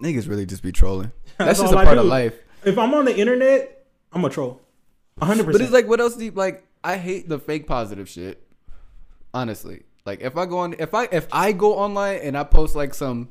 [0.00, 1.10] Niggas really just be trolling.
[1.38, 2.02] That's That's, just all a I part do.
[2.02, 2.38] of life.
[2.64, 4.60] If I'm on the internet, I'm a troll.
[5.18, 5.44] 100.
[5.44, 6.64] percent But it's like, what else do you like?
[6.82, 8.42] I hate the fake positive shit.
[9.32, 12.76] Honestly, like if I go on, if I if I go online and I post
[12.76, 13.30] like some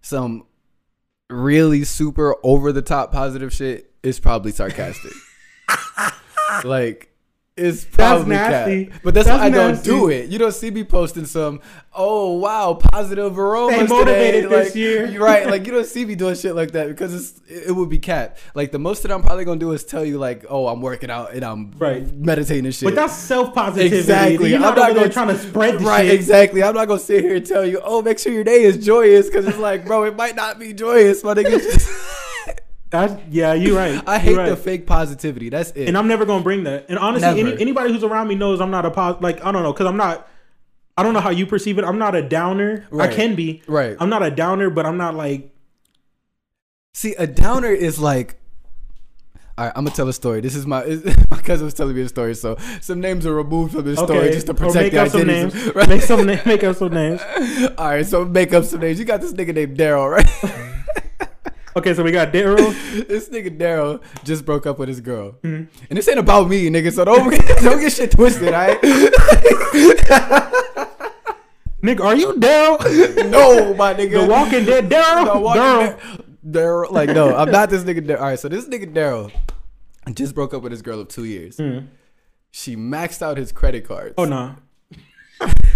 [0.00, 0.46] some
[1.28, 5.12] really super over the top positive shit, it's probably sarcastic.
[6.64, 7.15] like
[7.56, 8.86] it's probably nasty.
[8.86, 9.00] cat.
[9.02, 10.28] But that's, That's why I don't do it.
[10.28, 11.60] You don't see me posting some.
[11.94, 14.54] Oh wow, positive aromas Stay motivated today.
[14.56, 15.18] this Like, year.
[15.20, 15.46] right?
[15.46, 18.36] Like you don't see me doing shit like that because it's it would be cat.
[18.54, 21.10] Like the most that I'm probably gonna do is tell you like, oh, I'm working
[21.10, 22.06] out and I'm Right.
[22.14, 22.84] meditating and shit.
[22.86, 23.96] But that's self positivity.
[23.96, 24.48] exactly.
[24.50, 26.04] You're I'm not, not over there gonna trying to spread the right.
[26.06, 26.14] shit.
[26.14, 26.62] Exactly.
[26.62, 29.26] I'm not gonna sit here and tell you, oh, make sure your day is joyous
[29.26, 32.22] because it's like, bro, it might not be joyous, my nigga.
[33.30, 34.02] Yeah, you're right.
[34.06, 34.48] I hate right.
[34.48, 35.48] the fake positivity.
[35.48, 35.88] That's it.
[35.88, 36.86] and I'm never gonna bring that.
[36.88, 39.20] And honestly, any, anybody who's around me knows I'm not a pos.
[39.20, 40.28] Like I don't know, because I'm not.
[40.98, 41.84] I don't know how you perceive it.
[41.84, 42.86] I'm not a downer.
[42.90, 43.10] Right.
[43.10, 43.62] I can be.
[43.66, 43.96] right.
[44.00, 45.52] I'm not a downer, but I'm not like.
[46.94, 48.36] See, a downer is like.
[49.58, 50.40] All right, I'm gonna tell a story.
[50.40, 50.84] This is my
[51.30, 54.30] my cousin was telling me a story, so some names are removed from this story
[54.30, 55.54] just to protect or make up some names.
[55.74, 55.88] Right?
[55.96, 57.22] Make some na- make up some names.
[57.78, 58.98] All right, so make up some names.
[58.98, 60.72] You got this nigga named Daryl, right?
[61.76, 62.72] Okay, so we got Daryl.
[63.08, 65.64] this nigga Daryl just broke up with his girl, Mm-hmm.
[65.90, 66.90] and this ain't about me, nigga.
[66.92, 67.30] So don't
[67.62, 68.82] don't get shit twisted, alright?
[71.82, 73.30] Nick, are you Daryl?
[73.30, 74.22] no, my nigga.
[74.22, 75.54] The Walking Dead Daryl.
[75.54, 76.22] Daryl.
[76.48, 78.00] Daryl, like no, I'm not this nigga.
[78.06, 78.20] Daryl.
[78.20, 79.30] All right, so this nigga Daryl
[80.14, 81.58] just broke up with his girl of two years.
[81.58, 81.88] Mm.
[82.50, 84.14] She maxed out his credit cards.
[84.16, 84.56] Oh no.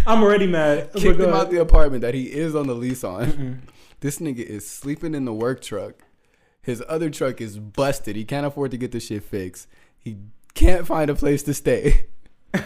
[0.07, 0.91] I'm already mad.
[0.95, 3.61] Kicked him out the apartment that he is on the lease on.
[4.01, 5.95] This nigga is sleeping in the work truck.
[6.63, 8.17] His other truck is busted.
[8.17, 9.67] He can't afford to get the shit fixed.
[9.99, 10.17] He
[10.55, 12.07] can't find a place to stay.
[12.55, 12.63] I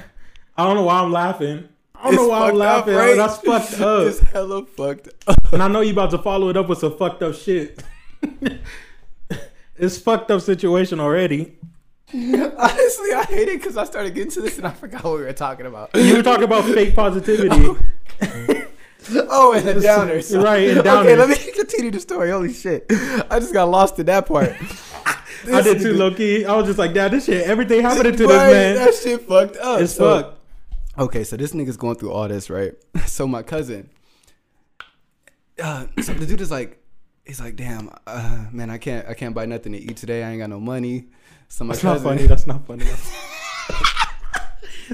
[0.58, 1.68] don't know why I'm laughing.
[1.96, 2.94] I don't It's know why I'm fucked up, laughing.
[2.94, 3.16] right?
[3.16, 4.06] That's fucked up.
[4.06, 5.52] It's hella fucked up.
[5.52, 7.82] And I know you about to follow it up with some fucked up shit.
[9.76, 11.56] it's fucked up situation already.
[12.12, 15.22] Honestly, I hate it because I started getting to this and I forgot what we
[15.24, 15.90] were talking about.
[15.96, 17.76] You were talking about fake positivity.
[19.30, 20.42] Oh, and the downers.
[20.42, 22.30] Right, and Okay, let me continue the story.
[22.30, 22.86] Holy shit.
[22.90, 24.54] I just got lost in that part.
[25.52, 26.44] I did too, low key.
[26.46, 28.74] I was just like, damn, this shit, everything happening to Right, this man.
[28.76, 29.80] That shit fucked up.
[29.80, 30.40] It's So- fucked.
[30.96, 32.72] Okay, so this nigga's going through all this, right?
[33.06, 33.90] So my cousin,
[35.60, 36.78] uh, so the dude is like,
[37.26, 40.22] he's like, damn, uh, man, I can't, I can't buy nothing to eat today.
[40.22, 41.06] I ain't got no money.
[41.48, 42.26] So my That's not funny.
[42.26, 42.84] That's not funny.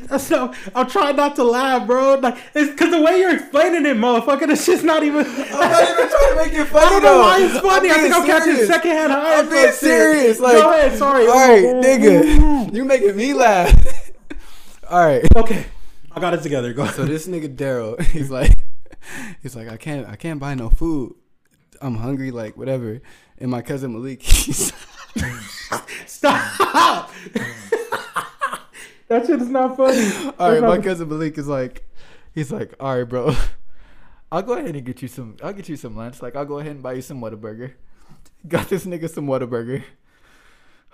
[0.09, 0.55] That's not.
[0.75, 2.15] I'm trying not to laugh, bro.
[2.15, 5.27] Like, it's because the way you're explaining it, motherfucker, this shit's not even.
[5.27, 6.87] I'm not even trying to make it funny.
[6.87, 7.21] I don't know though.
[7.21, 7.91] why it's funny.
[7.91, 9.39] I think I'm catching secondhand highs.
[9.41, 10.41] I'm being serious.
[10.41, 10.99] Like, Go ahead.
[10.99, 11.27] Sorry.
[11.27, 14.11] All right, nigga, you making me laugh.
[14.89, 15.25] all right.
[15.37, 15.67] Okay,
[16.13, 16.73] I got it together.
[16.73, 16.87] Go.
[16.87, 18.65] So this nigga Daryl, he's like,
[19.43, 21.15] he's like, I can't, I can't buy no food.
[21.81, 23.01] I'm hungry, like whatever.
[23.39, 24.73] And my cousin Malik, he's
[26.07, 27.11] Stop.
[29.11, 30.33] That shit is not funny.
[30.39, 30.63] all right.
[30.63, 31.85] My cousin Malik is like,
[32.33, 33.35] he's like, all right, bro.
[34.33, 35.37] I'll go ahead and get you some.
[35.43, 36.23] I'll get you some lunch.
[36.23, 37.73] Like I'll go ahead and buy you some Whataburger.
[38.49, 39.83] Got this nigga some Whataburger.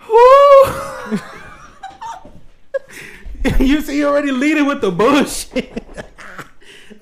[0.09, 1.19] Woo!
[3.59, 5.83] you see, you already leading with the bullshit.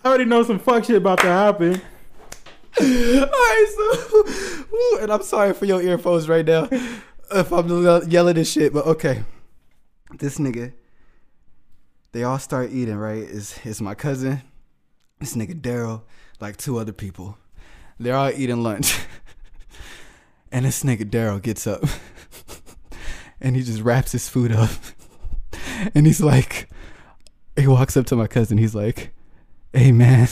[0.04, 1.82] I already know some fuck shit about to happen.
[2.78, 4.24] Alright, so
[4.70, 6.68] woo, and I'm sorry for your earphones right now
[7.32, 9.24] if I'm yell- yelling this shit, but okay.
[10.20, 10.74] This nigga,
[12.16, 13.28] they all start eating, right?
[13.30, 14.42] It's, is my cousin,
[15.20, 16.04] this nigga Daryl,
[16.40, 17.38] like two other people.
[18.00, 18.98] They're all eating lunch.
[20.52, 21.84] and this nigga Daryl gets up
[23.42, 24.70] and he just wraps his food up.
[25.94, 26.70] and he's like,
[27.58, 29.14] he walks up to my cousin, he's like,
[29.74, 30.30] hey man,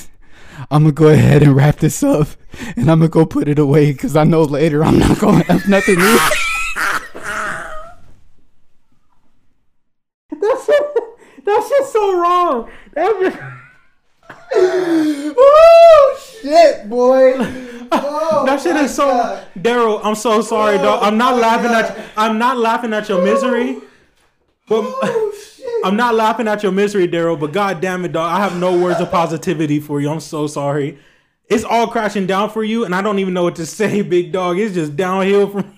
[0.72, 2.30] I'm gonna go ahead and wrap this up,
[2.78, 5.68] and I'm gonna go put it away because I know later I'm not gonna have
[5.68, 6.22] nothing to eat.
[10.40, 10.70] That's
[11.46, 12.70] that's just so wrong.
[12.93, 13.38] That's just,
[14.56, 17.34] oh shit, boy!
[17.91, 19.10] Oh, that shit is so.
[19.10, 21.04] Oh, Daryl, I'm so sorry, Oh, dog.
[21.04, 21.86] I'm not laughing God.
[21.86, 22.06] at.
[22.18, 23.80] I'm not laughing at your oh, misery.
[24.68, 25.86] But Oh shit!
[25.86, 27.39] I'm not laughing at your misery, Daryl.
[27.39, 28.32] But god damn it, dog.
[28.32, 30.10] I have no words of positivity for you.
[30.10, 30.97] I'm so sorry.
[31.49, 34.32] It's all crashing down for you, and I don't even know what to say, big
[34.32, 34.58] dog.
[34.58, 35.78] It's just downhill from.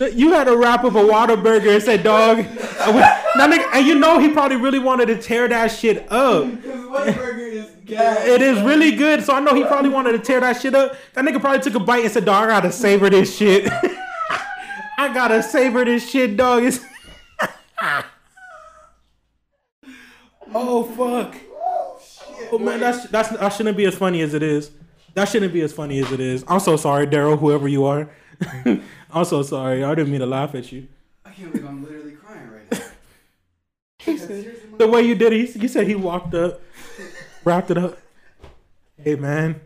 [0.00, 4.30] You had a wrap up a Whataburger and said, "Dog," nigga, and you know he
[4.30, 6.46] probably really wanted to tear that shit up.
[6.50, 8.26] Because Whataburger is gas.
[8.26, 10.96] It is really good, so I know he probably wanted to tear that shit up.
[11.12, 13.70] That nigga probably took a bite and said, "Dog, I gotta savor this shit.
[14.98, 16.80] I gotta savor this shit, dog." It's
[20.54, 21.36] oh fuck.
[22.52, 24.70] Oh man, that's that's that shouldn't be as funny as it is.
[25.12, 26.42] That shouldn't be as funny as it is.
[26.48, 28.08] I'm so sorry, Daryl, whoever you are.
[29.12, 29.84] I'm so sorry.
[29.84, 30.88] I didn't mean to laugh at you.
[31.24, 32.78] I can't believe I'm literally crying right now.
[34.78, 36.62] The way you did it, he, you said he walked up,
[37.44, 37.98] wrapped it up.
[38.96, 39.60] Hey man,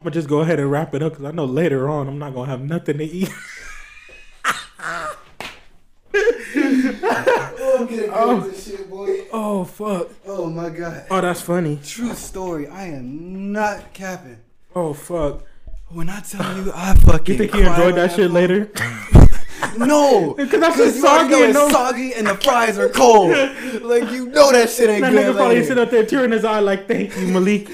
[0.00, 2.18] I'm gonna just go ahead and wrap it up because I know later on I'm
[2.18, 3.28] not gonna have nothing to eat.
[6.08, 8.14] Oh, I'm getting Oh.
[8.14, 8.40] oh.
[8.40, 9.26] this shit, boy.
[9.32, 10.08] Oh fuck.
[10.26, 11.06] Oh my god.
[11.10, 11.78] Oh, that's funny.
[11.84, 12.66] True story.
[12.68, 14.38] I am not capping.
[14.74, 15.42] Oh fuck.
[15.88, 17.34] When I tell you, I fucking.
[17.34, 18.70] You think you cried enjoyed that shit later?
[19.78, 23.30] no, because that's already soggy and no- soggy and the fries are cold.
[23.82, 25.26] like you know that shit ain't That good.
[25.26, 25.66] nigga probably later.
[25.66, 27.68] sit up there tearing his eye like, "Thank you, Malik.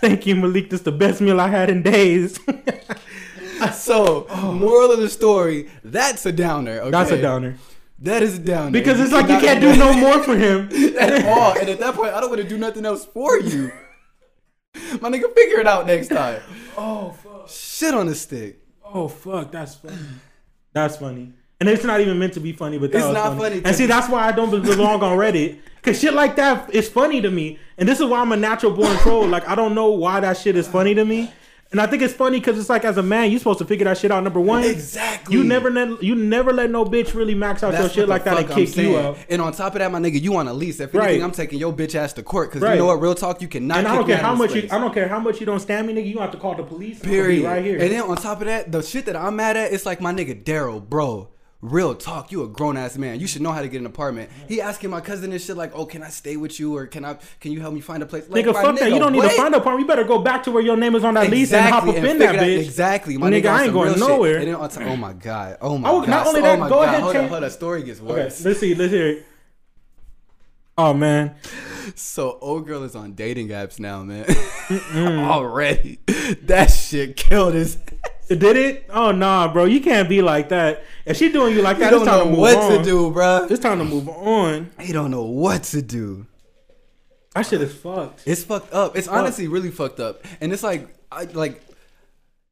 [0.00, 0.70] Thank you, Malik.
[0.70, 2.38] This is the best meal I had in days."
[3.74, 6.78] So, moral of the story, that's a downer.
[6.80, 6.90] Okay?
[6.90, 7.56] that's a downer
[8.00, 8.70] That is a downer.
[8.70, 10.68] because it's like you can't do no more for him.
[10.98, 11.56] at all.
[11.58, 13.72] And at that point, I don't want to do nothing else for you.
[15.00, 16.40] My nigga, figure it out next time.
[16.78, 17.48] Oh fuck.
[17.48, 18.60] Shit on the stick.
[18.84, 19.96] Oh fuck, that's funny.
[20.74, 21.32] That's funny.
[21.58, 23.86] And it's not even meant to be funny, but that It's not funny, And see,
[23.86, 25.58] that's why I don't belong on Reddit.
[25.80, 27.58] Cause shit like that is funny to me.
[27.78, 29.26] And this is why I'm a natural born troll.
[29.26, 31.32] Like I don't know why that shit is funny to me.
[31.72, 33.84] And I think it's funny because it's like as a man, you're supposed to figure
[33.86, 34.22] that shit out.
[34.22, 35.34] Number one, Exactly.
[35.36, 38.38] You never let you never let no bitch really max out your shit like that
[38.38, 39.18] and I'm kick you out.
[39.28, 40.78] And on top of that, my nigga, you on a lease.
[40.78, 41.08] If Right.
[41.08, 42.74] anything, I'm taking your bitch ass to court because Right.
[42.74, 43.00] you know what?
[43.00, 43.78] Real talk, you cannot.
[43.78, 44.72] And I don't care how much this you place.
[44.72, 46.06] I don't care how much you don't stand me, nigga.
[46.06, 47.00] You gonna have to call the police.
[47.00, 47.44] Period.
[47.44, 47.78] Right here.
[47.80, 50.12] And then on top of that, the shit that I'm mad at, it's like my
[50.12, 51.28] nigga Daryl, bro.
[51.62, 53.18] Real talk, you a grown ass man.
[53.18, 54.30] You should know how to get an apartment.
[54.48, 57.04] He asking my cousin and shit like, oh, can I stay with you or can
[57.04, 57.16] I?
[57.40, 58.28] Can you help me find a place?
[58.28, 58.92] Like, Nigga, fuck that.
[58.92, 59.30] You don't need what?
[59.30, 59.80] to find a apartment.
[59.82, 61.94] You better go back to where your name is on that lease and hop up
[61.96, 62.58] and in that bitch.
[62.64, 63.48] Exactly, my Nigga, nigga.
[63.50, 64.44] I ain't going nowhere.
[64.44, 66.08] Then oh my god, oh my Oh, god.
[66.10, 66.88] not only oh that, my go god.
[66.88, 67.50] ahead, hold change- on, hold on.
[67.50, 68.44] Story gets Okay, worse.
[68.44, 68.74] let's see.
[68.74, 69.26] Let's hear it.
[70.78, 71.34] Oh man,
[71.94, 74.26] So old girl is on dating apps now, man.
[74.94, 76.00] Already,
[76.42, 77.78] that shit killed his.
[78.28, 78.86] Did it?
[78.90, 79.64] Oh nah, bro.
[79.64, 80.84] You can't be like that.
[81.04, 82.78] If she doing you like that, don't it's time know to move what on.
[82.78, 83.46] to do, bro.
[83.48, 84.70] It's time to move on.
[84.80, 86.26] He don't know what to do.
[87.34, 88.22] That shit is fucked.
[88.26, 88.96] It's fucked up.
[88.96, 90.24] It's honestly really fucked up.
[90.40, 91.62] And it's like, I like,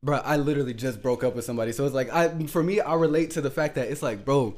[0.03, 0.19] bro.
[0.19, 3.33] I literally just broke up with somebody, so it's like, I for me, I relate
[3.33, 4.55] to the fact that it's like, bro.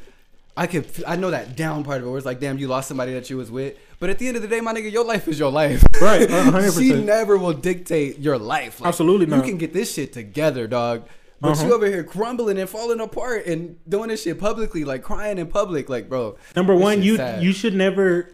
[0.57, 2.89] I could, I know that down part of it where it's like, damn, you lost
[2.89, 3.77] somebody that you was with.
[3.99, 5.85] But at the end of the day, my nigga, your life is your life.
[6.01, 8.81] Right, a hundred she never will dictate your life.
[8.81, 11.07] Like, Absolutely You can get this shit together, dog.
[11.41, 11.67] But Uh-huh.
[11.67, 15.49] you over here crumbling and falling apart and doing this shit publicly, like crying in
[15.49, 16.37] public, like, bro.
[16.55, 17.43] Number one, you sad.
[17.43, 18.31] you should never.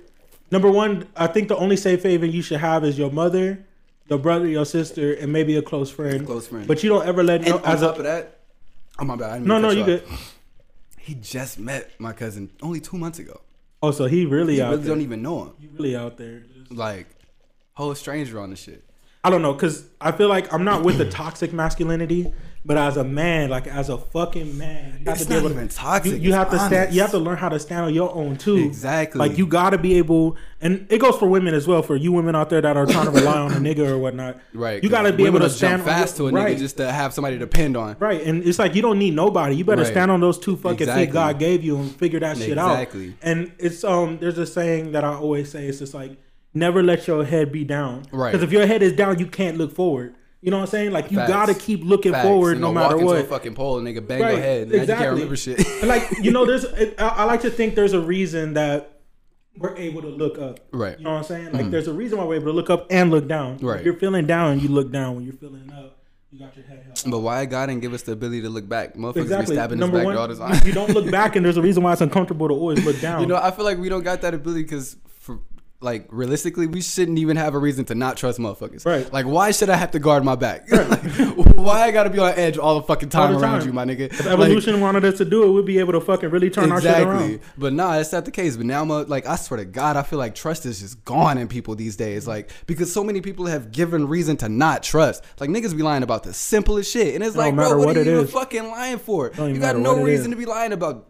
[0.53, 3.65] Number one, I think the only safe haven you should have is your mother,
[4.09, 6.25] your brother, your sister, and maybe a close friend.
[6.27, 6.69] Close friend.
[6.69, 8.39] But you don't ever let And no on as top a of that,
[9.01, 9.31] oh my bad.
[9.31, 10.05] I didn't no no you good.
[11.03, 13.41] He just met my cousin only two months ago.
[13.83, 14.95] Oh, so he really He out really there.
[14.95, 15.53] don't even know him.
[15.59, 16.45] He really out there.
[16.71, 17.09] Like,
[17.75, 18.85] whole stranger on the shit.
[19.25, 22.33] I don't know, cause I feel like I'm not with the toxic masculinity,
[22.65, 25.41] but as a man, like as a fucking man, you have It's to be not
[25.41, 25.55] able to.
[25.57, 26.13] even toxic.
[26.13, 26.95] You, you have to stand.
[26.95, 28.57] You have to learn how to stand on your own too.
[28.59, 29.19] Exactly.
[29.19, 31.83] Like you got to be able, and it goes for women as well.
[31.83, 34.39] For you women out there that are trying to rely on a nigga or whatnot,
[34.55, 34.83] Right.
[34.83, 36.55] You got to be able to stand fast to a right.
[36.57, 37.97] nigga just to have somebody to depend on.
[37.99, 39.57] Right, and it's like you don't need nobody.
[39.57, 39.91] You better Right.
[39.91, 41.07] stand on those two fucking Exactly.
[41.07, 42.73] feet God gave you and figure that shit out.
[42.75, 43.15] Exactly.
[43.23, 45.67] And it's um, there's a saying that I always say.
[45.67, 46.13] It's just like
[46.55, 48.05] never let your head be down.
[48.13, 48.31] Right.
[48.31, 50.15] Because if your head is down, you can't look forward.
[50.43, 50.91] You know what I'm saying?
[50.91, 51.31] Like you Facts.
[51.31, 52.27] gotta keep looking Facts.
[52.27, 53.29] forward no matter walk into a what.
[53.29, 54.69] fucking pole and nigga bang Right, your head.
[54.69, 55.05] Now you exactly.
[55.05, 55.83] can't remember shit.
[55.85, 56.65] Like you know, there's
[56.99, 59.01] I, I like to think there's a reason that
[59.57, 60.59] we're able to look up.
[60.73, 60.99] Right.
[60.99, 61.45] You know what I'm saying?
[61.53, 61.71] Like mm-hmm.
[61.71, 63.59] there's a reason why we're able to look up and look down.
[63.59, 63.79] Right.
[63.79, 65.15] If you're feeling down, you look down.
[65.15, 65.99] When you're feeling up,
[66.33, 67.11] you got your head held.
[67.11, 68.95] But why God didn't give us the ability to look back?
[68.95, 69.55] Motherfuckers Exactly.
[69.55, 71.59] be stabbing Number his back one, all the you, you don't look back, and there's
[71.59, 73.21] a reason why it's uncomfortable to always look down.
[73.21, 75.39] You know, I feel like we don't got that ability because, for
[75.83, 78.87] like, realistically, we shouldn't even have a reason to not trust motherfuckers.
[78.87, 79.13] Right.
[79.13, 80.71] Like, why should I have to guard my back?
[80.73, 81.03] like,
[81.57, 84.13] why I gotta be on edge all the fucking time, the around you, my nigga?
[84.13, 86.81] if evolution wanted us to do it, we'd be able to fucking really turn our
[86.81, 87.35] shit exactly.
[87.35, 87.41] around.
[87.59, 88.57] But nah, it's not the case.
[88.57, 91.39] But now, mo- like, I swear to God, I feel like trust is just gone
[91.39, 92.27] in people these days.
[92.27, 95.25] Like, because so many people have given reason to not trust.
[95.41, 98.03] Like, niggas be lying about the simplest shit, and it's like, bro, what, what are
[98.05, 98.31] you even is.
[98.31, 99.33] fucking lying for?
[99.37, 101.09] You got no reason to be lying about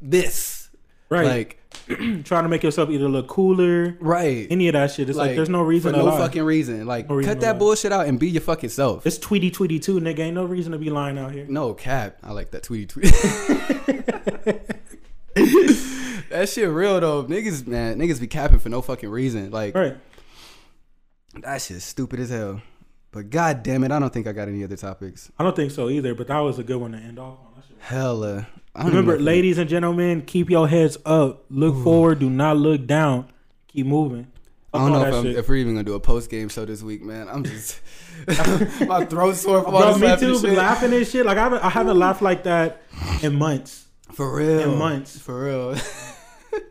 [0.00, 0.70] this.
[1.08, 1.26] Right.
[1.26, 1.60] Like,
[2.24, 4.46] Trying to make yourself either look cooler, right.
[4.50, 5.08] any of that shit.
[5.08, 6.16] It's like, there's no reason no lie.
[6.18, 6.86] fucking reason.
[6.86, 7.58] Like, No reason cut that lie.
[7.58, 9.06] bullshit out and be your fucking self.
[9.06, 10.20] It's Tweety Tweety too, nigga.
[10.20, 11.46] Ain't no reason to be lying out here.
[11.48, 12.16] No cap.
[12.22, 13.10] I like that tweety Tweety.
[15.34, 17.24] that shit real though.
[17.24, 19.50] Niggas, man, niggas be capping for no fucking reason.
[19.50, 19.96] Like Right.
[21.42, 22.62] that shit's stupid as hell.
[23.12, 25.30] But god damn it, I don't think I got any other topics.
[25.38, 27.62] I don't think so either, but that was a good one to end off on.
[27.78, 28.46] Hella.
[28.76, 31.44] Remember, ladies and gentlemen, keep your heads up.
[31.48, 31.84] Look hmm.
[31.84, 32.18] forward.
[32.18, 33.28] Do not look down.
[33.68, 34.26] Keep moving.
[34.72, 36.82] I don't know if, I'm, if we're even gonna do a post game show this
[36.82, 37.28] week, man.
[37.28, 37.80] I'm just
[38.88, 40.38] my throat's sore from all Bro, me too.
[40.40, 40.56] shit.
[40.56, 41.24] laughing and shit.
[41.24, 42.82] Like I haven't, I haven't laughed like that
[43.22, 44.72] in months, For real.
[44.72, 45.16] in months.
[45.16, 45.76] For real.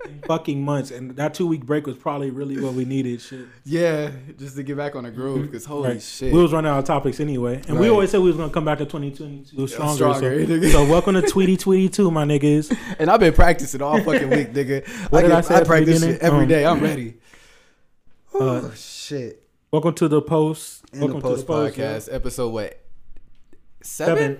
[0.06, 0.92] In fucking months.
[0.92, 3.22] And that two week break was probably really what we needed.
[3.22, 3.46] Shit.
[3.64, 5.42] yeah, just to get back on the groove.
[5.44, 6.02] Because holy Right.
[6.02, 6.34] shit.
[6.34, 8.66] We was running out of topics anyway, and we always said we was gonna come
[8.66, 9.96] back to 2022 stronger.
[9.96, 12.76] stronger, so, so welcome to Tweety Tweety two, my niggas.
[13.00, 14.88] And I've been practicing all fucking week, nigga.
[15.10, 16.66] What I, did get, I say I, practice shit every Um, day.
[16.66, 17.16] I'm ready.
[18.34, 19.42] Uh, oh shit.
[19.72, 20.84] Welcome to the post.
[20.94, 21.56] In welcome the post yeah.
[21.56, 22.80] podcast episode what?
[23.82, 24.18] Seven?
[24.18, 24.40] Seven.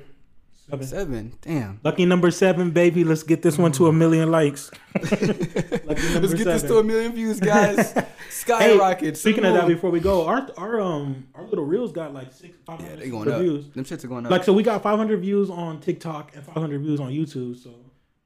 [0.70, 0.88] Seven.
[0.88, 1.34] Seven.
[1.42, 1.80] Damn.
[1.84, 3.04] Lucky number seven, baby.
[3.04, 4.72] Let's get this one to a million likes.
[4.96, 7.94] Let's get this to a million views, guys.
[8.30, 9.18] Skyrocket.
[9.18, 12.58] Speaking of that, before we go, our our um our little reels got like six,
[12.66, 13.42] five yeah, hundred they going up.
[13.42, 13.70] views.
[13.72, 14.32] Them shits are going up.
[14.32, 17.62] Like so, we got 500 views on TikTok and 500 views on YouTube.
[17.62, 17.72] So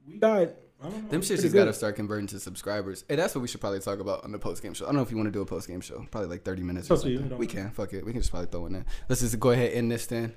[0.08, 0.50] we got.
[0.80, 3.04] I don't know, Them shits just gotta start converting to subscribers.
[3.10, 4.86] Hey, that's what we should probably talk about on the post game show.
[4.86, 6.06] I don't know if you want to do a post game show.
[6.12, 7.36] Probably like 30 minutes or to something.
[7.40, 7.72] We can.
[7.72, 8.06] Fuck it.
[8.06, 8.86] We can just probably throw in there.
[9.10, 10.36] Let's just go ahead and end this then.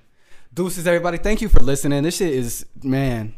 [0.53, 1.17] Deuces, everybody.
[1.17, 2.03] Thank you for listening.
[2.03, 3.37] This shit is, man.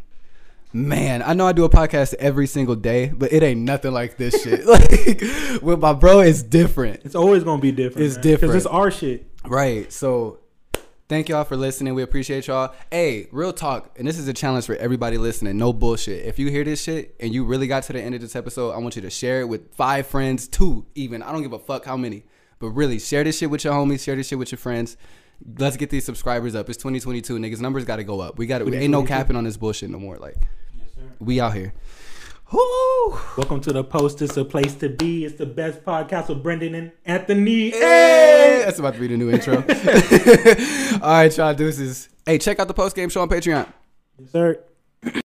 [0.73, 4.17] Man, I know I do a podcast every single day, but it ain't nothing like
[4.17, 4.65] this shit.
[4.67, 7.03] like with my bro, it's different.
[7.05, 8.07] It's always gonna be different.
[8.07, 8.55] It's man, different.
[8.55, 9.27] it's our shit.
[9.45, 9.93] Right.
[9.93, 10.39] So
[11.11, 11.95] thank y'all for listening.
[11.95, 12.75] We appreciate y'all.
[12.91, 15.59] Hey, real talk, and this is a challenge for everybody listening.
[15.59, 16.25] No bullshit.
[16.25, 18.71] If you hear this shit and you really got to the end of this episode,
[18.71, 21.23] I want you to share it with five friends, two even.
[21.23, 22.25] I don't give a fuck how many.
[22.59, 24.97] But really, share this shit with your homies, share this shit with your friends.
[25.59, 26.69] Let's get these subscribers up.
[26.69, 27.61] It's 2022, niggas.
[27.61, 28.39] Numbers got to go up.
[28.39, 28.75] We got it.
[28.75, 30.17] Ain't no capping on this bullshit no more.
[30.17, 30.37] Like,
[31.19, 31.73] We out here.
[32.53, 33.19] Woo!
[33.37, 34.21] Welcome to the post.
[34.21, 35.25] It's a place to be.
[35.25, 37.71] It's the best podcast with Brendan and Anthony.
[37.71, 38.63] Hey!
[38.65, 39.57] That's about to be the new intro.
[41.03, 42.11] All right, y'all deuces.
[42.27, 43.67] Hey, check out the post game show on Patreon.
[44.19, 44.63] Yes, sir.